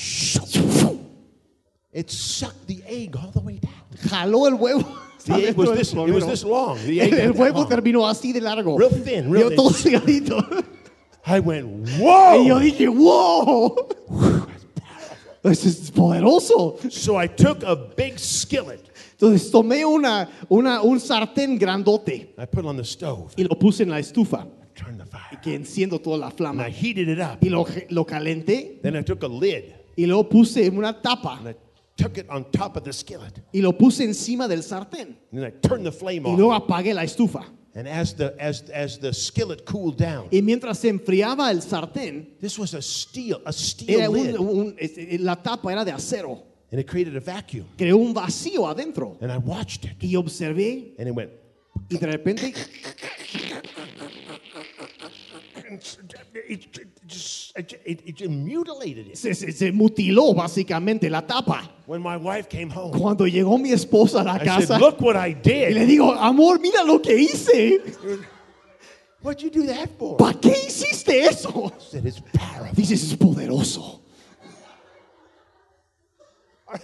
it 1.91 2.09
sucked 2.09 2.67
the 2.67 2.81
egg 2.87 3.15
all 3.15 3.31
the 3.31 3.39
way 3.39 3.59
down. 3.59 3.73
Jaló 4.09 4.47
el 4.47 4.55
huevo. 4.55 4.85
The 5.25 5.49
egg 5.49 5.57
was 5.57 5.71
this, 5.77 5.93
it 5.93 5.97
was 6.13 6.25
this 6.25 6.43
long. 6.43 6.77
The 6.85 7.01
egg 7.01 7.13
El, 7.13 7.33
huevo 7.33 7.67
terminó 7.67 8.07
así 8.07 8.31
de 8.33 8.41
largo. 8.41 8.77
Real 8.77 8.89
thin, 8.89 9.29
real 9.31 9.49
Yo 9.49 9.55
todo 9.55 9.69
thin. 9.71 9.93
delgadito. 9.93 10.65
I 11.25 11.39
went, 11.39 11.87
Y 11.87 11.97
yo 12.47 12.55
whoa! 12.55 12.59
dije, 12.59 12.87
wow. 12.87 13.75
Eso 15.43 15.67
es 15.67 15.91
poderoso. 15.91 16.77
So 16.89 17.17
I 17.17 17.27
took 17.27 17.63
a 17.63 17.75
big 17.95 18.17
skillet. 18.19 18.85
Entonces 19.11 19.51
tomé 19.51 19.83
una, 19.85 20.29
una, 20.47 20.81
un 20.81 20.99
sartén 20.99 21.57
grandote 21.59 22.33
I 22.37 22.45
put 22.45 22.63
it 22.63 22.65
on 22.65 22.77
the 22.77 22.85
stove. 22.85 23.33
y 23.35 23.43
lo 23.43 23.55
puse 23.59 23.83
en 23.83 23.89
la 23.89 23.99
estufa. 23.99 24.47
Turned 24.79 24.99
the 24.99 25.05
fire. 25.05 25.39
Que 25.41 25.55
enciendo 25.55 25.99
toda 26.01 26.17
la 26.17 26.27
And 26.27 26.37
flama. 26.37 26.67
I 26.67 26.71
heated 26.71 27.09
it 27.09 27.19
up. 27.19 27.39
Y 27.43 27.49
lo, 27.49 27.65
lo 27.89 28.05
calenté 28.05 28.79
Then 28.81 28.95
I 28.95 29.01
took 29.03 29.23
a 29.23 29.27
lid 29.27 29.73
y 29.97 30.05
luego 30.05 30.29
puse 30.29 30.69
una 30.69 30.93
tapa 31.01 31.37
and 31.39 31.49
I 31.49 31.55
took 31.97 32.17
it 32.17 32.27
on 32.29 32.45
top 32.51 32.77
of 32.77 32.83
the 32.85 32.93
skillet. 32.93 33.41
y 33.53 33.59
lo 33.61 33.73
puse 33.73 34.03
encima 34.05 34.47
del 34.47 34.59
sartén. 34.63 35.17
And 35.31 35.41
then 35.41 35.43
I 35.43 35.51
turned 35.67 35.85
the 35.85 35.91
flame 35.91 36.23
Y 36.25 36.35
luego 36.37 36.51
off. 36.53 36.63
apagué 36.69 36.93
la 36.93 37.03
estufa. 37.03 37.43
And 37.75 37.87
as 37.87 38.13
the 38.15 38.33
as 38.39 38.63
as 38.73 38.97
the 38.99 39.13
skillet 39.13 39.65
cooled 39.65 39.97
down, 39.97 40.27
Y 40.31 40.41
mientras 40.41 40.79
se 40.79 40.89
enfriaba 40.89 41.51
el 41.51 41.61
sartén, 41.61 42.37
this 42.39 42.57
was 42.57 42.73
a 42.73 42.81
steel 42.81 43.41
a 43.45 43.51
steel 43.51 43.99
era 43.99 44.09
un- 44.09 44.15
lid, 44.23 44.35
un- 44.39 44.75
este, 44.79 45.15
eh, 45.15 45.17
la 45.19 45.35
tapa 45.35 45.71
era 45.71 45.83
de 45.83 45.91
acero. 45.91 46.43
and 46.71 46.79
it 46.79 46.87
created 46.87 47.15
a 47.17 47.19
vacuum. 47.19 47.65
Creó 47.77 47.97
un 47.97 48.13
vacío 48.13 48.67
adentro. 48.67 49.17
And 49.21 49.31
I 49.31 49.37
watched 49.37 49.83
it, 49.85 50.01
Y 50.01 50.15
observé 50.15 50.93
and 50.97 51.07
it 51.09 51.13
went. 51.15 51.31
y 51.91 51.97
de 51.97 52.07
repente 52.07 52.53
It, 56.47 56.67
just 57.05 57.57
it, 57.57 57.73
it, 57.85 58.29
mutilated 58.29 59.07
it. 59.07 59.15
se, 59.17 59.33
se- 59.35 59.51
se 59.51 59.71
mutiló 59.71 60.33
básicamente 60.33 61.09
la 61.09 61.21
tapa. 61.25 61.69
When 61.85 62.01
my 62.01 62.17
wife 62.17 62.49
came 62.49 62.69
home, 62.69 62.97
Cuando 62.97 63.25
llegó 63.27 63.57
mi 63.57 63.71
esposa 63.71 64.21
a 64.21 64.23
la 64.23 64.35
I 64.35 64.45
casa 64.45 64.67
said, 64.67 64.79
"Look 64.81 64.99
what 65.01 65.15
I 65.15 65.29
y 65.43 65.73
le 65.73 65.79
did. 65.81 65.87
digo, 65.87 66.13
amor, 66.13 66.59
mira 66.59 66.83
lo 66.83 66.99
que 67.01 67.13
hice. 67.15 67.79
What'd 69.21 69.41
you 69.43 69.49
do 69.51 69.65
that 69.67 69.89
for?" 69.97 70.17
¿Para 70.17 70.39
qué 70.39 70.49
hiciste 70.67 71.25
eso? 71.25 71.71
I 71.77 71.81
said, 71.91 72.05
"It's 72.05 72.19
powerful." 72.33 72.75
Dices, 72.75 73.03
es 73.11 73.15
poderoso. 73.17 74.01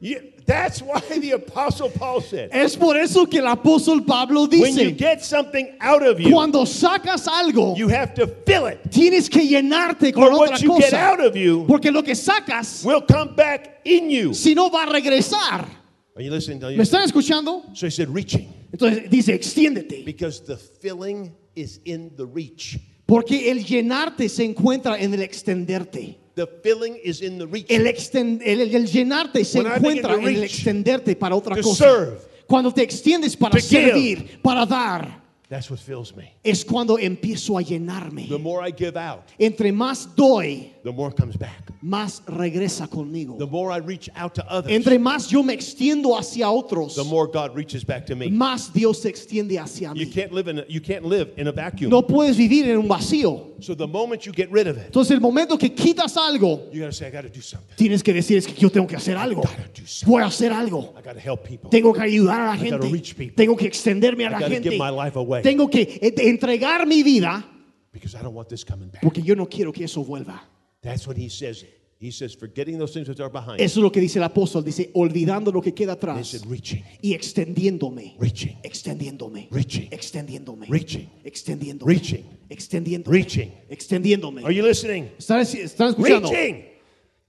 Yeah, 0.00 0.20
that's 0.48 0.80
why 0.80 0.98
the 1.20 1.32
apostle 1.32 1.90
Paul 1.90 2.20
said, 2.20 2.48
Es 2.52 2.74
por 2.74 2.96
eso 2.96 3.26
que 3.26 3.38
el 3.38 3.46
apóstol 3.46 4.04
Pablo 4.04 4.46
dice. 4.48 4.62
"When 4.62 4.78
you 4.78 4.90
get 4.90 5.22
something 5.22 5.76
out 5.80 6.02
of 6.02 6.18
you, 6.18 6.30
cuando 6.30 6.64
sacas 6.64 7.28
algo, 7.28 7.76
you 7.76 7.88
have 7.88 8.14
to 8.14 8.26
fill 8.46 8.66
it. 8.66 8.80
tienes 8.90 9.28
que 9.28 9.42
llenarte 9.46 10.12
con 10.12 10.24
otra 10.32 10.50
what 10.50 10.60
you 10.60 10.76
get 10.78 10.94
out 10.94 11.20
of 11.20 11.36
you 11.36 11.64
Porque 11.68 11.92
lo 11.92 12.02
que 12.02 12.14
sacas, 12.14 12.84
will 12.84 13.02
come 13.02 13.36
back 13.36 13.80
in 13.84 14.10
you." 14.10 14.34
si 14.34 14.54
no 14.54 14.70
va 14.70 14.84
a 14.84 14.86
regresar. 14.86 15.68
Are 16.16 16.24
you 16.24 16.30
listening? 16.32 16.64
Are 16.64 16.72
you- 16.72 16.78
¿Me 16.78 16.82
están 16.82 17.04
escuchando? 17.04 17.62
So 17.74 17.86
he 17.86 17.90
said, 17.90 18.08
"Reaching." 18.08 18.52
Entonces 18.72 19.08
dice, 19.08 19.32
extiéndete. 19.34 20.04
Because 20.04 20.40
the 20.40 20.56
filling 20.56 21.32
is 21.54 21.80
in 21.84 22.10
the 22.16 22.26
reach. 22.26 22.78
Porque 23.06 23.50
el 23.50 23.64
llenarte 23.64 24.28
se 24.28 24.44
encuentra 24.44 24.98
en 25.00 25.14
el 25.14 25.22
extenderte. 25.22 26.17
The 26.38 26.46
filling 26.62 26.96
is 27.02 27.20
in 27.20 27.36
the 27.36 27.46
reach. 27.46 27.66
El, 27.68 27.84
exten- 27.88 28.40
el- 28.44 28.72
el 28.72 28.86
llenarte 28.86 29.44
se 29.44 29.58
When 29.60 29.72
encuentra 29.72 30.14
en 30.14 30.22
el 30.28 30.44
extenderte 30.44 31.16
para 31.16 31.34
otra 31.34 31.56
to 31.56 31.62
cosa. 31.62 31.84
serve, 31.84 32.18
Cuando 32.46 32.70
te 32.72 32.82
extiendes 32.84 33.36
para 33.36 33.58
to 33.58 33.66
give. 33.66 34.38
para 34.40 34.64
dar, 34.64 35.20
That's 35.48 35.68
what 35.68 35.80
fills 35.80 36.14
me. 36.14 36.34
es 36.44 36.64
cuando 36.64 36.96
empiezo 36.96 37.58
a 37.58 37.62
llenarme. 37.62 38.28
The 38.28 38.38
more 38.38 38.62
I 38.68 38.72
give 38.72 38.96
out, 38.96 39.22
Entre 39.36 39.72
más 39.72 40.14
doy, 40.14 40.70
the 40.84 40.92
more 40.92 41.12
comes 41.14 41.36
back. 41.36 41.72
más 41.82 42.22
regresa 42.26 42.88
conmigo. 42.88 43.36
The 43.38 43.46
more 43.46 43.70
I 43.72 43.78
reach 43.78 44.08
out 44.16 44.34
to 44.34 44.44
others, 44.48 44.72
Entre 44.72 44.98
más 44.98 45.28
yo 45.28 45.42
me 45.42 45.52
extiendo 45.54 46.16
hacia 46.18 46.50
otros, 46.50 46.94
the 46.94 47.04
more 47.04 47.26
God 47.30 47.54
reaches 47.56 47.84
back 47.84 48.06
to 48.06 48.16
me. 48.16 48.28
más 48.30 48.72
Dios 48.72 48.98
se 49.02 49.08
extiende 49.08 49.58
hacia 49.58 49.92
You 49.94 50.06
mí. 50.06 50.12
can't 50.12 50.32
live 50.32 50.48
in 50.48 50.58
a, 50.60 50.64
you 50.68 50.80
can't 50.80 51.04
live 51.04 51.32
in 51.36 51.46
a 51.48 51.52
vacuum. 51.52 51.90
No 51.90 52.02
puedes 52.06 52.36
vivir 52.36 52.68
en 52.68 52.78
un 52.78 52.88
vacío. 52.88 53.54
So 53.60 53.74
the 53.74 53.86
moment 53.88 54.22
you 54.24 54.32
get 54.32 54.50
rid 54.52 54.66
of 54.68 54.76
it, 54.78 54.86
Entonces 54.86 55.10
el 55.12 55.20
momento 55.20 55.58
que 55.58 55.74
quitas 55.74 56.16
algo, 56.16 56.70
you 56.72 56.80
got 56.80 56.86
to 56.86 56.92
say 56.92 57.08
I 57.08 57.10
got 57.10 57.22
to 57.22 57.28
do 57.28 57.40
something. 57.42 57.74
tienes 57.76 58.02
que 58.02 58.12
decir 58.12 58.38
es 58.38 58.46
que 58.46 58.54
yo 58.54 58.70
tengo 58.70 58.86
que 58.86 58.96
hacer 58.96 59.16
algo. 59.16 59.42
gotta 59.42 59.68
do 59.74 59.86
something. 59.86 60.06
Voy 60.12 60.22
a 60.22 60.26
hacer 60.26 60.52
algo. 60.52 60.94
I 60.98 61.02
got 61.02 61.14
to 61.14 61.20
help 61.20 61.42
people. 61.44 61.68
Tengo 61.70 61.92
que 61.92 62.02
ayudar 62.02 62.40
a 62.40 62.46
la 62.46 62.54
I 62.54 62.70
gotta 62.70 62.82
gente. 62.82 62.92
reach 62.92 63.16
people. 63.16 63.34
Tengo 63.36 63.56
que 63.56 63.66
extenderme 63.66 64.24
a 64.24 64.28
I 64.28 64.32
la 64.32 64.38
gotta 64.38 64.50
gente. 64.54 64.70
give 64.70 64.78
my 64.78 64.90
life 64.90 65.16
away. 65.18 65.42
Tengo 65.42 65.68
que 65.68 65.82
eh, 66.00 66.14
entregar 66.28 66.86
mi 66.86 67.02
vida 67.02 67.44
Because 67.92 68.14
I 68.14 68.22
don't 68.22 68.34
want 68.34 68.48
this 68.48 68.64
coming 68.64 68.90
back. 68.90 69.02
porque 69.02 69.22
yo 69.22 69.34
no 69.34 69.46
quiero 69.46 69.72
que 69.72 69.84
eso 69.84 70.04
vuelva. 70.04 70.40
That's 70.82 71.06
what 71.06 71.16
he 71.16 71.28
says. 71.28 71.64
He 72.00 72.12
says, 72.12 72.32
forgetting 72.32 72.78
those 72.78 72.94
things 72.94 73.08
which 73.08 73.18
are 73.18 73.28
behind. 73.28 73.60
Eso 73.60 73.80
es 73.80 73.82
lo 73.82 73.90
que 73.90 74.00
dice 74.00 74.16
el 74.18 74.22
apóstol. 74.22 74.64
Dice, 74.64 74.92
olvidando 74.94 75.52
lo 75.52 75.60
que 75.60 75.74
queda 75.74 75.94
atrás 75.94 76.28
said, 76.28 76.46
reaching, 76.46 76.84
y 77.02 77.12
extendiéndome. 77.12 78.14
reaching, 78.20 78.56
Extendiéndome. 78.62 79.48
Reaching. 79.50 79.90
Extendiéndome. 79.90 80.66
Reaching. 80.70 81.10
Extendiéndome. 81.24 81.84
Reaching. 81.84 82.24
Extendiéndome. 82.48 83.12
Reaching. 83.12 83.52
Extendiéndome. 83.68 84.44
Are 84.44 84.52
you 84.52 84.62
listening? 84.62 85.10
¿Están, 85.18 85.40
están 85.40 85.88
escuchando? 85.88 86.30
Reaching. 86.30 86.66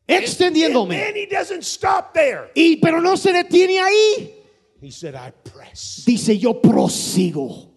Extendiéndome. 0.08 0.96
And 0.96 1.02
then 1.02 1.16
he 1.16 1.26
doesn't 1.26 1.64
stop 1.64 2.14
there. 2.14 2.52
Y 2.56 2.78
pero 2.78 3.02
no 3.02 3.16
se 3.16 3.34
detiene 3.34 3.80
ahí. 3.80 4.36
He 4.82 4.92
said, 4.92 5.16
I 5.16 5.32
press. 5.32 6.04
Dice 6.06 6.38
yo 6.38 6.62
prosigo. 6.62 7.69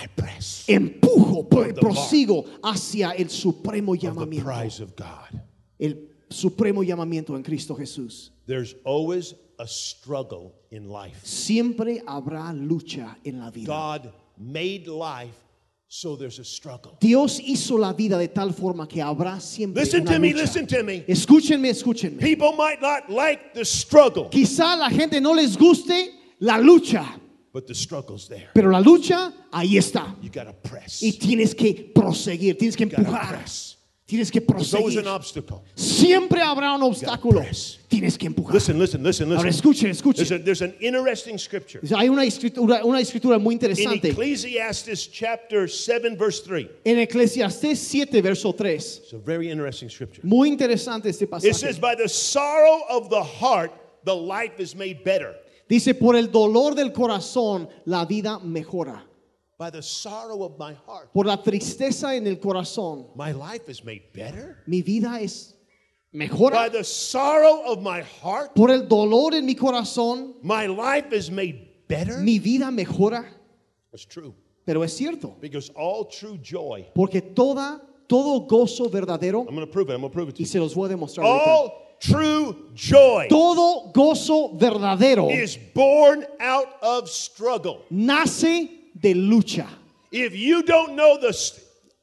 I 0.00 0.06
press. 0.06 0.64
Empujo, 0.68 1.48
prosigo 1.48 2.44
hacia 2.62 3.10
el 3.16 3.28
supremo 3.30 3.94
llamamiento. 3.94 4.44
prize 4.44 4.80
of 4.80 4.94
God. 4.94 5.40
El 5.80 6.08
supremo 6.30 6.82
llamamiento 6.82 7.34
en 7.36 7.42
Cristo 7.42 7.74
Jesús. 7.74 8.30
There's 8.46 8.74
always 8.84 9.34
a 9.58 9.66
struggle 9.66 10.54
in 10.70 10.88
life. 10.88 11.20
Siempre 11.24 12.00
habrá 12.06 12.52
lucha 12.54 13.16
en 13.24 13.40
la 13.40 13.50
vida. 13.50 13.66
God 13.66 14.12
made 14.38 14.86
life, 14.86 15.34
so 15.88 16.14
there's 16.16 16.38
a 16.38 16.44
struggle. 16.44 16.96
Dios 17.00 17.40
hizo 17.40 17.76
la 17.76 17.92
vida 17.92 18.16
de 18.18 18.28
tal 18.28 18.52
forma 18.52 18.86
que 18.86 19.02
habrá 19.02 19.40
siempre 19.40 19.82
Listen 19.82 20.02
una 20.02 20.12
to 20.12 20.18
me, 20.20 20.32
lucha. 20.32 20.42
listen 20.42 20.66
to 20.66 20.82
me. 20.84 21.04
Escúchenme, 21.08 21.70
escúchenme. 21.70 22.20
People 22.20 22.52
might 22.52 22.80
not 22.80 23.10
like 23.10 23.52
the 23.52 23.64
struggle, 23.64 24.28
Quizá 24.30 24.76
la 24.78 24.90
gente 24.90 25.20
no 25.20 25.32
les 25.34 25.56
guste 25.56 26.10
la 26.40 26.56
lucha, 26.58 27.04
but 27.58 27.66
the 27.66 27.74
struggle's 27.74 28.28
there. 28.28 28.48
pero 28.54 28.70
la 28.70 28.78
lucha 28.78 29.32
ahí 29.52 29.76
está. 29.78 30.14
You 30.22 30.30
got 30.30 30.44
to 30.44 30.52
press. 30.52 31.02
Y 31.02 31.10
tienes 31.18 31.56
que 31.56 31.90
proseguir, 31.92 32.56
tienes 32.56 32.76
que 32.76 32.84
gotta 32.84 33.02
empujar, 33.02 33.44
tienes 34.06 34.30
que 34.30 34.40
proseguir. 34.40 35.00
an 35.00 35.08
obstacle. 35.08 35.64
Siempre 35.74 36.40
habrá 36.40 36.72
un 36.76 36.82
obstáculo. 36.84 37.44
Tienes 37.88 38.16
que 38.16 38.28
empujar. 38.28 38.54
Listen, 38.54 38.78
listen, 38.78 39.02
listen, 39.02 39.32
Ahora 39.32 39.42
listen. 39.42 39.72
escuchen, 39.72 40.14
There's, 40.14 40.30
a, 40.30 40.38
there's 40.38 40.62
an 40.62 40.72
interesting 40.78 41.36
scripture. 41.36 41.80
Hay 41.96 42.08
una 42.08 42.22
escritura, 42.22 42.84
una 42.84 43.00
escritura 43.00 43.40
muy 43.40 43.54
interesante. 43.56 44.10
In 44.10 44.12
Ecclesiastes 44.12 45.08
chapter 45.08 45.66
7, 45.68 46.16
verse 46.16 46.42
3. 46.42 46.68
en 46.84 46.98
Eclesiastés 47.00 47.76
7, 47.76 48.22
verso 48.22 48.52
3. 48.52 49.00
It's 49.02 49.12
a 49.14 49.18
very 49.18 49.50
interesting 49.50 49.88
scripture. 49.88 50.22
Muy 50.22 50.48
interesante 50.48 51.06
este 51.08 51.26
pasaje. 51.26 51.50
It 51.50 51.56
says. 51.56 51.76
By 51.80 51.96
the 51.96 52.08
sorrow 52.08 52.82
of 52.88 53.10
the 53.10 53.24
heart, 53.24 53.72
the 54.04 54.14
life 54.14 54.60
is 54.60 54.76
made 54.76 55.02
better. 55.02 55.34
Dice, 55.68 55.94
por 55.94 56.16
el 56.16 56.30
dolor 56.30 56.74
del 56.74 56.92
corazón, 56.92 57.68
la 57.84 58.04
vida 58.06 58.38
mejora. 58.38 59.04
By 59.58 59.70
the 59.70 59.82
sorrow 59.82 60.42
of 60.44 60.58
my 60.58 60.72
heart, 60.86 61.12
Por 61.12 61.26
la 61.26 61.36
tristeza 61.42 62.14
en 62.16 62.26
el 62.26 62.36
corazón, 62.36 63.08
my 63.16 63.32
life 63.32 63.68
is 63.68 63.84
made 63.84 64.12
better. 64.14 64.62
mi 64.66 64.82
vida 64.82 65.20
es 65.20 65.54
By 66.12 66.20
mejora. 66.28 66.70
the 66.70 66.84
sorrow 66.84 67.62
of 67.66 67.82
my 67.82 68.00
heart, 68.00 68.54
Por 68.54 68.70
el 68.70 68.86
dolor 68.88 69.34
en 69.34 69.44
mi 69.44 69.54
corazón, 69.56 70.34
my 70.42 70.66
life 70.66 71.12
is 71.12 71.30
made 71.30 71.68
better. 71.88 72.18
mi 72.18 72.38
vida 72.38 72.70
mejora. 72.70 73.24
That's 73.90 74.06
true. 74.06 74.32
Pero 74.64 74.82
es 74.82 74.92
cierto, 74.96 75.36
Because 75.40 75.70
all 75.74 76.04
true 76.08 76.38
joy, 76.38 76.86
porque 76.94 77.20
toda, 77.34 77.80
todo 78.06 78.46
gozo 78.46 78.88
verdadero, 78.88 79.40
I'm 79.46 79.54
going 79.56 79.66
to 79.66 79.72
prove 79.72 79.90
it. 79.90 79.94
I'm 79.94 80.00
going 80.02 80.10
to 80.12 80.14
prove 80.14 80.28
it 80.28 80.36
to 80.36 80.42
y 80.42 80.44
you. 80.44 80.46
se 80.46 80.58
los 80.60 80.72
voy 80.74 80.86
a 80.86 80.96
demostrar. 80.96 81.24
All 81.26 81.72
true 82.00 82.56
joy 82.74 83.26
Todo 83.28 83.90
gozo 83.92 84.58
verdadero 84.58 85.30
is 85.30 85.56
born 85.74 86.24
out 86.40 86.68
of 86.82 87.08
struggle. 87.08 87.84
nace 87.90 88.68
de 88.98 89.14
lucha. 89.14 89.66
If 90.10 90.34
you 90.34 90.62
don't 90.62 90.94
know 90.96 91.18
the 91.20 91.32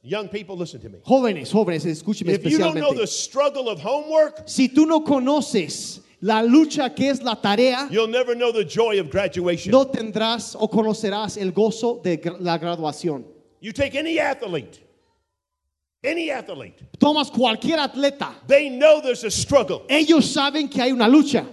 young 0.02 0.28
people, 0.28 0.56
listen 0.56 0.80
to 0.80 0.88
me. 0.88 0.98
Jóvenes, 1.06 1.50
jóvenes, 1.52 1.84
escúcheme 1.84 2.28
If 2.34 2.44
you 2.44 2.58
don't 2.58 2.76
know 2.76 2.94
the 2.94 3.06
struggle 3.06 3.68
of 3.68 3.80
homework, 3.80 4.42
Si 4.48 4.68
tú 4.68 4.86
no 4.86 5.00
conoces 5.00 6.00
la 6.22 6.42
lucha 6.42 6.94
que 6.94 7.10
es 7.10 7.20
la 7.22 7.34
tarea, 7.34 7.88
you'll 7.90 8.06
never 8.08 8.34
know 8.34 8.52
the 8.52 8.64
joy 8.64 8.98
of 9.00 9.10
graduation. 9.10 9.72
no 9.72 9.84
tendrás 9.86 10.54
o 10.58 10.68
conocerás 10.68 11.36
el 11.36 11.50
gozo 11.52 12.00
de 12.02 12.18
la 12.40 12.58
graduación. 12.58 13.24
You 13.60 13.72
take 13.72 13.94
any 13.96 14.18
athlete, 14.20 14.78
any 16.06 16.30
athlete, 16.30 16.74
Tomas 16.98 17.30
cualquier 17.30 17.78
atleta, 17.78 18.34
they 18.46 18.68
know 18.70 19.00
there's 19.02 19.24
a 19.24 19.30
struggle. 19.30 19.82
ellos 19.88 20.24
saben 20.32 20.70
que 20.70 20.80
hay 20.82 20.92
una 20.92 21.08
lucha, 21.08 21.44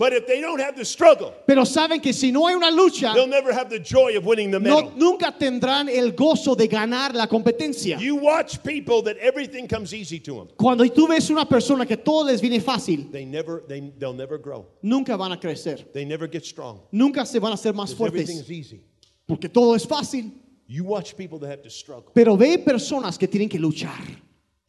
But 0.00 0.12
if 0.12 0.28
they 0.28 0.40
don't 0.40 0.60
have 0.60 0.76
the 0.76 0.84
struggle, 0.84 1.34
pero 1.44 1.64
saben 1.64 2.00
que 2.00 2.12
si 2.12 2.30
no 2.30 2.46
hay 2.46 2.54
una 2.54 2.70
lucha, 2.70 3.12
they'll 3.14 3.26
never 3.26 3.52
have 3.52 3.68
the 3.68 3.80
joy 3.80 4.16
of 4.16 4.24
winning 4.24 4.52
the 4.52 4.60
no, 4.60 4.76
medal. 4.82 4.92
nunca 4.96 5.34
tendrán 5.36 5.88
el 5.88 6.12
gozo 6.12 6.54
de 6.56 6.68
ganar 6.68 7.16
la 7.16 7.26
competencia. 7.26 7.98
You 7.98 8.14
watch 8.14 8.62
people 8.62 9.02
that 9.02 9.16
everything 9.16 9.66
comes 9.66 9.92
easy 9.92 10.20
to 10.20 10.34
them. 10.34 10.48
Cuando 10.56 10.84
tú 10.84 11.08
ves 11.08 11.30
una 11.30 11.46
persona 11.46 11.84
que 11.84 11.96
todo 11.96 12.22
les 12.26 12.40
viene 12.40 12.60
fácil, 12.60 13.10
They 13.10 13.24
never, 13.24 13.64
they, 13.66 13.80
they'll 13.98 14.14
never 14.14 14.38
grow. 14.38 14.66
nunca 14.82 15.16
van 15.16 15.32
a 15.32 15.36
crecer, 15.36 15.78
They 15.92 16.04
never 16.04 16.28
get 16.28 16.44
strong. 16.46 16.78
nunca 16.92 17.26
se 17.26 17.40
van 17.40 17.50
a 17.50 17.54
hacer 17.56 17.72
más 17.74 17.92
'Cause 17.92 18.06
everything 18.06 18.36
fuertes, 18.36 18.50
is 18.50 18.50
easy. 18.52 18.80
porque 19.26 19.48
todo 19.48 19.74
es 19.74 19.84
fácil. 19.84 20.30
You 20.68 20.84
watch 20.84 21.16
people 21.16 21.38
that 21.40 21.48
have 21.50 21.62
to 21.62 21.70
struggle, 21.70 22.12
Pero 22.14 22.36
ve 22.36 22.58
personas 22.58 23.16
que 23.18 23.26
tienen 23.26 23.48
que 23.48 23.58
luchar 23.58 23.98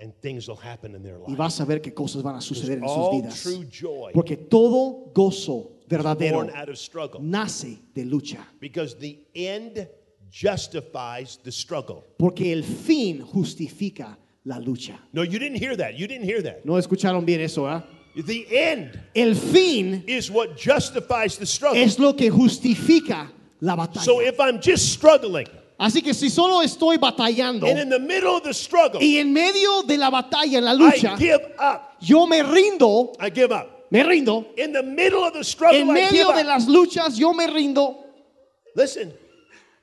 and 0.01 0.13
things 0.21 0.47
will 0.47 0.55
happen 0.57 0.95
in 0.95 1.03
their 1.03 1.17
y 1.27 1.31
life. 1.31 1.38
vas 1.38 1.59
a 1.59 1.65
ver 1.65 1.81
qué 1.81 1.93
cosas 1.93 2.23
van 2.23 2.35
a 2.38 2.41
suceder 2.41 2.77
en 2.77 2.88
sus 2.88 2.97
All 2.97 3.21
vidas. 3.21 3.43
true 3.43 3.65
joy 3.69 4.12
Porque 4.13 4.38
todo 4.38 5.12
gozo 5.13 5.71
verdadero 5.89 6.35
born 6.38 6.51
out 6.55 6.69
of 6.69 6.77
struggle. 6.77 7.19
nace 7.21 7.79
de 7.93 8.05
lucha. 8.05 8.38
Because 8.62 8.95
the 8.97 9.19
end 9.35 9.88
justifies 10.31 11.38
the 11.43 11.51
struggle. 11.51 12.05
Porque 12.17 12.51
el 12.53 12.63
fin 12.63 13.21
justifica 13.21 14.17
la 14.45 14.57
lucha. 14.59 14.97
No, 15.12 15.23
you 15.23 15.38
didn't 15.38 15.57
hear 15.57 15.75
that. 15.75 15.95
You 15.97 16.07
didn't 16.07 16.25
hear 16.25 16.41
that. 16.43 16.63
¿No 16.65 16.77
escucharon 16.77 17.25
bien 17.25 17.41
eso, 17.41 17.65
ah? 17.67 17.83
The 18.15 18.45
end 18.51 18.99
El 19.15 19.35
fin 19.35 20.03
is 20.07 20.29
what 20.31 20.55
justifies 20.57 21.38
the 21.38 21.45
struggle. 21.45 21.81
es 21.81 21.99
lo 21.99 22.13
que 22.13 22.29
justifica 22.29 23.29
la 23.62 23.75
batalla. 23.75 24.03
So 24.03 24.21
if 24.21 24.39
I'm 24.39 24.59
just 24.62 24.93
struggling, 24.93 25.47
Así 25.80 26.02
que 26.02 26.13
si 26.13 26.30
solo 26.30 26.62
estoy 26.62 26.98
batallando 26.98 27.65
and 27.65 27.80
in 27.80 27.89
the 27.89 28.00
middle 28.00 28.36
of 28.36 28.44
the 28.44 28.54
struggle, 28.54 29.00
y 29.02 29.18
en 29.18 29.32
medio 29.32 29.82
de 29.84 29.98
la 29.98 30.10
batalla, 30.10 30.58
en 30.58 30.65
la 30.65 30.74
I 30.74 30.78
lucha, 30.78 31.15
give 31.18 31.39
up. 31.58 31.96
yo 32.02 32.28
me 32.28 32.44
rindo, 32.44 33.13
I 33.18 33.30
give 33.34 33.54
up. 33.54 33.86
me 33.89 34.04
rindo. 34.04 34.46
In 34.58 34.74
the 34.74 34.84
middle 34.84 35.24
of 35.24 35.32
the 35.34 35.44
struggle, 35.44 35.80
En 35.80 35.89
I 35.89 35.94
give 36.02 36.12
medio 36.12 36.34
de 36.34 36.42
up. 36.42 36.48
las 36.48 36.68
luchas, 36.68 37.18
yo 37.18 37.32
me 37.34 37.48
rindo. 37.48 37.96
Listen, 38.76 39.13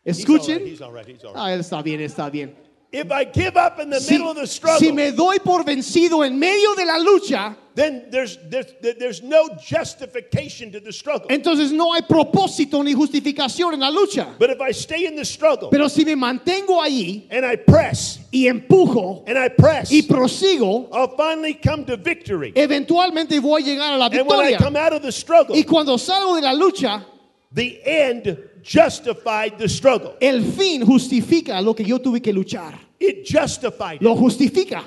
he's 0.05 0.23
all 0.29 0.37
right. 0.37 0.41
Escuchen. 0.45 0.67
He's 0.67 0.81
all 0.83 0.93
right. 0.93 1.07
He's 1.07 1.25
all 1.25 1.33
right. 1.33 1.41
Ah, 1.43 1.53
él 1.55 1.61
está 1.61 1.83
bien, 1.83 2.01
está 2.03 2.31
bien. 2.31 2.55
If 2.93 3.11
I 3.11 3.25
give 3.25 3.57
up 3.57 3.79
in 3.81 3.91
the 3.91 4.01
Si, 4.01 4.15
middle 4.15 4.31
of 4.31 4.37
the 4.37 4.47
struggle, 4.47 4.79
si 4.79 4.93
me 4.93 5.11
doy 5.11 5.39
por 5.41 5.65
vencido 5.65 6.25
en 6.25 6.39
medio 6.39 6.75
de 6.77 6.85
la 6.87 6.99
lucha, 6.99 7.57
then 7.75 8.07
there's, 8.11 8.39
there's 8.49 8.73
there's 8.81 9.23
no 9.23 9.49
justification 9.61 10.71
to 10.73 10.81
the 10.81 10.93
struggle. 10.93 11.27
entonces 11.29 11.73
no 11.73 11.93
hay 11.93 12.03
propósito 12.03 12.83
ni 12.85 12.95
justificación 12.95 13.75
en 13.75 13.81
la 13.81 13.91
lucha. 13.91 14.35
But 14.39 14.51
if 14.51 14.61
I 14.61 14.71
stay 14.71 15.05
in 15.07 15.17
the 15.17 15.25
struggle 15.25 15.69
Pero 15.69 15.89
si 15.89 16.05
me 16.05 16.15
mantengo 16.15 16.81
ahí 16.81 17.27
and 17.31 17.45
I 17.45 17.57
press 17.57 18.21
y 18.33 18.47
empujo 18.47 19.25
and 19.27 19.37
I 19.37 19.49
press, 19.49 19.91
y 19.91 20.03
prosigo, 20.03 20.89
I'll 20.93 21.17
finally 21.17 21.55
come 21.55 21.85
to 21.87 21.97
victory. 21.97 22.53
eventualmente 22.55 23.41
voy 23.41 23.63
a 23.63 23.65
llegar 23.65 23.93
a 23.95 23.99
la 23.99 24.07
And 24.07 24.27
when 24.27 24.41
I 24.41 24.51
victoria. 24.53 24.59
come 24.59 24.77
out 24.77 24.93
of 24.93 25.03
the 25.03 25.13
struggle, 25.13 25.57
Y 25.57 25.65
cuando 25.65 25.99
salgo 25.99 26.37
de 26.37 26.43
la 26.43 26.53
lucha, 26.55 27.05
the 27.53 27.81
end 27.85 28.39
justified 28.63 29.59
the 29.59 29.69
struggle. 29.69 30.17
el 30.21 30.43
fin 30.43 30.85
justifica 30.85 31.61
lo 31.63 31.75
que 31.75 31.85
yo 31.85 31.99
tuve 31.99 32.21
que 32.21 32.33
luchar. 32.33 32.75
It 32.99 33.25
justified 33.25 33.97
it. 33.97 34.03
Lo 34.03 34.17
justifica. 34.17 34.85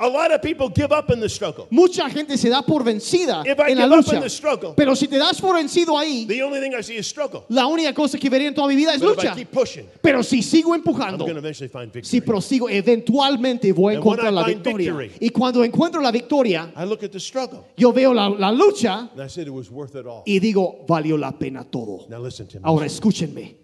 A 0.00 0.06
lot 0.08 0.30
of 0.32 0.40
people 0.40 0.68
give 0.68 0.92
up 0.92 1.10
in 1.10 1.18
the 1.18 1.28
struggle. 1.28 1.66
Mucha 1.72 2.08
gente 2.08 2.36
se 2.38 2.48
da 2.48 2.62
por 2.62 2.84
vencida 2.84 3.42
If 3.44 3.58
I 3.58 3.72
en 3.72 3.78
la 3.78 3.88
give 3.88 3.92
up 3.98 4.04
lucha. 4.06 4.14
in 4.14 4.20
the 4.20 4.30
struggle, 4.30 4.72
Pero 4.76 4.94
si 4.94 5.08
te 5.08 5.18
das 5.18 5.40
por 5.40 5.56
vencido 5.56 5.98
ahí, 5.98 6.24
the 6.28 6.40
only 6.44 6.60
thing 6.60 6.72
I 6.72 6.82
see 6.82 6.94
is 6.98 7.08
struggle. 7.08 7.42
la 7.48 7.66
única 7.66 7.92
cosa 7.92 8.16
que 8.16 8.30
veré 8.30 8.46
en 8.46 8.54
toda 8.54 8.68
mi 8.68 8.76
vida 8.76 8.94
es 8.94 9.00
But 9.00 9.18
if 9.18 9.24
I 9.24 9.26
lucha. 9.26 9.34
keep 9.34 9.50
pushing, 9.50 9.86
Pero 10.00 10.22
si 10.22 10.40
sigo 10.40 10.72
I'm 10.72 10.82
empujando, 10.82 11.18
going 11.24 11.32
to 11.34 11.38
eventually 11.40 11.68
find 11.68 11.92
victory. 11.92 12.04
si 12.08 12.20
prosigo, 12.20 12.68
eventualmente 12.70 13.72
voy 13.72 13.94
a 13.94 13.96
And 13.96 14.04
when 14.04 14.18
encontrar 14.20 14.32
I 14.32 14.34
la 14.36 14.44
find 14.44 14.54
victoria. 14.62 14.92
victory- 14.94 15.18
Y 15.20 15.30
cuando 15.30 15.64
encuentro 15.64 16.00
la 16.00 16.12
victoria, 16.12 16.72
I 16.76 16.84
look 16.84 17.02
at 17.02 17.10
the 17.10 17.18
struggle 17.18 17.64
yo 17.76 17.90
veo 17.90 18.12
la, 18.14 18.28
la 18.28 18.52
lucha 18.52 19.10
and 19.12 19.20
I 19.20 19.26
said 19.28 19.48
it 19.48 19.52
was 19.52 19.68
worth 19.68 19.96
it 19.96 20.06
all. 20.06 20.22
y 20.24 20.38
digo, 20.38 20.84
valió 20.86 21.18
la 21.18 21.32
pena 21.32 21.64
todo. 21.64 22.06
Now 22.08 22.20
listen 22.22 22.46
to 22.46 22.58
me. 22.60 22.62
Ahora 22.64 22.86
escúchenme. 22.86 23.56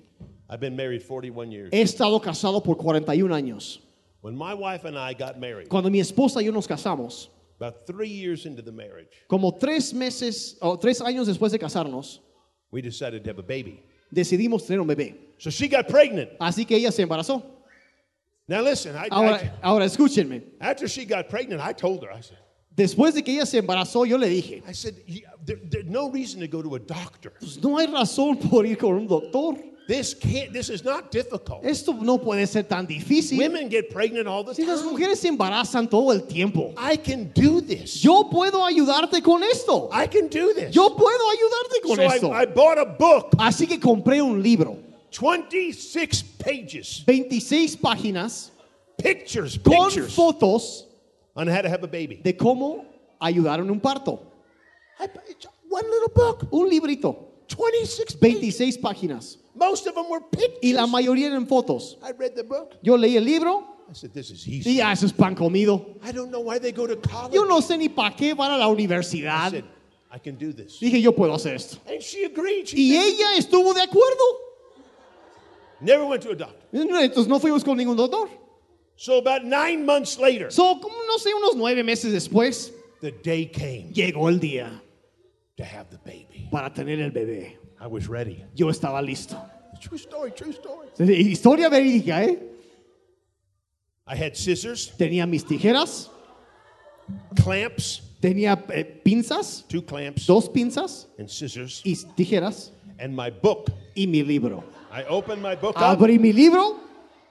I've 0.51 0.59
been 0.59 0.75
married 0.75 1.03
41 1.07 1.53
years. 1.53 1.71
He 1.73 1.81
estado 1.81 2.21
casado 2.21 2.61
por 2.61 2.77
41 2.77 3.31
años. 3.33 3.79
When 4.25 4.35
my 4.35 4.55
wife 4.55 4.87
and 4.87 4.99
I 4.99 5.13
got 5.13 5.39
married, 5.39 5.69
Cuando 5.69 5.91
mi 5.91 6.01
esposa 6.01 6.37
y 6.37 6.45
yo 6.47 6.51
nos 6.51 6.67
casamos, 6.67 7.29
about 7.61 7.87
three 7.87 8.09
years 8.09 8.47
into 8.47 8.63
the 8.63 8.73
marriage, 8.73 9.09
como 9.29 9.51
tres 9.53 9.93
meses 9.93 10.57
o 10.63 10.77
tres 10.79 11.03
años 11.03 11.27
después 11.27 11.51
de 11.51 11.59
casarnos, 11.59 12.21
we 12.71 12.81
decided 12.81 13.23
to 13.23 13.29
have 13.31 13.39
a 13.39 13.43
baby. 13.43 13.83
decidimos 14.11 14.67
tener 14.67 14.81
un 14.81 14.87
bebé. 14.89 15.15
So 15.37 15.51
she 15.51 15.69
got 15.69 15.89
pregnant. 15.89 16.31
Así 16.41 16.67
que 16.67 16.75
ella 16.75 16.91
se 16.91 17.05
embarazó. 17.05 17.43
Now 18.49 18.63
listen, 18.63 18.97
I, 18.97 19.09
Ahora, 19.11 19.43
I- 19.45 19.51
ahora 19.63 19.85
escúchenme. 19.85 20.43
after 20.59 20.89
she 20.89 21.05
got 21.05 21.29
pregnant, 21.29 21.61
I 21.61 21.75
told 21.75 22.03
her, 22.03 22.11
I 22.11 22.23
said, 22.23 22.39
Después 22.75 23.13
de 23.13 23.21
que 23.23 23.35
ella 23.35 23.45
se 23.45 23.61
embarazó, 23.61 24.09
yo 24.09 24.17
le 24.17 24.27
dije, 24.29 24.63
I 24.67 24.73
said, 24.73 24.95
"Yeah, 25.07 25.29
there, 25.45 25.61
there's 25.69 25.85
no 25.87 26.11
reason 26.11 26.41
to 26.41 26.49
go 26.49 26.63
to 26.63 26.75
a 26.77 26.79
doctor. 26.81 27.35
pues 27.39 27.63
no 27.63 27.77
hay 27.77 27.89
razón 27.89 28.39
por 28.41 28.65
ir 28.65 28.79
con 28.79 28.95
un 28.95 29.07
doctor. 29.07 29.59
This 29.87 30.15
can't. 30.15 30.53
This 30.53 30.71
is 30.71 30.83
not 30.83 31.11
difficult. 31.11 31.63
Esto 31.65 31.93
no 31.93 32.19
puede 32.19 32.47
ser 32.47 32.63
tan 32.63 32.87
difícil. 32.87 33.39
Women 33.39 33.69
get 33.69 33.91
pregnant 33.91 34.27
all 34.27 34.43
the 34.43 34.55
Si 34.55 34.65
las 34.65 34.83
mujeres 34.83 35.19
se 35.21 35.29
embarazan 35.29 35.91
todo 35.91 36.11
el 36.13 36.23
tiempo. 36.23 36.73
I 36.79 36.97
can 36.97 37.31
do 37.35 37.61
this. 37.61 38.01
Yo 38.03 38.31
puedo 38.31 38.65
ayudarte 38.65 39.23
con 39.23 39.43
esto. 39.43 39.91
I 39.93 40.07
can 40.07 40.29
do 40.29 40.55
this. 40.55 40.75
Yo 40.75 40.89
puedo 40.97 41.21
ayudarte 41.31 41.83
con 41.83 41.97
so 41.97 42.03
esto. 42.03 42.33
I, 42.33 42.43
I 42.43 42.47
bought 42.47 42.79
a 42.79 42.85
book, 42.87 43.31
Así 43.39 43.67
que 43.67 43.79
compré 43.79 44.23
un 44.23 44.43
libro, 44.43 44.79
26 45.21 46.23
pages, 46.39 47.05
26 47.07 47.77
páginas, 47.77 48.51
pictures, 48.97 49.59
con 49.59 49.89
pictures 49.91 50.15
fotos 50.15 50.87
on 51.37 51.47
how 51.47 51.61
to 51.61 51.69
have 51.69 51.85
a 51.85 51.89
baby. 51.89 52.21
de 52.23 52.35
cómo 52.35 52.87
ayudar 53.21 53.61
en 53.61 53.71
un 53.71 53.81
parto. 53.81 54.19
I, 54.99 55.09
one 55.69 55.85
little 55.91 56.13
book, 56.15 56.49
Un 56.51 56.71
librito, 56.71 57.17
26 57.49 58.17
pages. 58.17 58.41
26 58.41 58.79
páginas. 58.79 59.39
Most 59.55 59.87
of 59.87 59.95
them 59.95 60.09
were 60.09 60.21
pictures. 60.21 60.59
Y 60.63 60.73
la 60.73 60.87
mayoría 60.87 61.27
eran 61.29 61.47
fotos. 61.47 61.97
I 62.03 62.13
read 62.13 62.35
the 62.35 62.43
book. 62.45 62.75
Yo 62.83 62.97
leí 62.97 63.17
el 63.17 63.25
libro 63.25 63.65
I 63.89 63.93
said, 63.93 64.13
this 64.13 64.31
is 64.31 64.47
y 64.49 64.59
easy. 64.61 64.77
ya 64.77 64.93
eso 64.93 65.07
es 65.07 65.13
pan 65.13 65.35
comido. 65.35 65.97
I 66.03 66.11
don't 66.13 66.31
know 66.31 66.41
why 66.41 66.59
they 66.59 66.73
go 66.73 66.87
to 66.87 66.97
college. 66.97 67.35
Yo 67.35 67.45
no 67.45 67.61
sé 67.61 67.77
ni 67.79 67.89
para 67.89 68.15
qué 68.17 68.35
van 68.35 68.51
a 68.53 68.57
la 68.59 68.67
I 68.67 68.75
universidad. 68.75 69.51
said, 69.51 69.65
I 70.11 70.19
can 70.19 70.37
do 70.37 70.53
this. 70.53 70.79
Dije, 70.81 71.01
yo 71.03 71.13
puedo 71.13 71.35
hacer 71.35 71.55
esto. 71.55 71.79
And 71.87 72.03
she 72.03 72.25
agreed. 72.25 72.67
She 72.69 72.77
Y 72.79 72.97
ella 72.97 73.37
estuvo 73.37 73.75
de 73.75 73.83
acuerdo. 73.83 74.25
never 75.81 76.07
went 76.07 76.23
to 76.23 76.31
a 76.31 76.35
doctor. 76.35 76.57
Entonces 76.73 77.29
no 77.29 77.39
fuimos 77.39 77.63
con 77.65 77.77
ningún 77.77 77.97
doctor. 77.97 78.29
So 78.97 79.19
about 79.19 79.45
nine 79.45 79.85
months 79.85 80.19
later, 80.19 80.51
So, 80.53 80.79
como 80.81 80.95
no 81.07 81.19
sé, 81.19 81.35
unos 81.35 81.57
nueve 81.57 81.83
meses 81.85 82.13
después, 82.13 82.73
the 83.01 83.11
day 83.11 83.47
came 83.47 83.91
llegó 83.93 84.29
el 84.29 84.39
día 84.39 84.81
to 85.57 85.65
have 85.65 85.91
the 85.91 85.99
baby. 86.05 86.49
para 86.51 86.73
tener 86.73 87.01
el 87.01 87.11
bebé. 87.11 87.59
I 87.85 87.87
was 87.87 88.09
ready. 88.09 88.43
Yo 88.55 88.69
estaba 88.71 89.03
listo. 89.03 89.37
True 89.79 89.99
story, 89.99 90.31
true 90.31 90.53
story. 90.55 90.89
Historia 90.99 91.69
verídica, 91.69 92.25
¿eh? 92.25 92.39
I 94.07 94.17
had 94.17 94.37
scissors, 94.37 94.91
Tenía 94.97 95.29
mis 95.29 95.45
tijeras, 95.45 96.09
clamps, 97.37 98.01
tenía 98.23 98.65
eh, 98.71 98.85
pinzas, 99.05 99.65
two 99.69 99.83
clamps, 99.83 100.27
dos 100.27 100.49
pinzas 100.49 101.09
and 101.19 101.29
scissors, 101.29 101.83
y 101.85 101.95
tijeras 102.17 102.71
and 102.99 103.15
my 103.15 103.31
book. 103.31 103.71
y 103.95 104.07
mi 104.07 104.23
libro. 104.23 104.65
I 104.91 105.05
opened 105.05 105.43
my 105.43 105.55
book 105.55 105.77
up 105.77 105.99
Abrí 105.99 106.19
mi 106.19 106.33
libro 106.33 106.81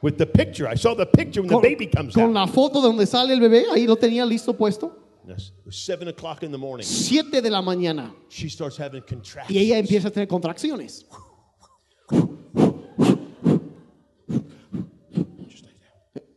with 0.04 0.18
the 0.20 0.28
picture. 0.28 0.68
I 0.68 0.76
saw 0.76 0.94
the 0.94 1.08
picture 1.08 1.42
when 1.42 1.50
the 1.50 1.56
con, 1.56 1.62
baby 1.64 1.88
comes 1.88 2.14
con 2.14 2.26
out. 2.26 2.34
la 2.34 2.46
foto 2.46 2.80
de 2.80 2.88
donde 2.90 3.08
sale 3.08 3.34
el 3.34 3.40
bebé, 3.40 3.66
ahí 3.74 3.88
lo 3.88 3.96
tenía 3.96 4.24
listo 4.24 4.54
puesto. 4.54 5.03
Yes, 5.26 5.52
It 5.60 5.66
was 5.66 5.78
seven 5.78 6.08
o'clock 6.10 6.44
in 6.44 6.52
the 6.52 6.58
morning. 6.58 6.86
Siete 6.86 7.42
de 7.42 7.50
la 7.50 7.62
mañana 7.62 8.14
She 8.30 8.50
starts 8.50 8.78
having 8.78 9.02
y 9.02 9.06
contractions. 9.08 9.58
ella 9.58 9.78
empieza 9.78 10.08
a 10.10 10.12
tener 10.12 10.28
contracciones. 10.28 11.06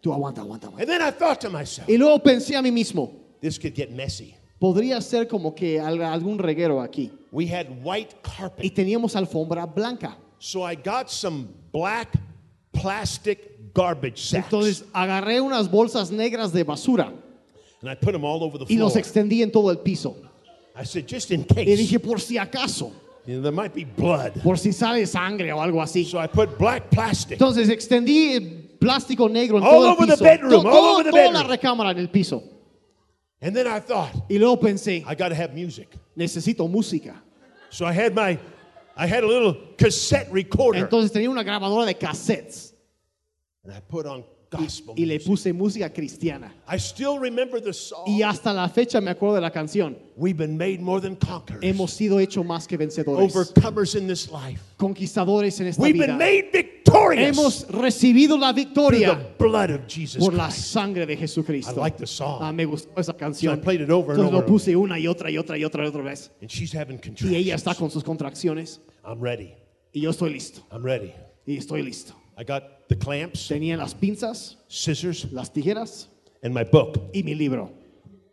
Tú 0.00 0.12
aguanta, 0.12 0.40
aguanta, 0.42 0.68
aguanta. 0.68 0.82
And 0.82 0.88
then 0.88 1.02
I 1.02 1.10
thought 1.10 1.40
to 1.40 1.50
myself, 1.50 1.88
Y 1.88 1.96
luego 1.96 2.18
pensé 2.22 2.56
a 2.56 2.62
mí 2.62 2.70
mismo, 2.70 3.12
this 3.40 3.58
could 3.58 3.74
get 3.74 3.90
messy. 3.90 4.34
podría 4.60 5.00
ser 5.02 5.26
como 5.26 5.54
que 5.54 5.80
al- 5.80 6.00
algún 6.02 6.38
reguero 6.38 6.80
aquí. 6.80 7.10
We 7.32 7.46
had 7.46 7.66
white 7.82 8.14
Y 8.14 8.22
carpet. 8.22 8.74
teníamos 8.74 9.16
alfombra 9.16 9.66
blanca. 9.66 10.16
So 10.38 10.62
I 10.62 10.74
got 10.76 11.10
some 11.10 11.48
black 11.72 12.12
plastic 12.72 13.72
garbage 13.74 14.18
sacks 14.18 14.46
Entonces 14.52 14.84
agarré 14.92 15.40
unas 15.40 15.68
bolsas 15.70 16.10
negras 16.10 16.52
de 16.52 16.62
basura 16.62 17.12
and 17.86 17.90
I 17.90 17.94
put 17.94 18.12
them 18.12 18.24
all 18.24 18.42
over 18.42 18.58
the 18.58 18.64
y 18.64 18.76
floor. 18.76 18.80
los 18.88 18.96
extendí 18.96 19.42
en 19.42 19.50
todo 19.50 19.70
el 19.70 19.78
piso. 19.78 20.16
I 20.74 20.84
said, 20.84 21.06
just 21.08 21.30
in 21.30 21.44
case. 21.44 21.66
Y 21.68 21.76
dije, 21.76 21.98
por 22.02 22.18
si 22.20 22.36
acaso, 22.36 22.92
you 23.26 23.34
know, 23.34 23.42
there 23.42 23.52
might 23.52 23.72
be 23.74 23.84
blood. 23.84 24.32
por 24.42 24.56
si 24.58 24.72
sale 24.72 25.06
sangre 25.06 25.50
o 25.52 25.60
algo 25.60 25.80
así. 25.80 26.04
So 26.04 26.18
I 26.18 26.26
put 26.26 26.58
black 26.58 26.90
plastic. 26.90 27.38
Entonces 27.38 27.68
extendí 27.70 28.34
el 28.34 28.76
plástico 28.78 29.28
negro 29.28 29.58
en 29.58 29.64
All 29.64 29.70
todo 29.70 29.86
el 29.86 29.92
over 29.92 30.06
the 30.06 30.12
piso. 30.14 30.24
bedroom, 30.24 30.50
To- 30.62 30.68
all 30.68 30.72
todo- 30.74 30.92
over 30.94 31.04
the 31.04 31.10
toda 31.10 31.24
la 31.24 31.30
bedroom. 31.42 31.50
recámara 31.50 31.90
en 31.92 31.98
el 31.98 32.08
piso. 32.10 32.42
And 33.40 33.54
then 33.54 33.66
I 33.66 33.80
thought, 33.80 34.10
Y 34.30 34.38
luego 34.38 34.58
pensé, 34.60 35.04
I 35.06 35.14
got 35.14 35.28
to 35.28 35.34
have 35.34 35.54
music. 35.54 35.88
necesito 36.16 36.68
música. 36.68 37.14
So 37.70 37.84
I 37.86 37.92
had 37.92 38.14
my, 38.14 38.38
I 38.96 39.06
had 39.06 39.24
a 39.24 39.26
little 39.26 39.54
cassette 39.76 40.28
recorder 40.32 40.80
Entonces 40.80 41.12
tenía 41.12 41.28
una 41.30 41.42
grabadora 41.42 41.84
de 41.86 41.94
cassettes 41.94 42.72
and 43.64 43.72
I 43.74 43.80
put 43.80 44.06
on 44.06 44.24
gospel 44.50 44.94
y 44.96 45.04
le 45.06 45.18
puse 45.20 45.52
música 45.52 45.92
cristiana. 45.92 46.54
I 46.68 46.76
still 46.78 47.18
remember 47.18 47.60
the 47.60 47.72
song. 47.72 48.04
Y 48.06 48.22
hasta 48.22 48.52
la 48.52 48.68
fecha 48.68 49.00
me 49.00 49.10
acuerdo 49.10 49.34
de 49.36 49.40
la 49.40 49.50
canción. 49.50 49.96
We've 50.16 50.36
been 50.36 50.56
made 50.56 50.78
more 50.80 51.00
than 51.00 51.16
conquerors, 51.16 51.62
Hemos 51.62 51.92
sido 51.92 52.18
hecho 52.20 52.42
más 52.44 52.66
que 52.66 52.76
vencedores, 52.78 53.34
overcomers 53.34 53.94
in 53.94 54.06
this 54.06 54.30
life. 54.30 54.60
conquistadores 54.78 55.60
en 55.60 55.66
esta 55.66 55.82
We've 55.82 55.92
vida. 55.94 56.06
been 56.06 56.18
made 56.18 56.50
victorious 56.52 57.36
Hemos 57.36 57.66
recibido 57.68 58.38
la 58.38 58.52
victoria 58.52 59.14
the 59.16 59.44
blood 59.44 59.70
of 59.70 59.86
Jesus 59.88 60.18
por 60.24 60.32
la 60.32 60.50
sangre 60.50 61.04
de 61.06 61.16
Jesucristo. 61.16 61.72
I 61.76 61.80
like 61.80 61.98
the 61.98 62.06
song. 62.06 62.38
Ah, 62.40 62.52
me 62.52 62.64
gustó 62.64 62.92
esa 62.98 63.12
So 63.12 63.16
I 63.16 63.18
canción. 63.18 63.60
played 63.60 63.80
it 63.82 63.90
over 63.90 64.12
and 64.12 64.20
Entonces 64.20 64.32
lo 64.32 64.38
over. 64.38 64.46
puse 64.48 64.74
una 64.76 64.98
y 64.98 65.06
otra 65.06 65.30
y 65.30 65.36
otra 65.38 65.58
y 65.58 65.64
otra 65.64 65.84
y 65.84 65.88
otra 65.88 66.02
vez. 66.02 66.30
And 66.40 66.48
she's 66.50 66.72
having 66.72 66.98
Y 67.20 67.34
ella 67.34 67.54
está 67.56 67.74
contractions. 67.74 67.78
con 67.78 67.90
sus 67.90 68.04
contracciones 68.04 68.80
I'm 69.04 69.20
ready. 69.20 69.52
y 69.92 70.00
yo 70.02 70.10
estoy 70.10 70.30
listo. 70.32 70.62
I'm 70.70 70.82
ready. 70.84 71.12
Y 71.46 71.56
estoy 71.58 71.82
listo. 71.82 72.14
I 72.36 72.44
got 72.44 72.88
the 72.88 72.96
clamps, 72.96 73.48
Tenía 73.48 73.76
las 73.76 73.94
pinzas, 73.94 74.56
scissors, 74.68 75.30
las 75.32 75.50
tijeras 75.52 76.08
and 76.42 76.52
my 76.54 76.64
book, 76.64 77.10
y 77.14 77.22
mi 77.22 77.34
libro 77.34 77.72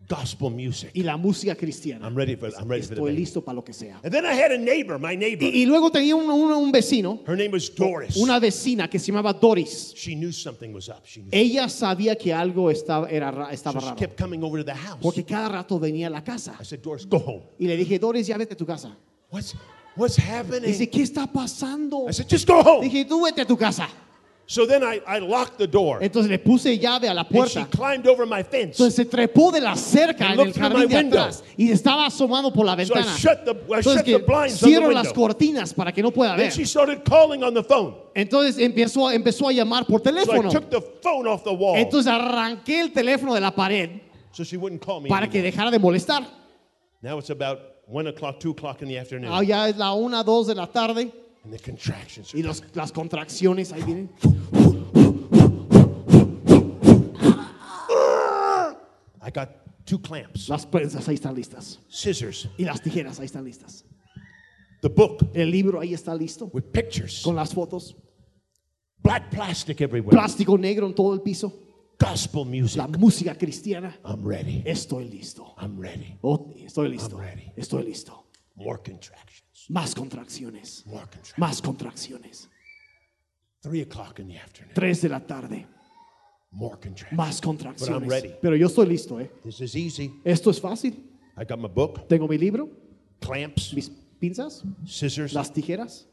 gospel 0.09 0.49
music. 0.51 0.91
y 0.93 1.01
la 1.01 1.15
música 1.15 1.55
cristiana. 1.55 2.05
I'm 2.05 2.13
ready 2.15 2.35
for 2.35 2.49
I'm 2.59 2.67
ready 2.67 2.81
for 2.83 2.95
the 2.95 3.01
Estoy 3.01 3.15
listo 3.15 3.41
para 3.43 3.55
lo 3.55 3.63
que 3.63 3.71
sea. 3.73 4.01
And 4.03 4.13
then 4.13 4.25
I 4.25 4.33
had 4.33 4.51
a 4.51 4.57
neighbor, 4.57 4.99
my 4.99 5.15
neighbor. 5.15 5.45
Y, 5.45 5.61
y 5.63 5.65
luego 5.65 5.89
tenía 5.89 6.13
un, 6.15 6.29
un- 6.29 6.51
un 6.51 6.71
vecino, 6.71 7.21
Her 7.25 7.37
name 7.37 7.51
was 7.53 7.73
Doris. 7.73 8.17
una 8.17 8.37
vecina 8.39 8.89
que 8.89 8.99
se 8.99 9.07
llamaba 9.11 9.31
Doris. 9.33 9.93
She 9.95 10.13
knew 10.15 10.33
something 10.33 10.73
was 10.73 10.89
up. 10.89 11.05
She 11.05 11.21
knew. 11.21 11.29
Ella 11.31 11.69
sabía 11.69 12.17
que 12.17 12.33
algo 12.33 12.69
estaba, 12.69 13.09
era, 13.09 13.31
ra- 13.31 13.45
So 13.47 13.51
estaba 13.53 13.79
she 13.79 13.85
raro. 13.85 13.95
kept 13.97 14.17
coming 14.21 14.43
over 14.43 14.59
to 14.59 14.65
the 14.65 14.75
house. 14.75 14.99
Porque 15.01 15.23
cada 15.23 15.47
rato 15.47 15.79
venía 15.79 16.07
a 16.07 16.09
la 16.11 16.21
casa. 16.23 16.57
I 16.59 16.65
said, 16.65 16.81
Doris, 16.81 17.05
go 17.07 17.17
home. 17.19 17.43
Y 17.57 17.67
le 17.67 17.77
dije, 17.77 17.97
Doris, 17.97 18.27
ya 18.27 18.37
vete 18.37 18.53
a 18.53 18.57
tu 18.57 18.65
casa. 18.65 18.95
What's 19.31 19.55
what's 19.95 20.17
happening? 20.17 20.63
Dice, 20.71 20.89
¿qué 20.89 21.01
está 21.03 21.27
pasando? 21.27 22.07
I 22.09 22.13
said, 22.13 22.27
just 22.29 22.47
go 22.47 22.61
home. 22.61 22.81
Dije, 22.87 23.05
tú 23.05 23.23
vete 23.23 23.41
a 23.41 23.45
tu 23.45 23.57
casa. 23.57 23.87
So 24.45 24.65
then 24.67 24.83
I, 24.83 24.99
I 25.07 25.19
locked 25.19 25.57
the 25.57 25.67
door. 25.67 25.99
Entonces 26.03 26.29
le 26.29 26.37
puse 26.37 26.77
llave 26.77 27.07
a 27.07 27.13
la 27.13 27.21
And 27.21 27.29
she 27.29 27.33
puerta. 27.61 27.65
climbed 27.71 28.07
over 28.07 28.25
my 28.25 28.43
fence. 28.43 28.75
Entonces 28.77 28.93
se 28.95 29.05
trepó 29.05 29.51
de 29.53 29.61
la 29.61 29.73
cerca 29.77 30.31
And 30.31 30.41
en 30.41 30.47
el 30.47 30.53
jardín 30.53 30.81
de 30.81 30.87
my 30.89 30.95
window. 30.95 31.19
atrás 31.21 31.43
y 31.55 31.71
estaba 31.71 32.05
asomado 32.07 32.51
por 32.51 32.65
la 32.65 32.73
So 32.75 32.81
I 32.93 32.97
ventana. 32.97 33.15
shut 33.17 33.45
the 33.45 33.51
I 33.51 33.77
Entonces 33.77 33.95
shut 33.95 34.03
que 34.05 34.11
the 34.19 34.25
blinds 34.25 34.61
on 34.61 34.69
the 34.69 34.75
cierro 34.75 34.91
las 34.91 35.13
cortinas 35.13 35.73
para 35.73 35.93
que 35.93 36.03
no 36.03 36.11
pueda 36.11 36.35
Then 36.35 36.47
ver. 36.47 36.51
she 36.51 36.65
started 36.65 37.03
calling 37.05 37.41
on 37.41 37.53
the 37.53 37.63
phone. 37.63 37.95
Entonces 38.13 38.57
empezó, 38.59 39.09
empezó 39.11 39.47
a 39.47 39.53
llamar 39.53 39.85
por 39.87 40.01
So 40.03 40.09
I 40.09 40.13
teléfono. 40.13 40.49
took 40.51 40.69
the 40.69 40.81
phone 41.01 41.25
off 41.25 41.45
the 41.45 41.53
wall 41.53 41.77
Entonces 41.77 42.11
arranqué 42.11 42.81
el 42.81 42.91
teléfono 42.91 43.33
de 43.33 43.39
la 43.39 43.51
pared 43.55 44.01
so 44.33 44.43
she 44.43 44.57
wouldn't 44.57 44.83
call 44.83 44.99
me. 44.99 45.07
para 45.07 45.29
que 45.29 45.41
dejara 45.41 45.71
de 45.71 45.79
molestar. 45.79 46.27
Now 47.03 47.17
it's 47.19 47.29
about 47.29 47.59
one 47.85 48.07
o'clock, 48.07 48.39
two 48.39 48.51
o'clock 48.51 48.81
in 48.81 48.87
the 48.87 48.97
afternoon, 48.97 49.29
Ah, 49.31 49.41
ya 49.41 49.65
es 49.67 49.75
la 49.77 49.93
una, 49.93 50.23
dos 50.23 50.47
de 50.47 50.55
la 50.55 50.67
tarde 50.67 51.11
and 51.43 51.51
the 51.51 51.59
contractions. 51.59 52.33
y 52.33 52.41
los- 52.41 52.61
las 52.73 52.91
contracciones 52.93 53.73
ahí 53.73 53.83
vienen. 53.83 54.09
I 59.21 59.29
got 59.31 59.85
two 59.85 59.99
clamps, 59.99 60.49
Las 60.49 60.65
prensas 60.65 61.07
ahí 61.07 61.15
están 61.15 61.35
listas 61.35 61.79
scissors, 61.89 62.47
y 62.57 62.63
las 62.65 62.81
tijeras 62.81 63.19
ahí 63.19 63.25
están 63.25 63.43
listas. 63.43 63.83
the 64.81 64.89
book 64.89 65.29
El 65.33 65.49
libro 65.51 65.79
ahí 65.79 65.93
está 65.93 66.13
listo 66.15 66.49
with 66.53 66.71
pictures, 66.71 67.21
con 67.23 67.35
las 67.35 67.53
fotos. 67.53 67.95
black 69.01 69.29
plastic 69.31 69.81
everywhere, 69.81 70.11
Plástico 70.11 70.57
negro 70.57 70.87
en 70.87 70.93
todo 70.93 71.13
el 71.13 71.21
piso. 71.21 71.53
Gospel 71.99 72.45
music. 72.45 72.77
La 72.77 72.87
música 72.87 73.35
cristiana. 73.37 73.97
I'm 74.03 74.23
ready. 74.25 74.63
Estoy 74.65 75.09
listo. 75.09 75.55
I'm 75.59 75.79
ready. 75.79 76.17
Oh, 76.21 76.51
estoy 76.57 76.89
listo. 76.89 77.17
I'm 77.17 77.21
ready. 77.25 77.51
Estoy 77.55 77.83
listo. 77.83 78.25
More 78.55 78.77
contractions. 78.77 79.67
Más 79.69 79.95
contracciones. 79.95 80.85
More 80.85 81.01
contractions. 81.05 81.37
Más 81.37 81.61
contracciones. 81.61 82.49
Three 83.61 83.81
o'clock 83.81 84.19
in 84.19 84.27
the 84.27 84.37
afternoon. 84.37 84.73
Tres 84.75 85.01
de 85.01 85.09
la 85.09 85.19
tarde. 85.21 85.65
More 86.51 86.77
contractions. 86.79 87.17
Más 87.17 87.39
But 87.41 87.45
I'm 87.47 87.57
contracciones. 87.57 88.09
ready. 88.09 88.33
Pero 88.41 88.55
yo 88.55 88.67
estoy 88.67 88.85
listo, 88.87 89.19
¿eh? 89.19 89.31
This 89.43 89.61
is 89.61 89.75
easy. 89.75 90.11
Esto 90.25 90.49
es 90.51 90.59
fácil. 90.59 90.93
I 91.37 91.45
got 91.45 91.57
my 91.59 91.67
book, 91.69 92.07
Tengo 92.07 92.27
mi 92.27 92.37
libro, 92.37 92.69
clamps, 93.19 93.73
mis 93.73 93.89
pinzas, 93.89 94.63
scissors, 94.85 95.33
las 95.33 95.51
tijeras 95.51 96.07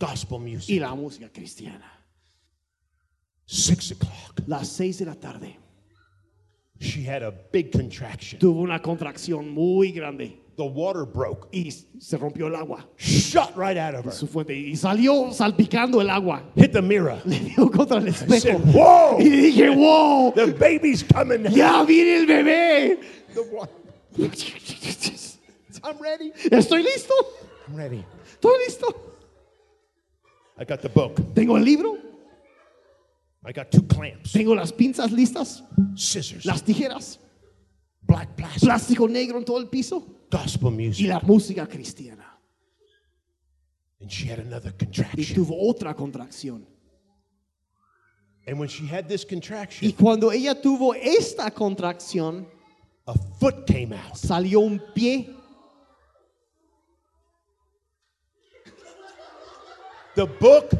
gospel 0.00 0.40
music. 0.40 0.70
y 0.70 0.80
la 0.80 0.92
música 0.94 1.28
cristiana. 1.30 2.01
Six 3.46 3.90
o'clock. 3.92 4.42
Las 4.46 4.68
seis 4.68 4.98
de 4.98 5.06
la 5.06 5.14
tarde. 5.14 5.56
She 6.80 7.02
had 7.04 7.22
a 7.22 7.30
big 7.52 7.70
contraction. 7.70 8.40
Tuvo 8.40 8.60
una 8.62 8.80
contracción 8.80 9.50
muy 9.50 9.92
grande 9.92 10.38
The 10.56 10.64
water 10.64 11.04
broke, 11.06 11.48
y 11.52 11.70
se 11.70 12.18
rompió 12.18 12.46
el 12.48 12.54
agua. 12.56 12.86
shot 12.98 13.56
right 13.56 13.78
out 13.78 13.94
of 13.94 14.04
her, 14.04 14.12
Su 14.12 14.26
fuente 14.26 14.52
y 14.54 14.74
salió 14.76 15.32
salpicando 15.32 16.00
el 16.02 16.10
agua. 16.10 16.42
hit 16.56 16.72
the 16.72 16.82
mirror. 16.82 17.18
Le 17.24 17.38
dio 17.40 17.70
contra 17.70 17.98
el 17.98 18.08
I 18.08 18.12
said, 18.12 18.28
espejo. 18.30 18.58
Whoa, 18.72 19.18
Y 19.20 19.28
dije, 19.30 19.70
wow, 19.70 20.32
the 20.34 20.46
baby's 20.52 21.02
coming. 21.04 21.44
ya 21.50 21.84
viene 21.84 22.16
el 22.18 22.26
bebé. 22.26 22.98
The 23.32 23.40
wa- 23.50 23.68
I'm 25.84 25.98
ready. 26.00 26.32
Estoy 26.50 26.82
listo. 26.82 27.14
I'm 27.68 27.76
ready. 27.76 28.04
Estoy 28.40 28.58
listo. 28.66 28.86
I 30.58 30.64
got 30.64 30.80
the 30.82 30.88
book. 30.90 31.14
Tengo 31.34 31.56
el 31.56 31.64
libro, 31.64 31.96
I 33.44 33.52
got 33.52 33.72
two 33.72 33.82
clamps, 33.82 34.32
tengo 34.32 34.54
las 34.54 34.72
pinzas 34.72 35.10
listas, 35.10 35.62
scissors, 35.96 36.44
las 36.46 36.62
tijeras, 36.62 37.18
black 38.02 38.36
plastic, 38.36 38.62
plástico 38.62 39.08
negro 39.08 39.38
en 39.38 39.44
todo 39.44 39.58
el 39.58 39.68
piso 39.68 40.04
gospel 40.30 40.70
music. 40.70 41.04
y 41.04 41.08
la 41.08 41.20
música 41.20 41.66
cristiana. 41.66 42.24
And 44.00 44.10
she 44.10 44.26
had 44.28 44.38
another 44.40 44.72
contraction. 44.72 45.20
Y 45.20 45.24
tuvo 45.34 45.56
otra 45.68 45.94
contracción. 45.94 46.66
And 48.46 48.58
when 48.58 48.68
she 48.68 48.86
had 48.86 49.08
this 49.08 49.24
contraction, 49.24 49.88
Y 49.88 49.92
cuando 49.92 50.30
ella 50.32 50.54
tuvo 50.60 50.94
esta 50.94 51.50
contracción, 51.52 52.46
a 53.06 53.14
foot 53.40 53.66
came 53.66 53.92
out. 53.92 54.16
salió 54.16 54.60
un 54.60 54.80
pie. 54.94 55.28
The 60.14 60.26
book 60.26 60.70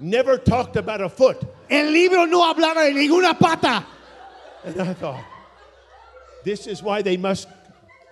never 0.00 0.36
talked 0.38 0.76
about 0.76 1.00
a 1.00 1.08
foot. 1.08 1.38
El 1.72 1.92
libro 1.92 2.26
no 2.26 2.42
hablaba 2.44 2.84
de 2.84 2.92
ninguna 2.92 3.38
pata. 3.38 3.86
And 4.64 4.80
I 4.80 4.92
thought, 4.94 5.24
this 6.44 6.66
is 6.66 6.82
why 6.82 7.02
they 7.02 7.16
must 7.16 7.48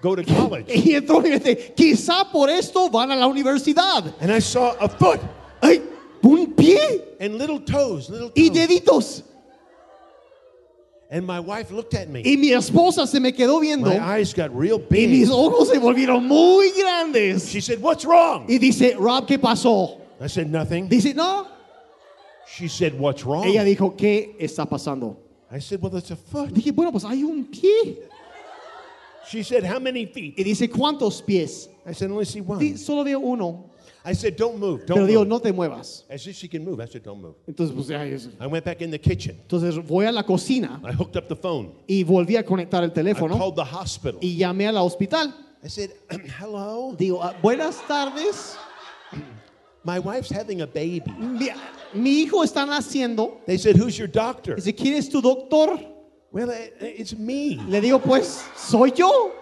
go 0.00 0.16
to 0.16 0.24
college. 0.24 0.66
Y 0.68 0.94
entonces 0.94 1.72
quizá 1.76 2.30
por 2.32 2.48
esto 2.48 2.88
van 2.88 3.10
a 3.10 3.16
la 3.16 3.26
universidad. 3.26 4.14
And 4.20 4.32
I 4.32 4.38
saw 4.40 4.74
a 4.80 4.88
foot 4.88 5.20
¡Ay! 5.62 5.82
Un 6.22 6.54
pie 6.54 7.02
and 7.20 7.36
little 7.36 7.60
toes, 7.60 8.08
little 8.08 8.32
y 8.34 8.48
toes. 8.48 8.56
deditos. 8.56 9.22
And 11.10 11.26
my 11.26 11.40
wife 11.40 11.70
looked 11.70 11.94
at 11.94 12.08
me. 12.08 12.22
Y 12.24 12.36
mi 12.36 12.52
esposa 12.52 13.06
se 13.06 13.18
me 13.18 13.32
quedó 13.32 13.60
viendo 13.60 13.90
My 13.90 13.98
eyes 13.98 14.32
got 14.32 14.54
real 14.56 14.78
y 14.78 14.86
big. 14.88 15.10
mis 15.10 15.28
ojos 15.28 15.68
se 15.68 15.78
volvieron 15.78 16.26
muy 16.26 16.70
grandes. 16.70 17.48
She 17.48 17.60
said, 17.60 17.80
What's 17.82 18.04
wrong? 18.04 18.46
Y 18.48 18.58
dice, 18.58 18.94
Rob, 18.96 19.26
¿qué 19.26 19.38
pasó? 19.38 19.98
I 20.20 20.28
said, 20.28 20.48
Nothing. 20.48 20.88
Dice, 20.88 21.14
no. 21.14 21.46
She 22.56 22.68
said, 22.68 22.94
What's 22.98 23.24
wrong? 23.24 23.44
Ella 23.44 23.62
dijo, 23.64 23.94
¿qué 23.96 24.36
está 24.40 24.66
pasando? 24.68 25.16
I 25.52 25.58
said, 25.60 25.80
Well, 25.80 25.94
it's 25.96 26.10
a 26.10 26.16
foot. 26.16 26.50
Dije, 26.52 26.72
bueno, 26.74 26.90
pues 26.92 27.04
hay 27.04 27.22
un 27.22 27.44
pie. 27.46 27.98
She 29.28 29.42
said, 29.42 29.64
How 29.64 29.78
many 29.78 30.06
feet? 30.06 30.34
Y 30.38 30.42
dice, 30.42 30.68
¿cuántos 30.68 31.22
pies? 31.24 31.68
I 31.86 31.92
said, 31.92 32.10
Only 32.10 32.24
see 32.24 32.40
one. 32.40 32.58
Di- 32.58 32.76
Solo 32.76 33.04
veo 33.04 33.20
uno. 33.20 33.70
I 34.04 34.14
said, 34.14 34.34
Don't 34.36 34.58
move. 34.58 34.80
Pero 34.86 34.96
Don't 35.00 35.08
digo, 35.08 35.20
move. 35.20 35.28
no 35.28 35.38
te 35.40 35.52
muevas. 35.52 36.04
As 36.10 36.26
if 36.26 36.34
she 36.36 36.48
can 36.48 36.64
move. 36.64 36.80
I 36.80 36.86
said, 36.86 37.02
Don't 37.04 37.20
move. 37.20 37.34
Entonces, 37.46 37.74
pues, 37.74 37.90
ay, 37.90 38.12
es- 38.14 38.28
I 38.40 38.46
went 38.46 38.64
back 38.64 38.80
in 38.80 38.90
the 38.90 38.98
kitchen. 38.98 39.36
entonces 39.46 39.76
voy 39.86 40.06
a 40.06 40.12
la 40.12 40.22
cocina 40.24 40.80
I 40.84 40.92
hooked 40.92 41.16
up 41.16 41.28
the 41.28 41.36
phone. 41.36 41.72
y 41.86 42.02
volví 42.02 42.36
a 42.36 42.42
conectar 42.44 42.82
el 42.82 42.90
I 42.90 42.92
teléfono 42.94 43.36
called 43.38 43.54
the 43.56 43.64
hospital. 43.64 44.18
y 44.22 44.36
llamé 44.36 44.66
al 44.66 44.78
hospital. 44.78 45.32
I 45.62 45.68
said, 45.68 45.90
Hello. 46.40 46.94
Digo, 46.96 47.22
"Ah, 47.22 47.34
buenas 47.42 47.76
tardes. 47.86 48.56
My 49.84 49.98
wife's 49.98 50.30
having 50.30 50.60
a 50.60 50.66
baby. 50.66 51.02
Mi, 51.18 51.48
mi 51.94 52.22
hijo 52.24 52.42
está 52.44 52.66
naciendo. 52.66 53.40
They 53.46 53.56
said, 53.58 53.76
Who's 53.76 53.96
your 53.98 54.08
doctor? 54.08 54.56
Dice, 54.56 54.74
¿quién 54.74 54.94
es 54.94 55.08
tu 55.08 55.20
doctor? 55.22 55.78
Well, 56.32 56.50
it- 56.50 56.74
it's 56.80 57.16
me. 57.16 57.56
Le 57.68 57.80
digo, 57.80 57.98
pues, 58.00 58.42
soy 58.56 58.90
yo. 58.94 59.32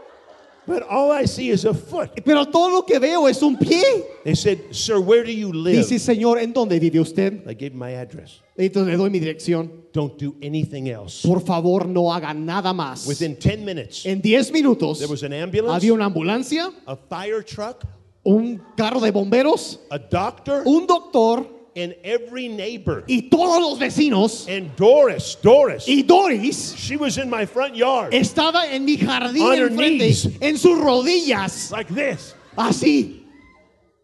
But 0.67 0.83
all 0.83 1.11
I 1.11 1.25
see 1.25 1.49
is 1.51 1.65
a 1.65 1.73
foot. 1.73 2.11
Pero 2.27 2.45
todo 2.45 2.69
lo 2.71 2.83
que 2.83 2.99
veo 2.99 3.27
es 3.27 3.43
un 3.43 3.57
pie. 3.57 3.83
They 4.23 4.35
said, 4.35 4.59
Sir, 4.71 5.01
where 5.01 5.25
do 5.25 5.33
you 5.33 5.51
live? 5.51 5.77
Dice, 5.79 5.99
Señor, 5.99 6.39
¿en 6.39 6.53
dónde 6.53 6.79
vive 6.79 7.01
usted? 7.01 7.43
I 7.49 7.55
gave 7.55 7.73
him 7.73 7.79
my 7.79 7.95
address. 7.95 8.43
Entonces 8.57 8.93
le 8.93 8.97
doy 8.99 9.09
mi 9.11 9.19
dirección. 9.19 9.71
Don't 9.95 10.19
do 10.19 10.35
anything 10.43 10.89
else. 10.89 11.27
Por 11.27 11.41
favor, 11.41 11.87
no 11.87 12.13
haga 12.13 12.35
nada 12.35 12.75
más. 12.75 13.07
Within 13.07 13.37
10 13.39 13.61
minutes, 13.65 14.05
En 14.05 14.21
10 14.21 14.53
minutos 14.53 14.99
there 14.99 15.09
was 15.11 15.23
an 15.23 15.33
ambulance, 15.33 15.75
había 15.83 15.95
una 15.95 16.05
ambulancia, 16.05 16.71
a 16.87 16.97
fire 16.97 17.43
truck, 17.43 17.83
un 18.29 18.61
carro 18.77 19.01
de 19.01 19.11
bomberos, 19.11 19.81
a 19.91 19.99
doctor, 19.99 20.63
un 20.67 20.87
doctor 20.87 21.47
and 21.75 21.95
every 22.05 22.49
neighbor. 22.49 23.05
y 23.09 23.23
todos 23.31 23.59
los 23.61 23.79
vecinos. 23.79 24.47
And 24.49 24.75
Doris, 24.77 25.37
Doris, 25.43 25.89
Y 25.89 26.03
Doris 26.03 26.75
she 26.77 26.97
was 26.97 27.17
in 27.17 27.31
my 27.31 27.47
front 27.47 27.75
yard 27.75 28.13
estaba 28.13 28.67
en 28.71 28.85
mi 28.85 28.99
jardín 28.99 29.55
enfrente, 29.55 29.99
knees. 29.99 30.29
en 30.43 30.59
sus 30.59 30.79
rodillas, 30.79 31.71
like 31.71 31.89
this. 31.95 32.35
así. 32.57 33.15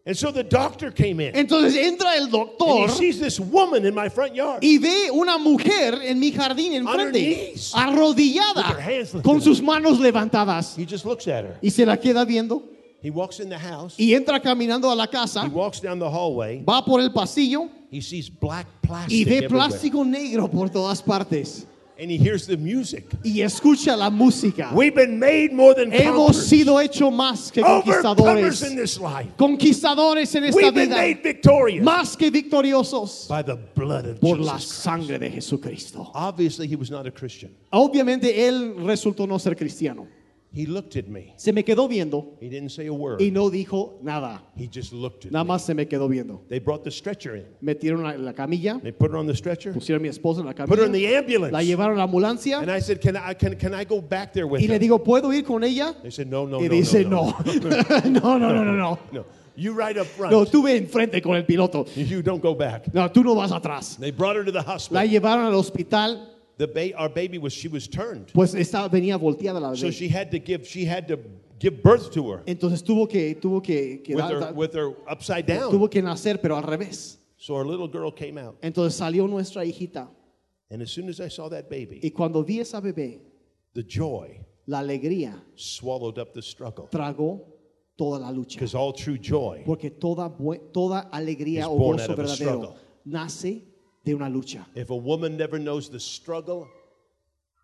And 0.06 0.14
so 0.14 0.30
the 0.30 0.44
doctor 0.44 0.90
came 0.90 1.18
in. 1.20 1.34
Entonces 1.34 1.76
entra 1.76 2.16
el 2.16 2.24
And 2.24 2.32
doctor 2.32 2.88
he 2.88 2.88
sees 2.88 3.18
this 3.18 3.40
woman 3.40 3.84
in 3.86 3.94
my 3.94 4.08
front 4.10 4.34
yard. 4.34 4.62
y 4.62 4.78
ve 4.78 5.10
una 5.10 5.36
mujer 5.38 5.98
en 6.02 6.18
mi 6.20 6.30
jardín 6.30 6.72
enfrente, 6.74 7.54
arrodillada, 7.74 9.22
con 9.22 9.40
sus 9.42 9.60
manos 9.60 9.98
levantadas. 10.00 10.76
He 10.78 10.86
just 10.86 11.04
looks 11.04 11.26
at 11.28 11.44
her. 11.44 11.58
Y 11.62 11.70
se 11.70 11.84
la 11.86 11.96
queda 11.98 12.24
viendo 12.26 12.62
He 13.04 13.10
walks 13.10 13.38
in 13.38 13.50
the 13.50 13.58
house. 13.58 13.96
y 13.98 14.14
entra 14.14 14.40
caminando 14.40 14.90
a 14.90 14.94
la 14.96 15.06
casa. 15.06 15.42
He 15.44 15.48
walks 15.48 15.78
down 15.80 15.98
the 15.98 16.08
hallway. 16.10 16.64
va 16.64 16.82
por 16.82 17.00
el 17.00 17.10
pasillo 17.10 17.68
He 17.90 18.00
sees 18.00 18.30
black 18.30 18.66
plastic 18.80 19.12
y 19.12 19.24
ve 19.24 19.36
everywhere. 19.44 19.48
plástico 19.50 20.04
negro 20.04 20.48
por 20.50 20.70
todas 20.70 21.02
partes. 21.02 21.66
And 21.96 22.10
he 22.10 22.16
hears 22.16 22.44
the 22.46 22.56
music. 22.56 23.04
Y 23.22 23.42
escucha 23.42 23.96
la 23.96 24.10
música. 24.10 24.72
We've 24.74 24.94
been 24.96 25.16
made 25.18 25.52
more 25.52 25.74
than 25.74 25.92
Hemos 25.92 26.48
sido 26.48 26.80
hecho 26.80 27.10
más 27.12 27.52
que 27.52 27.62
conquistadores. 27.62 28.68
in 28.68 28.74
this 28.74 28.98
life. 28.98 29.28
Conquistadores 29.36 30.34
en 30.34 30.44
esta 30.44 30.56
We've 30.56 30.74
been 30.74 30.90
made 30.90 31.22
victorious 31.22 31.84
Más 31.84 32.16
que 32.16 32.30
victoriosos 32.30 33.28
by 33.28 33.42
the 33.42 33.54
blood 33.76 34.06
of 34.06 34.20
por 34.20 34.38
la 34.38 34.54
Jesus. 34.56 34.82
Christ. 34.82 35.08
de 35.20 35.30
Jesucristo. 35.30 36.10
Obviously, 36.14 36.66
he 36.66 36.74
was 36.74 36.90
not 36.90 37.06
a 37.06 37.12
Christian. 37.12 37.54
Obviamente 37.72 38.48
él 38.48 38.74
resultó 38.78 39.28
no 39.28 39.38
ser 39.38 39.54
cristiano. 39.54 40.08
He 40.56 40.66
looked 40.66 40.94
at 40.96 41.08
me. 41.08 41.34
Se 41.36 41.50
me 41.52 41.64
quedó 41.64 41.88
viendo 41.88 42.36
He 42.40 42.48
didn't 42.48 42.70
say 42.70 42.86
a 42.86 42.92
word. 42.92 43.20
y 43.20 43.30
no 43.32 43.50
dijo 43.50 43.98
nada. 44.02 44.40
He 44.56 44.68
just 44.72 44.92
looked 44.92 45.26
at 45.26 45.32
Nada 45.32 45.42
me. 45.44 45.48
más 45.48 45.62
se 45.64 45.74
me 45.74 45.86
quedó 45.86 46.08
viendo. 46.08 46.42
They 46.48 46.60
brought 46.60 46.84
the 46.84 46.92
stretcher 46.92 47.34
in. 47.34 47.46
Metieron 47.60 48.04
la, 48.04 48.12
la 48.12 48.32
camilla, 48.32 48.78
They 48.80 48.92
put 48.92 49.10
her 49.10 49.16
on 49.16 49.26
the 49.26 49.34
stretcher, 49.34 49.72
pusieron 49.72 49.96
a 49.96 50.02
mi 50.02 50.08
esposa 50.10 50.40
en 50.40 50.46
la 50.46 50.52
put 50.52 50.78
her 50.78 50.84
in 50.86 50.92
camilla, 50.92 51.08
the 51.08 51.16
ambulance. 51.16 51.52
la 51.52 51.60
llevaron 51.62 51.94
a 51.96 51.98
la 51.98 52.04
ambulancia 52.06 52.60
And 52.60 52.70
I 52.70 52.78
said, 52.80 53.00
Can 53.00 53.16
I, 53.16 53.34
can, 53.34 53.56
can 53.56 53.74
I 53.74 53.84
go 53.84 54.00
back 54.00 54.32
there 54.32 54.46
with 54.46 54.60
y 54.62 54.68
le 54.68 54.74
her? 54.74 54.78
digo, 54.80 55.02
¿puedo 55.02 55.32
ir 55.32 55.42
con 55.44 55.64
ella? 55.64 55.92
They 56.02 56.10
said, 56.12 56.28
No, 56.30 56.46
no, 56.46 56.60
Y 56.60 56.68
no. 56.68 56.74
dice, 56.74 57.04
no, 57.04 57.34
no. 57.44 57.52
No, 58.10 58.38
no, 58.38 58.52
no, 58.52 58.64
no, 58.64 58.72
no. 58.72 58.98
No. 59.12 59.24
You 59.56 59.72
right 59.72 59.96
up 59.96 60.06
front. 60.06 60.32
No, 60.32 60.44
tú 60.46 60.62
ve 60.64 60.76
enfrente 60.76 61.20
con 61.22 61.36
el 61.36 61.44
piloto. 61.44 61.84
You 61.96 62.22
don't 62.22 62.40
go 62.42 62.54
back. 62.54 62.92
No, 62.94 63.08
tú 63.10 63.22
no 63.24 63.34
vas 63.36 63.52
atrás. 63.52 63.96
They 63.98 64.10
brought 64.10 64.34
her 64.36 64.44
to 64.44 64.50
the 64.52 64.58
La 64.62 64.74
hospital. 64.74 65.08
llevaron 65.08 65.46
al 65.46 65.54
hospital, 65.54 66.28
The 66.56 66.68
ba- 66.68 66.94
our 66.96 67.08
baby 67.08 67.38
was 67.38 67.52
she 67.52 67.68
was 67.68 67.88
turned, 67.88 68.32
pues 68.32 68.54
estaba, 68.54 68.88
venía 68.88 69.18
volteada 69.18 69.60
la 69.60 69.70
bebé. 69.70 69.78
so 69.78 69.90
she 69.90 70.08
had 70.08 70.30
to 70.30 70.38
give 70.38 70.64
she 70.66 70.84
had 70.84 71.08
to 71.08 71.18
give 71.58 71.82
birth 71.82 72.12
to 72.12 72.30
her 72.30 72.42
Entonces 72.46 72.82
tuvo 72.84 73.08
que, 73.08 73.34
tuvo 73.34 73.60
que, 73.62 74.02
que 74.04 74.14
with 74.14 74.24
dar- 74.24 74.40
her 74.48 74.52
with 74.54 74.72
her 74.74 74.90
upside 75.10 75.46
down. 75.46 75.70
tuvo 75.72 75.90
que 75.90 76.00
nacer, 76.00 76.40
pero 76.40 76.56
al 76.56 76.62
revés. 76.62 77.16
So 77.36 77.54
our 77.56 77.66
little 77.66 77.88
girl 77.88 78.10
came 78.12 78.38
out, 78.38 78.56
Entonces 78.62 78.94
salió 78.94 79.28
nuestra 79.28 79.62
hijita. 79.64 80.08
and 80.70 80.80
as 80.80 80.90
soon 80.92 81.08
as 81.08 81.20
I 81.20 81.28
saw 81.28 81.48
that 81.48 81.68
baby, 81.68 82.00
Y 82.02 82.10
cuando 82.10 82.42
vi 82.44 82.60
esa 82.60 82.80
bebé, 82.80 83.20
the 83.74 83.82
joy 83.82 84.38
la 84.66 84.78
alegría 84.80 85.34
swallowed 85.56 86.18
up 86.18 86.32
the 86.34 86.40
struggle. 86.42 86.88
tragó 86.90 87.40
toda 87.98 88.18
la 88.20 88.30
lucha. 88.30 88.54
Because 88.54 88.74
all 88.76 88.92
true 88.92 89.18
joy 89.18 89.62
Porque 89.66 89.90
toda, 89.90 90.30
toda 90.72 91.08
alegría 91.12 91.66
o 91.68 91.76
gozo 91.76 92.00
out 92.04 92.10
of 92.10 92.18
a 92.18 92.22
verdadero 92.22 92.74
nace 93.04 93.62
de 94.04 94.14
una 94.14 94.28
lucha. 94.28 94.66
If 94.74 94.90
a 94.90 94.94
woman 94.96 95.36
never 95.36 95.58
knows 95.58 95.88
the 95.90 96.00
struggle 96.00 96.66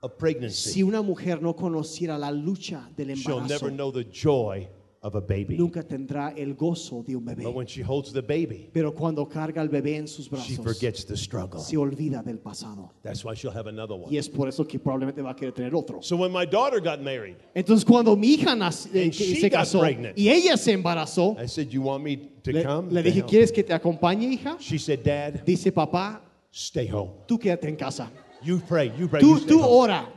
of 0.03 0.16
pregnancy, 0.18 0.70
Si 0.72 0.82
una 0.82 1.03
mujer 1.03 1.43
no 1.43 1.55
conociera 1.55 2.18
la 2.18 2.30
lucha 2.30 2.88
del 2.97 3.14
she'll 3.14 3.38
embarazo, 3.41 3.49
never 3.49 3.70
know 3.70 3.91
the 3.93 4.05
joy 4.05 4.66
of 5.03 5.14
a 5.14 5.20
baby. 5.20 5.57
nunca 5.57 5.82
tendrá 5.82 6.34
el 6.36 6.55
gozo 6.55 7.03
de 7.03 7.16
un 7.16 7.24
But 7.24 7.36
bebé. 7.38 7.55
when 7.55 7.66
she 7.66 7.82
holds 7.82 8.12
the 8.12 8.20
baby, 8.20 8.68
Pero 8.72 8.93
cuando 8.95 9.26
carga 9.26 9.61
al 9.62 9.68
bebé 9.70 9.97
en 9.97 10.07
sus 10.07 10.26
she 10.26 10.30
brazos, 10.30 10.57
forgets 10.64 11.05
the 11.07 11.16
struggle. 11.16 11.61
se 11.61 11.76
olvida 11.78 12.22
del 12.22 12.38
pasado. 12.38 12.91
That's 13.03 13.24
why 13.24 13.32
she'll 13.34 13.51
have 13.55 13.66
another 13.66 13.95
one. 13.97 14.11
Y 14.11 14.18
es 14.18 14.28
por 14.28 14.49
eso 14.49 14.66
que 14.66 14.78
probablemente 14.78 15.22
va 15.22 15.30
a 15.30 15.34
querer 15.36 15.53
tener 15.55 15.74
otro. 15.74 16.03
So 16.03 16.16
when 16.16 16.30
my 16.32 16.45
daughter 16.47 16.80
got 16.80 17.01
married, 17.03 17.36
Entonces 17.55 17.82
cuando 17.84 18.14
mi 18.16 18.34
hija 18.34 18.55
nac- 18.55 18.88
eh, 18.95 19.05
And 19.05 19.12
que 19.12 19.24
she 19.24 19.36
se 19.41 19.49
got 19.49 19.61
casó 19.61 19.80
pregnant. 19.80 20.18
y 20.18 20.28
ella 20.28 20.57
se 20.59 20.72
embarazó, 20.72 21.34
I 21.43 21.47
said, 21.47 21.68
"You 21.70 21.80
want 21.82 22.05
me 22.05 22.16
to 22.43 22.53
le, 22.53 22.62
come?" 22.62 22.91
le 22.93 23.03
dije, 23.03 23.20
help?" 23.20 23.28
¿quieres 23.28 23.53
que 23.53 23.62
te 23.64 23.72
acompañe, 23.72 24.30
hija? 24.30 24.57
She 24.61 24.78
said, 24.78 25.01
"Dad, 25.03 25.45
Dice, 25.47 25.72
papá, 25.72 26.20
stay 26.53 26.86
home. 26.88 27.11
tú 27.26 27.38
quédate 27.38 27.68
en 27.68 27.76
casa. 27.76 28.11
You 28.42 28.59
pray. 28.61 28.92
You 28.98 29.09
pray. 29.09 29.20
You 29.22 29.34
Tú, 29.34 29.38
stay 29.38 29.48
tú 29.57 29.62
ora. 29.62 30.09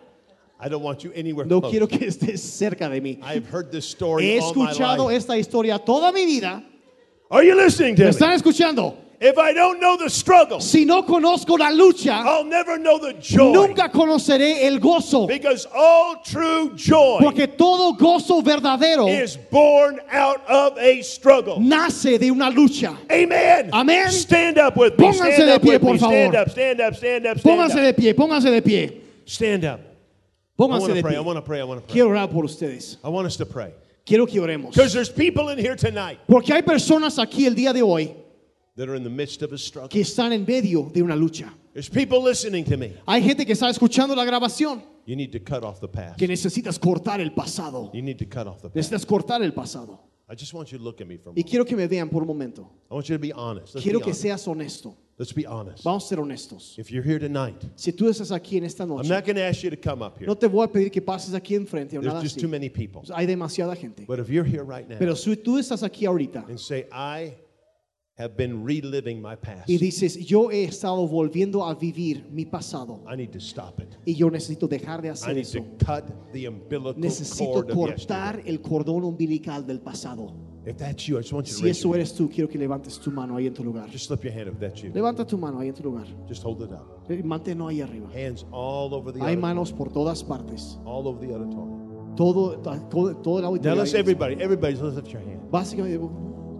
I 0.59 0.69
don't 0.69 0.81
want 0.83 1.03
you 1.03 1.11
anywhere 1.13 1.45
No 1.45 1.59
close. 1.59 1.71
quiero 1.71 1.87
que 1.87 2.07
estés 2.07 2.39
cerca 2.39 2.87
de 2.89 3.01
mí. 3.01 3.19
I've 3.21 3.45
heard 3.47 3.69
this 3.71 3.85
story 3.85 4.23
He 4.23 4.39
all 4.39 4.53
my 4.55 4.71
escuchado 4.71 5.05
life. 5.09 5.17
esta 5.17 5.37
historia 5.37 5.77
toda 5.79 6.11
mi 6.13 6.25
vida. 6.25 6.63
Are 7.29 7.43
you 7.43 7.55
listening 7.55 7.95
to 7.95 8.01
¿Me 8.03 8.05
me? 8.05 8.11
están 8.11 8.31
escuchando? 8.33 8.95
If 9.25 9.37
I 9.37 9.53
don't 9.53 9.79
know 9.79 9.95
the 9.95 10.09
struggle, 10.09 10.59
Si 10.59 10.83
no 10.83 11.03
conozco 11.03 11.57
la 11.57 11.71
lucha, 11.71 12.11
I'll 12.25 12.43
never 12.43 12.77
know 12.77 12.99
the 12.99 13.13
joy. 13.13 13.53
nunca 13.53 13.87
conoceré 13.87 14.65
el 14.65 14.79
gozo. 14.79 15.27
Because 15.27 15.65
all 15.73 16.17
true 16.25 16.73
joy 16.75 17.19
Porque 17.21 17.47
todo 17.47 17.93
gozo 17.93 18.41
verdadero 18.43 19.07
is 19.07 19.37
born 19.37 20.01
out 20.11 20.45
of 20.49 20.77
a 20.77 21.01
struggle. 21.01 21.57
nace 21.61 22.17
de 22.19 22.29
una 22.31 22.51
lucha. 22.51 22.97
Amen. 23.09 23.69
Amén. 23.71 24.11
Stand 24.11 24.57
up 24.57 24.75
with 24.75 24.97
me. 24.99 25.05
Pónganse 25.05 25.33
Stand 25.35 25.47
de 25.47 25.55
up 25.55 25.61
pie, 25.61 25.79
por 25.79 25.95
Stand 25.97 26.35
up. 26.35 26.49
Stand 26.49 26.81
up. 26.81 26.95
Stand 26.95 27.25
up. 27.25 27.39
Stand 27.39 27.57
Pónganse 27.57 27.75
up. 27.77 27.81
de 27.81 27.93
pie, 27.93 28.13
pónganse 28.13 28.51
de 28.51 28.61
pie. 28.61 29.01
Stand 29.25 29.63
up. 29.63 29.79
I 29.79 30.61
Pónganse 30.61 30.81
want 30.81 30.87
to 30.89 30.93
de 30.95 31.01
pray. 31.01 31.15
I 31.15 31.19
want 31.21 31.37
to 31.37 31.41
pray. 31.41 31.61
I 31.61 31.63
want 31.63 31.79
to 31.79 31.87
pray. 31.87 31.93
Quiero 31.93 32.09
orar 32.09 32.29
por 32.29 32.43
ustedes. 32.43 32.97
I 33.05 33.07
want 33.07 33.25
us 33.25 33.37
to 33.37 33.45
pray. 33.45 33.71
Quiero 34.05 34.25
que 34.25 34.41
oremos. 34.41 34.71
Because 34.73 34.91
there's 34.91 35.07
people 35.09 35.47
in 35.47 35.57
here 35.57 35.77
tonight 35.77 36.19
Porque 36.27 36.49
hay 36.53 36.61
personas 36.61 37.17
aquí 37.17 37.45
el 37.47 37.55
día 37.55 37.71
de 37.73 37.81
hoy 37.81 38.13
that 38.75 38.89
are 38.89 38.95
in 38.95 39.03
the 39.03 39.09
midst 39.09 39.41
of 39.41 39.51
a 39.53 39.57
struggle. 39.57 39.89
que 39.89 40.01
están 40.01 40.31
en 40.33 40.45
medio 40.45 40.89
de 40.93 41.01
una 41.01 41.15
lucha. 41.15 41.53
There's 41.73 41.89
people 41.89 42.21
listening 42.21 42.65
to 42.65 42.77
me. 42.77 42.93
Hay 43.07 43.21
gente 43.21 43.45
que 43.45 43.53
está 43.53 43.69
escuchando 43.69 44.15
la 44.15 44.25
grabación 44.25 44.81
You 45.05 45.15
need 45.15 45.31
to 45.31 45.39
cut 45.39 45.63
off 45.63 45.79
the 45.79 45.87
past. 45.87 46.17
que 46.17 46.27
necesitas 46.27 46.79
cortar 46.79 47.19
el 47.19 47.31
pasado. 47.31 47.91
You 47.93 48.01
need 48.01 48.17
to 48.19 48.25
cut 48.25 48.47
off 48.47 48.61
the 48.61 48.69
past. 48.69 48.75
Necesitas 48.75 49.05
cortar 49.05 49.41
el 49.43 49.51
pasado. 49.53 49.99
I 50.29 50.35
just 50.35 50.53
want 50.53 50.71
you 50.71 50.77
to 50.77 50.83
look 50.83 51.01
at 51.01 51.07
me 51.07 51.17
for 51.17 51.29
a 51.29 51.33
Y 51.33 51.41
moment. 51.41 51.49
quiero 51.49 51.65
que 51.65 51.75
me 51.75 51.85
vean 51.87 52.09
por 52.09 52.21
un 52.21 52.27
momento. 52.27 52.69
I 52.89 52.93
want 52.95 53.07
you 53.09 53.15
to 53.15 53.19
be 53.21 53.33
honest. 53.33 53.75
Let's, 53.75 53.83
Quiero 53.83 53.99
be 53.99 54.05
que 54.05 54.11
honest. 54.11 54.21
seas 54.21 54.47
honesto. 54.47 54.95
Let's 55.19 55.33
be 55.33 55.45
honest. 55.45 55.83
Vamos 55.83 56.05
a 56.05 56.07
ser 56.07 56.17
honestos. 56.19 56.79
If 56.79 56.89
you're 56.91 57.03
here 57.03 57.19
tonight, 57.19 57.61
Si 57.75 57.91
tú 57.91 58.07
estás 58.09 58.31
aquí 58.31 58.57
en 58.57 58.63
esta 58.63 58.83
I'm 58.83 58.89
noche, 58.89 59.09
not 59.09 59.25
going 59.25 59.35
to 59.35 59.43
ask 59.43 59.61
you 59.61 59.69
to 59.69 59.75
come 59.77 60.01
up 60.01 60.17
here. 60.17 60.25
no 60.25 60.35
te 60.35 60.47
voy 60.47 60.63
a 60.63 60.67
pedir 60.71 60.89
que 60.91 61.01
pases 61.01 61.33
aquí 61.35 61.53
enfrente 61.55 61.97
o 61.97 62.01
There's 62.01 62.13
nada 62.13 62.21
just 62.23 62.37
así. 62.37 62.41
too 62.41 62.47
many 62.47 62.69
people. 62.69 63.01
Hay 63.13 63.25
demasiada 63.27 63.75
gente. 63.75 64.05
But 64.07 64.19
if 64.19 64.29
you're 64.29 64.45
here 64.45 64.63
right 64.63 64.87
now 64.89 64.97
Pero 64.97 65.13
si 65.15 65.35
tú 65.35 65.57
estás 65.59 65.83
aquí 65.83 66.05
ahorita 66.05 66.45
and 66.47 66.57
say, 66.59 66.85
I 66.91 67.35
have 68.17 68.35
been 68.37 68.63
reliving 68.63 69.21
my 69.21 69.35
past, 69.35 69.67
y 69.67 69.77
dices, 69.77 70.17
yo 70.25 70.51
he 70.51 70.65
estado 70.65 71.07
volviendo 71.07 71.65
a 71.65 71.73
vivir 71.73 72.27
mi 72.31 72.45
pasado 72.45 73.03
I 73.11 73.15
need 73.17 73.31
to 73.31 73.39
stop 73.39 73.79
it. 73.79 73.95
y 74.05 74.13
yo 74.15 74.29
necesito 74.29 74.67
dejar 74.67 75.01
de 75.01 75.07
I 75.07 75.11
hacer 75.11 75.33
need 75.35 75.41
eso. 75.41 75.59
to 75.59 75.85
cut 75.85 76.03
the 76.31 76.47
umbilical 76.47 76.93
Necesito 76.95 77.51
cord 77.53 77.71
of 77.71 77.75
cortar 77.75 78.35
yesterday. 78.35 78.51
el 78.51 78.61
cordón 78.61 79.03
umbilical 79.03 79.65
del 79.65 79.79
pasado. 79.81 80.31
If 80.65 80.77
that's 80.77 81.05
you, 81.07 81.17
I 81.17 81.21
just 81.21 81.33
want 81.33 81.47
you 81.47 81.51
to 81.53 81.57
Si 81.57 81.63
raise 81.65 81.79
eso 81.79 81.87
your 81.89 81.95
hand. 81.95 82.01
eres 82.07 82.13
tú, 82.15 82.29
quiero 82.29 82.47
que 82.47 82.57
levantes 82.57 82.97
tu 82.99 83.11
mano 83.11 83.35
ahí 83.35 83.47
en 83.47 83.53
tu 83.53 83.63
lugar. 83.65 83.89
Just 83.91 84.05
slip 84.05 84.23
your 84.23 84.31
hand 84.33 84.47
if 84.47 84.59
that's 84.59 84.81
you. 84.81 84.91
Levanta 84.93 85.25
tu 85.25 85.37
mano 85.37 85.59
ahí 85.59 85.67
en 85.69 85.73
tu 85.73 85.83
lugar. 85.83 86.05
Just 86.29 86.43
hold 86.45 86.61
it 86.61 86.71
up. 86.71 87.03
Eh, 87.09 87.21
Manténlo 87.23 87.67
ahí 87.67 87.81
arriba. 87.81 88.07
Hands 88.13 88.45
all 88.51 88.93
over 88.93 89.11
the 89.11 89.19
Hay 89.19 89.33
auditorium. 89.33 89.41
manos 89.41 89.73
por 89.73 89.91
todas 89.91 90.23
partes. 90.23 90.77
All 90.85 91.05
over 91.07 91.19
the 91.19 91.33
auditorium. 91.33 92.15
Todo, 92.15 92.59
todo, 92.89 93.15
todo 93.17 93.37
el 93.39 93.43
Now 93.43 93.49
auditorio. 93.49 93.75
let's 93.81 93.93
ahí. 93.93 93.99
everybody, 93.99 94.35
everybody, 94.39 94.75
let's 94.75 94.95
lift 94.95 95.11
your 95.11 95.19
hand. 95.21 95.41
Básicamente, 95.51 95.99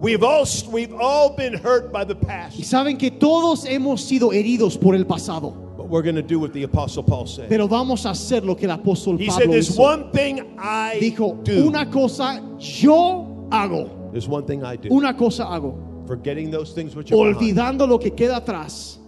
We've 0.00 0.22
all 0.22 0.44
we've 0.70 0.92
all 0.94 1.34
been 1.34 1.54
hurt 1.54 1.92
by 1.92 2.04
the 2.04 2.14
past. 2.14 2.58
y 2.58 2.64
saben 2.64 2.98
que 2.98 3.10
todos 3.10 3.64
hemos 3.64 4.00
sido 4.02 4.32
heridos 4.32 4.78
por 4.80 4.94
el 4.94 5.04
pasado. 5.04 5.52
but 5.76 5.88
we're 5.88 6.02
going 6.02 6.14
to 6.16 6.22
do 6.22 6.38
what 6.38 6.52
the 6.52 6.62
apostle 6.64 7.02
Paul 7.02 7.26
said. 7.26 7.48
Pero 7.48 7.66
vamos 7.68 8.04
a 8.04 8.10
hacer 8.10 8.44
lo 8.44 8.54
que 8.54 8.68
el 8.68 8.76
apóstol 8.76 9.18
He 9.18 9.30
said, 9.30 9.48
"There's 9.50 9.68
hizo. 9.70 9.78
one 9.80 10.10
thing 10.12 10.56
I 10.58 10.98
Dijo, 11.00 11.42
do. 11.44 11.66
una 11.66 11.86
cosa 11.90 12.40
yo 12.58 13.48
hago. 13.50 14.10
There's 14.12 14.28
one 14.28 14.44
thing 14.46 14.62
I 14.62 14.76
do. 14.76 14.88
Una 14.90 15.14
cosa 15.14 15.44
hago. 15.44 15.78
Forgetting 16.06 16.50
those 16.50 16.72
things 16.74 16.94
which 16.94 17.10
are 17.10 17.16
behind. 17.16 17.36
Olvidando 17.56 17.88
lo 17.88 17.98
que 17.98 18.10
queda 18.10 18.44
atrás. 18.44 18.98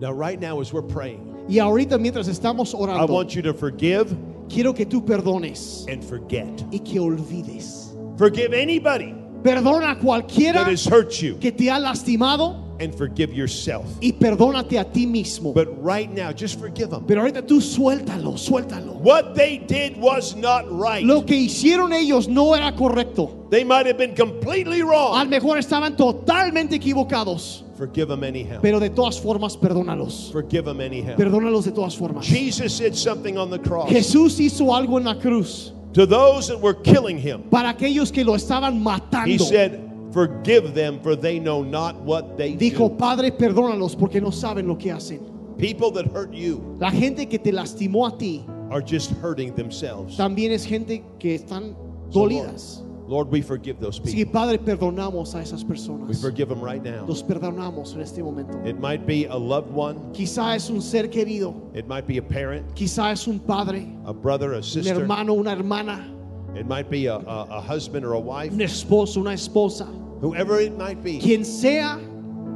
Now, 0.00 0.12
right 0.12 0.38
now, 0.40 0.60
as 0.60 0.72
we're 0.72 0.82
praying, 0.82 1.46
Y 1.48 1.56
ahorita 1.58 1.98
mientras 1.98 2.28
estamos 2.28 2.74
I 2.74 2.78
orando, 2.78 3.12
want 3.12 3.34
you 3.34 3.40
to 3.42 3.54
forgive 3.54 4.14
quiero 4.48 4.74
que 4.74 4.84
tú 4.84 5.04
perdones 5.06 5.86
and 5.90 6.04
forget. 6.04 6.62
y 6.70 6.78
que 6.80 6.98
olvides. 7.00 7.94
Forgive 8.18 8.52
anybody 8.52 9.14
Perdona 9.44 9.90
a 9.90 9.98
cualquiera 9.98 10.64
that 10.64 10.68
has 10.68 10.86
hurt 10.86 11.20
you, 11.20 11.36
que 11.38 11.52
te 11.52 11.68
ha 11.68 11.78
lastimado 11.78 12.64
and 12.80 12.94
forgive 12.94 13.32
yourself. 13.32 13.84
y 14.00 14.12
perdónate 14.12 14.78
a 14.80 14.84
ti 14.84 15.06
mismo. 15.06 15.52
But 15.52 15.68
right 15.82 16.10
now, 16.10 16.32
just 16.32 16.58
forgive 16.58 16.88
them. 16.90 17.04
Pero 17.06 17.20
ahorita 17.20 17.46
tú 17.46 17.60
suéltalo, 17.60 18.38
suéltalo. 18.38 18.94
What 19.00 19.34
they 19.34 19.58
did 19.58 19.98
was 19.98 20.34
not 20.34 20.64
right. 20.70 21.04
Lo 21.04 21.26
que 21.26 21.36
hicieron 21.36 21.92
ellos 21.92 22.26
no 22.26 22.54
era 22.54 22.74
correcto. 22.74 23.46
They 23.50 23.64
might 23.64 23.86
have 23.86 23.98
been 23.98 24.14
completely 24.14 24.80
Al 24.80 24.88
wrong. 24.88 25.28
mejor 25.28 25.58
estaban 25.58 25.94
totalmente 25.94 26.76
equivocados. 26.76 27.64
Forgive 27.76 28.08
them 28.08 28.24
anyhow. 28.24 28.60
Pero 28.62 28.80
de 28.80 28.88
todas 28.88 29.20
formas, 29.20 29.56
perdónalos. 29.56 30.30
Forgive 30.32 30.64
them 30.64 30.80
anyhow. 30.80 31.16
Perdónalos 31.16 31.64
de 31.64 31.72
todas 31.72 31.94
formas. 31.94 32.24
Jesus 32.24 32.72
said 32.72 32.94
something 32.94 33.36
on 33.36 33.50
the 33.50 33.58
cross 33.58 33.90
Jesús 33.90 34.40
hizo 34.40 34.74
algo 34.74 34.98
en 34.98 35.04
la 35.04 35.18
cruz 35.18 35.72
to 35.94 36.04
those 36.06 36.48
that 36.48 36.60
were 36.60 36.74
killing 36.74 37.16
him. 37.18 37.44
para 37.50 37.70
aquellos 37.70 38.12
que 38.12 38.24
lo 38.24 38.34
estaban 38.34 38.82
matando. 38.82 39.26
He 39.26 39.38
said, 39.38 39.80
Forgive 40.12 40.74
them, 40.74 41.00
for 41.00 41.16
they 41.16 41.40
know 41.40 41.62
not 41.64 41.96
what 42.02 42.36
they 42.36 42.54
Dijo, 42.54 42.88
do. 42.88 42.96
Padre, 42.96 43.32
perdónalos 43.32 43.96
porque 43.98 44.20
no 44.20 44.30
saben 44.30 44.66
lo 44.68 44.76
que 44.76 44.92
hacen. 44.92 45.20
People 45.58 45.90
that 45.92 46.06
hurt 46.12 46.32
you 46.32 46.76
La 46.78 46.90
gente 46.90 47.26
que 47.26 47.38
te 47.38 47.50
lastimó 47.52 48.06
a 48.06 48.16
ti 48.16 48.44
are 48.70 48.80
just 48.80 49.10
hurting 49.22 49.54
themselves. 49.54 50.16
también 50.16 50.52
es 50.52 50.64
gente 50.64 51.02
que 51.18 51.34
están 51.36 51.74
So, 52.10 52.20
Lord, 52.26 52.30
dolidas. 52.30 52.83
Lord, 53.14 53.30
we 53.30 53.42
forgive 53.42 53.78
those 53.78 54.00
people. 54.00 54.32
Padre, 54.32 54.58
perdonamos 54.58 55.36
a 55.36 55.38
esas 55.38 55.62
personas. 55.62 56.08
We 56.08 56.14
forgive 56.14 56.48
them 56.48 56.60
right 56.60 56.82
now. 56.82 57.04
Los 57.06 57.22
perdonamos 57.22 57.94
en 57.94 58.00
este 58.00 58.18
momento. 58.18 58.60
It 58.66 58.80
might 58.80 59.06
be 59.06 59.26
a 59.26 59.36
loved 59.36 59.70
one, 59.72 60.12
Quizá 60.12 60.56
es 60.56 60.68
un 60.68 60.82
ser 60.82 61.04
querido, 61.06 61.54
it 61.76 61.86
might 61.86 62.08
be 62.08 62.18
a 62.18 62.22
parent, 62.22 62.74
quizá 62.74 63.12
es 63.12 63.28
un 63.28 63.38
padre, 63.38 63.86
a 64.04 64.12
brother, 64.12 64.54
a 64.54 64.62
sister. 64.64 64.96
un 64.96 65.02
hermano, 65.02 65.32
una 65.34 65.52
hermana, 65.52 66.12
it 66.56 66.66
might 66.66 66.90
be 66.90 67.06
a, 67.06 67.14
a, 67.14 67.46
a 67.50 67.60
husband 67.60 68.04
or 68.04 68.14
a 68.14 68.18
wife, 68.18 68.52
un 68.52 68.58
esposo, 68.58 69.18
una 69.18 69.30
esposa. 69.30 69.86
whoever 70.20 70.58
it 70.58 70.76
might 70.76 71.00
be. 71.04 71.20
Quien 71.20 71.44
sea, 71.44 72.00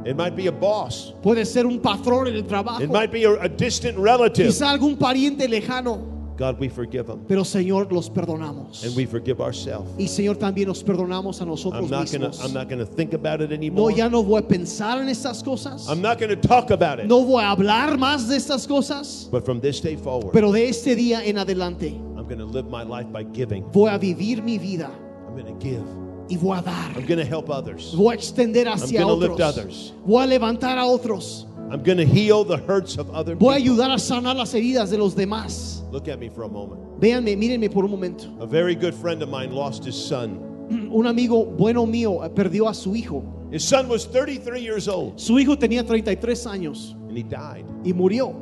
It 0.05 0.17
might 0.17 0.35
be 0.35 0.47
a 0.47 0.51
boss, 0.51 1.13
puede 1.23 1.45
ser 1.45 1.65
un 1.65 1.79
patrón 1.79 2.27
en 2.27 2.35
el 2.35 2.43
trabajo, 2.43 2.81
it 2.81 2.89
might 2.89 3.13
be 3.13 3.23
a, 3.23 3.31
a 3.43 3.47
distant 3.47 3.97
relative. 3.97 4.47
quizá 4.47 4.71
algún 4.77 4.97
pariente 4.97 5.47
lejano. 5.47 6.18
God, 6.39 6.57
we 6.57 6.69
forgive 6.69 7.05
them 7.07 7.25
Pero 7.27 7.43
Señor, 7.43 7.91
los 7.91 8.09
perdonamos. 8.09 8.85
and 8.85 8.95
we 8.95 9.05
forgive 9.05 9.41
ourselves. 9.41 9.89
Y 9.97 10.05
Señor, 10.07 10.37
también 10.37 10.69
nos 10.69 10.81
perdonamos 10.81 11.41
a 11.41 11.43
I'm 11.43 11.49
nosotros 11.49 11.89
gonna. 11.89 12.31
I'm 12.41 12.53
not 12.53 12.69
gonna 12.69 12.85
think 12.85 13.13
about 13.13 13.41
it 13.41 13.49
No, 13.49 13.55
anymore. 13.57 13.93
ya 13.93 14.07
no 14.07 14.23
voy 14.23 14.39
a 14.39 14.47
pensar 14.47 15.01
en 15.01 15.09
estas 15.09 15.43
cosas. 15.43 15.85
I'm 15.89 16.01
not 16.01 16.17
gonna 16.17 16.37
talk 16.37 16.71
about 16.71 16.99
it. 16.99 17.07
No 17.07 17.25
voy 17.25 17.43
a 17.43 17.51
hablar 17.53 17.97
más 17.97 18.29
de 18.29 18.37
estas 18.37 18.65
cosas. 18.65 19.27
But 19.29 19.43
from 19.43 19.59
this 19.59 19.81
day 19.81 19.97
forward, 19.97 20.31
Pero 20.31 20.53
de 20.53 20.69
este 20.69 20.95
día 20.95 21.25
en 21.25 21.37
adelante 21.37 21.89
I'm 22.15 22.25
gonna 22.25 22.45
live 22.45 22.69
my 22.69 22.83
life 22.83 23.11
by 23.11 23.25
giving. 23.33 23.65
voy 23.73 23.89
a 23.89 23.97
vivir 23.97 24.41
mi 24.41 24.57
vida 24.57 24.89
I'm 25.27 25.35
gonna 25.35 25.59
give. 25.59 25.83
y 26.29 26.37
voy 26.37 26.57
a 26.57 26.61
dar. 26.61 26.91
I'm 26.95 27.05
gonna 27.05 27.25
help 27.25 27.49
others. 27.49 27.93
Voy 27.93 28.13
a 28.13 28.15
extender 28.15 28.67
hacia 28.69 29.05
lift 29.05 29.31
otros. 29.33 29.41
others. 29.41 29.93
Voy 30.05 30.23
a 30.23 30.27
levantar 30.27 30.77
a 30.77 30.85
otros. 30.85 31.47
I'm 31.71 31.83
gonna 31.83 32.03
heal 32.05 32.43
the 32.43 32.57
hurts 32.57 32.97
of 32.97 33.09
other 33.11 33.35
Voy 33.35 33.53
a 33.53 33.57
people. 33.59 33.75
ayudar 33.75 33.91
a 33.91 33.99
sanar 33.99 34.35
las 34.35 34.53
heridas 34.53 34.89
de 34.89 34.97
los 34.97 35.13
demás. 35.15 35.83
Look 35.91 36.07
at 36.07 36.19
me 36.19 36.29
for 36.29 36.43
a 36.43 36.47
moment. 36.49 36.81
Véanme, 36.99 37.35
mírenme 37.37 37.71
por 37.71 37.83
un 37.85 37.91
momento. 37.91 38.25
A 38.39 38.45
very 38.47 38.75
good 38.75 38.93
friend 38.93 39.21
of 39.21 39.29
mine 39.29 39.51
lost 39.51 39.83
his 39.85 39.95
son. 39.95 40.39
Un 40.91 41.05
amigo 41.07 41.45
bueno 41.45 41.85
mío 41.85 42.23
eh, 42.23 42.29
perdió 42.29 42.67
a 42.69 42.73
su 42.73 42.91
hijo. 42.95 43.23
His 43.51 43.63
son 43.63 43.87
was 43.89 44.05
33 44.05 44.59
years 44.61 44.87
old 44.87 45.19
Su 45.19 45.39
hijo 45.39 45.55
tenía 45.57 45.83
33 45.85 46.45
años 46.45 46.93
and 47.07 47.17
he 47.17 47.23
died. 47.23 47.65
y 47.83 47.91
murió. 47.93 48.35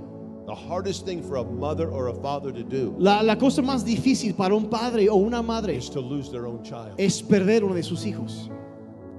The 0.46 0.56
hardest 0.56 1.06
thing 1.06 1.22
for 1.22 1.38
a 1.38 1.44
mother 1.44 1.90
or 1.90 2.08
a 2.08 2.14
father 2.14 2.52
to 2.54 2.64
do 2.64 2.96
La, 2.98 3.22
la 3.22 3.36
cosa 3.38 3.62
más 3.62 3.84
difícil 3.86 4.34
para 4.36 4.56
un 4.56 4.70
padre 4.70 5.10
o 5.10 5.16
una 5.16 5.42
madre 5.44 5.76
is 5.76 5.90
to 5.90 6.00
lose 6.02 6.30
their 6.32 6.46
own 6.46 6.64
child. 6.64 6.94
es 6.98 7.22
perder 7.22 7.64
uno 7.66 7.76
de 7.76 7.84
sus 7.84 8.06
hijos. 8.06 8.50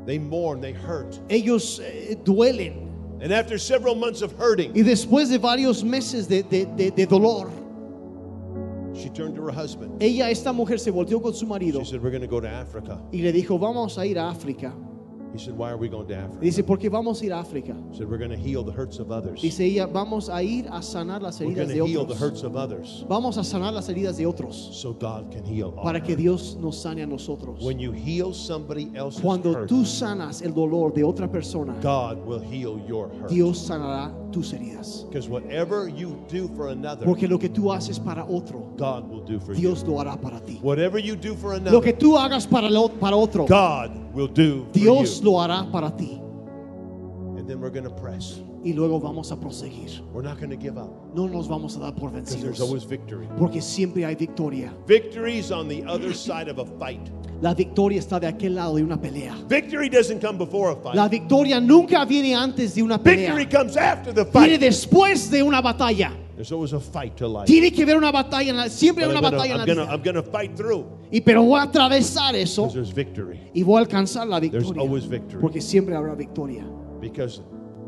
They 0.07 0.19
mourn, 0.19 0.61
they 0.63 0.73
hurt. 0.73 1.19
Ellos 1.29 1.81
eh, 1.81 2.17
duelen. 2.25 2.88
And 3.21 3.33
after 3.33 3.59
several 3.59 3.95
months 3.97 4.23
of 4.23 4.33
hurting, 4.39 4.73
Y 4.75 4.83
después 4.83 5.29
de 5.29 5.39
varios 5.39 5.83
meses 5.83 6.29
de, 6.29 6.43
de- 6.45 6.67
de- 6.67 6.91
de 6.91 7.07
dolor, 7.07 7.51
she 8.95 9.09
turned 9.11 9.35
to 9.37 9.43
her 9.43 9.51
husband. 9.53 10.01
ella, 10.03 10.31
esta 10.31 10.53
mujer, 10.53 10.79
se 10.79 10.91
volteó 10.91 11.21
con 11.23 11.35
su 11.35 11.47
marido 11.47 11.81
She 11.81 11.91
said, 11.93 12.03
We're 12.03 12.11
going 12.11 12.23
to 12.23 12.29
go 12.29 12.41
to 12.41 12.49
Africa. 12.49 12.99
y 13.13 13.19
le 13.23 13.33
dijo, 13.33 13.59
vamos 13.59 13.99
a 13.99 14.07
ir 14.07 14.19
a 14.19 14.29
África. 14.31 14.73
He 15.33 15.39
said, 15.39 15.57
Why 15.57 15.71
are 15.71 15.77
we 15.77 15.89
going 15.89 16.07
to 16.09 16.15
Africa? 16.17 16.41
Dice, 16.41 16.63
¿por 16.65 16.79
qué 16.79 16.89
vamos 16.91 17.21
a 17.23 17.25
ir 17.27 17.33
a 17.33 17.41
África? 17.41 17.75
He 17.93 17.99
said, 17.99 18.09
We're 18.09 18.19
going 18.19 18.31
to 18.31 18.37
heal 18.37 18.63
the 18.65 18.73
hurts 18.73 18.99
of 18.99 19.11
others. 19.13 19.41
Dice 19.43 19.61
ella, 19.61 19.87
vamos 19.87 20.29
a 20.29 20.43
ir 20.43 20.67
a 20.69 20.81
sanar 20.83 21.21
las 21.23 21.41
We're 21.41 21.49
heridas 21.51 21.57
going 21.57 21.69
de 21.69 21.75
to 21.79 21.87
heal 21.87 22.05
the 22.07 22.15
otros. 22.15 22.19
hurts 22.21 22.43
of 22.45 22.57
others 22.57 23.05
Vamos 23.09 23.37
a 23.37 23.43
sanar 23.45 23.73
las 23.73 23.89
heridas 23.89 24.17
de 24.17 24.25
otros 24.27 24.55
so 24.73 24.93
God 24.93 25.31
can 25.31 25.45
heal 25.45 25.75
our 25.77 25.85
para 25.85 26.01
que. 26.03 26.17
Dios 26.17 26.57
nos 26.57 26.81
sane 26.81 27.03
a 27.03 27.07
nosotros. 27.07 27.63
When 27.63 27.79
you 27.79 27.93
heal 27.93 28.33
somebody 28.33 28.91
else's 28.97 29.21
Cuando 29.21 29.53
hurt, 29.53 29.69
tú 29.69 29.85
sanas 29.85 30.43
el 30.43 30.53
dolor 30.53 30.93
de 30.95 31.03
otra 31.05 31.31
persona, 31.31 31.75
God 31.83 32.25
will 32.27 32.41
heal 32.41 32.81
your 32.89 33.09
hurt. 33.09 33.29
Dios 33.31 33.59
sanará 33.69 34.13
tus 34.33 34.53
heridas. 34.53 35.05
Because 35.09 35.29
whatever 35.29 35.89
you 35.89 36.19
do 36.29 36.49
for 36.57 36.69
another, 36.71 37.05
Porque 37.05 37.29
lo 37.29 37.39
que 37.39 37.49
tú 37.49 37.71
haces 37.73 37.99
para 38.03 38.25
otro, 38.25 38.73
God 38.77 39.09
will 39.11 39.21
do 39.25 39.39
for 39.39 39.53
you. 39.53 39.61
Dios 39.61 39.85
lo 39.85 40.01
hará 40.01 40.21
para 40.21 40.41
ti. 40.41 40.59
Whatever 40.63 40.99
you 40.99 41.15
do 41.17 41.35
for 41.37 41.51
Lo 41.51 41.57
another, 41.57 41.81
que 41.81 41.93
tú 41.93 42.17
hagas 42.19 42.47
para, 42.47 42.69
lo- 42.71 42.89
para 42.89 43.17
otro, 43.17 43.47
God 43.47 43.91
will 44.15 44.27
do 44.29 44.65
for 44.65 44.73
Dios 44.73 45.18
lo 45.23 45.41
hará 45.41 45.71
para 45.71 45.91
ti. 45.97 46.21
And 47.39 47.47
then 47.49 47.61
we're 47.61 47.71
to 47.85 47.91
press. 47.95 48.41
Y 48.65 48.73
luego 48.73 48.99
vamos 48.99 49.31
a 49.31 49.37
proseguir. 49.37 50.01
We're 50.13 50.23
not 50.27 50.39
to 50.51 50.57
give 50.57 50.77
up 50.77 50.91
No 51.15 51.29
nos 51.29 51.47
vamos 51.47 51.77
a 51.77 51.79
dar 51.81 51.93
por 51.95 52.11
because 52.11 52.35
there's 52.43 52.59
vencidos. 52.59 52.61
always 52.61 52.83
victory. 52.85 53.29
Porque 53.39 53.63
siempre 53.63 54.05
hay 54.05 54.17
victoria. 54.17 54.75
Victory's 54.87 55.53
on 55.53 55.69
the 55.69 55.85
other 55.87 56.13
side 56.13 56.49
of 56.49 56.59
a 56.59 56.65
fight. 56.79 57.09
La 57.41 57.55
victoria 57.55 58.01
está 58.01 58.19
de 58.19 58.27
aquel 58.27 58.57
lado 58.57 58.75
de 58.75 58.83
una 58.83 58.97
pelea. 59.01 59.37
Victory 59.49 59.89
doesn't 59.89 60.21
come 60.21 60.37
before 60.37 60.73
a 60.73 60.77
fight. 60.77 60.97
La 60.97 61.07
victoria 61.09 61.61
nunca 61.61 62.05
viene 62.05 62.35
antes 62.35 62.75
de 62.75 62.83
una 62.83 62.99
Victory 62.99 63.47
pelea. 63.47 63.49
comes 63.49 63.77
after 63.77 64.13
the 64.13 64.25
Viene 64.25 64.59
fight. 64.59 64.61
después 64.61 65.31
de 65.31 65.43
una 65.45 65.61
batalla. 65.63 66.11
There's 66.39 66.53
always 66.53 66.73
a 66.73 66.79
fight 66.79 67.17
to 67.17 67.27
life. 67.27 67.47
Tiene 67.47 67.73
que 67.73 67.83
haber 67.83 67.97
una 67.97 68.13
batalla, 68.13 68.51
en 68.51 68.57
la- 68.57 68.69
siempre 68.69 69.03
hay 69.05 69.11
But 69.11 69.19
una 69.19 69.29
gonna, 69.29 69.37
batalla 69.39 69.55
en 69.55 69.61
I'm 69.61 69.67
la 69.67 69.75
gonna, 69.75 69.85
vida. 69.87 69.93
I'm 69.95 70.03
gonna 70.05 70.23
fight 70.23 70.55
through 70.57 70.85
Y 71.11 71.21
pero 71.21 71.43
voy 71.43 71.59
a 71.59 71.63
atravesar 71.65 72.37
eso 72.37 72.63
because 72.67 72.75
there's 72.75 72.93
victory. 72.95 73.41
y 73.55 73.65
voy 73.65 73.79
a 73.79 73.81
alcanzar 73.81 74.29
la 74.29 74.39
There's 74.39 74.53
victoria. 74.53 74.81
always 74.83 75.05
victory. 75.09 75.41
Porque 75.43 75.61
siempre 75.61 75.97
habrá 75.97 76.15
victoria. 76.17 76.65
Because 77.01 77.41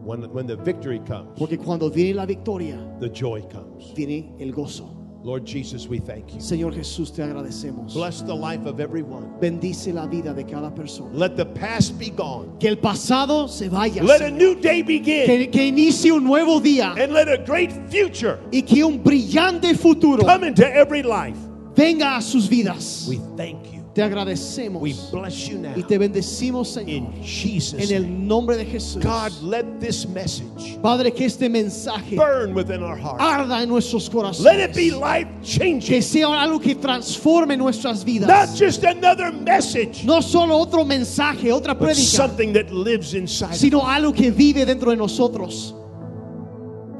when, 0.05 0.25
when 0.33 0.47
the 0.49 0.57
victory 0.57 0.99
comes, 0.99 1.39
Porque 1.39 1.59
cuando 1.59 1.91
viene 1.91 2.15
la 2.15 2.27
victoria, 2.27 2.77
the 2.99 3.09
joy 3.09 3.43
comes. 3.43 3.95
viene 3.95 4.33
el 4.41 4.53
gozo. 4.53 4.97
Lord 5.23 5.45
Jesus, 5.45 5.87
we 5.87 5.99
thank 5.99 6.33
you. 6.33 6.41
Señor 6.41 6.75
Jesús, 6.75 7.15
te 7.15 7.23
agradecemos. 7.23 7.93
Bless 7.93 8.23
the 8.23 8.35
life 8.35 8.65
of 8.65 8.81
everyone. 8.81 9.39
Bendice 9.39 9.93
la 9.93 10.07
vida 10.07 10.33
de 10.33 10.45
cada 10.45 10.71
persona. 10.75 11.11
Let 11.13 11.37
the 11.37 11.45
past 11.45 11.99
be 11.99 12.09
gone. 12.09 12.57
Que 12.59 12.71
el 12.71 12.77
pasado 12.77 13.47
se 13.49 13.69
vaya. 13.69 14.03
Let 14.03 14.23
a 14.23 14.31
new 14.31 14.55
day 14.55 14.83
begin. 14.83 15.27
Que, 15.27 15.47
que 15.49 15.67
inicie 15.67 16.11
un 16.11 16.25
nuevo 16.25 16.59
día 16.61 16.95
And 16.99 17.13
let 17.13 17.29
a 17.29 17.37
great 17.37 17.71
future 17.91 18.39
y 18.51 18.63
que 18.63 18.83
un 18.83 19.03
brillante 19.03 19.77
futuro 19.77 20.25
come 20.25 20.45
into 20.45 20.67
every 20.67 21.03
life. 21.03 21.37
venga 21.75 22.17
a 22.17 22.23
sus 22.23 22.49
vidas. 22.49 23.07
We 23.07 23.19
thank 23.37 23.73
you. 23.75 23.80
Te 23.93 24.03
agradecemos 24.03 24.81
We 24.81 24.95
bless 25.11 25.49
you 25.49 25.59
now. 25.59 25.75
y 25.77 25.83
te 25.83 25.99
bendecimos, 25.99 26.69
Señor, 26.69 26.89
In 26.89 27.23
Jesus' 27.25 27.91
en 27.91 27.97
el 27.97 28.27
nombre 28.29 28.57
de 28.57 28.65
Jesús. 28.65 29.03
God, 29.03 29.33
let 29.43 29.65
this 29.81 30.07
message 30.07 30.81
Padre, 30.81 31.11
que 31.11 31.27
este 31.27 31.49
mensaje 31.51 32.15
burn 32.17 32.55
within 32.55 32.85
our 32.85 32.97
hearts. 32.97 33.21
arda 33.21 33.61
en 33.63 33.69
nuestros 33.69 34.09
corazones. 34.09 34.45
Let 34.45 34.61
it 34.61 34.77
be 34.77 34.93
life 34.93 35.27
que 35.43 35.59
changing. 35.59 36.03
sea 36.03 36.27
algo 36.29 36.61
que 36.61 36.77
transforme 36.77 37.57
nuestras 37.57 38.05
vidas. 38.05 38.29
Not 38.29 38.57
just 38.57 38.85
another 38.85 39.33
message, 39.33 40.05
no 40.05 40.21
solo 40.21 40.57
otro 40.57 40.85
mensaje, 40.85 41.51
otra 41.53 41.77
but 41.77 41.89
prédica, 41.89 42.17
something 42.17 42.53
that 42.53 42.71
lives 42.71 43.15
inside. 43.15 43.57
sino 43.57 43.81
algo 43.81 44.13
que 44.15 44.31
vive 44.31 44.65
dentro 44.65 44.91
de 44.91 44.97
nosotros. 44.99 45.75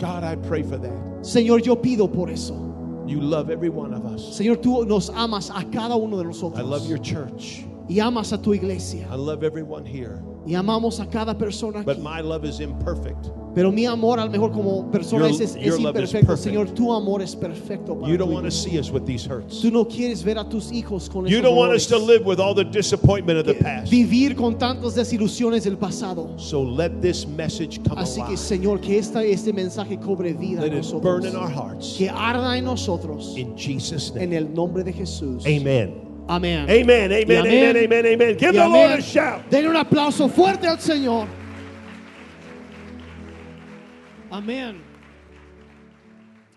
God, 0.01 0.25
I 0.25 0.35
pray 0.35 0.65
for 0.65 0.77
that. 0.79 0.91
Señor, 1.23 1.63
yo 1.63 1.77
pido 1.77 2.11
por 2.11 2.31
eso. 2.31 2.55
You 3.11 3.21
love 3.21 3.51
every 3.51 3.71
one 3.71 3.93
of 3.93 4.07
us. 4.07 4.39
Señor, 4.39 4.59
tú 4.63 4.87
nos 4.87 5.11
amas 5.11 5.51
a 5.51 5.65
cada 5.65 5.97
uno 5.97 6.17
de 6.17 6.23
nosotros. 6.23 6.57
I 6.57 6.63
love 6.63 6.89
your 6.89 6.99
church. 6.99 7.65
y 7.89 7.99
amas 7.99 8.33
a 8.33 8.39
tu 8.41 8.53
iglesia. 8.53 9.09
I 9.11 9.17
love 9.17 9.43
everyone 9.43 9.85
here. 9.85 10.23
Y 10.47 10.53
amamos 10.55 11.01
a 11.01 11.07
cada 11.11 11.35
persona 11.37 11.83
But 11.83 11.99
my 11.99 12.21
love 12.21 12.45
is 12.45 12.61
imperfect. 12.61 13.31
Pero 13.55 13.73
mi 13.73 13.85
amor, 13.85 14.21
a 14.21 14.25
lo 14.25 14.31
mejor 14.31 14.53
como 14.53 14.89
persona, 14.93 15.29
Your- 15.29 15.43
es, 15.43 15.57
es 15.57 15.79
imperfecto. 15.79 16.27
perfect. 16.27 16.39
Señor, 16.45 16.71
tu 16.71 16.93
amor 16.93 17.21
es 17.21 17.35
perfecto. 17.35 17.99
Para 17.99 18.11
You 18.13 18.17
don't 18.17 18.33
want 18.33 18.45
to 18.45 18.51
see 18.51 18.79
us 18.79 18.91
with 18.93 19.05
these 19.07 19.27
hurts. 19.27 19.61
Tú 19.61 19.73
no 19.73 19.85
quieres 19.87 20.23
ver 20.23 20.39
a 20.39 20.49
tus 20.49 20.71
hijos 20.71 21.09
con 21.11 21.27
You 21.27 21.41
don't 21.43 21.57
want 21.57 21.73
us 21.75 21.87
to 21.89 21.99
live 21.99 22.25
with 22.25 22.39
all 22.39 22.55
the 22.55 22.65
disappointment 22.65 23.39
of 23.41 23.47
the 23.47 23.55
past. 23.55 23.91
Vivir 23.91 24.37
con 24.37 24.57
tantas 24.57 24.95
desilusiones 24.95 25.65
del 25.65 25.77
pasado. 25.79 26.39
So 26.39 26.63
let 26.63 27.01
this 27.03 27.27
message 27.27 27.81
come 27.83 28.01
Así 28.01 28.21
que, 28.21 28.27
alive. 28.27 28.37
Señor, 28.37 28.81
que 28.81 28.99
esta, 28.99 29.25
este 29.25 29.53
mensaje 29.53 29.99
cobre 29.99 30.33
vida 30.33 30.61
Let 30.63 30.69
en 30.69 30.77
nosotros. 30.79 31.03
burn 31.03 31.27
in 31.27 31.35
our 31.35 31.51
hearts. 31.51 31.97
Que 31.99 32.09
arda 32.09 32.57
en 32.57 32.65
nosotros. 32.67 33.35
In 33.37 33.57
Jesus' 33.57 34.13
En 34.15 34.31
name. 34.31 34.37
el 34.37 34.55
nombre 34.55 34.85
de 34.85 34.93
Jesús. 34.93 35.45
Amen. 35.45 36.09
Amén. 36.29 36.61
Amen. 36.71 37.11
Amen. 37.11 37.39
Amen. 37.41 37.77
Amen. 37.77 38.07
Amen. 38.07 38.37
Give 38.39 38.53
the. 38.53 38.59
Lord 38.59 38.93
a 38.93 39.01
shout. 39.01 39.51
Denle 39.51 39.71
un 39.71 39.77
aplauso 39.77 40.29
fuerte 40.29 40.69
al 40.69 40.79
Señor. 40.79 41.27
Amén. 44.31 44.81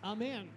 Amén. 0.04 0.53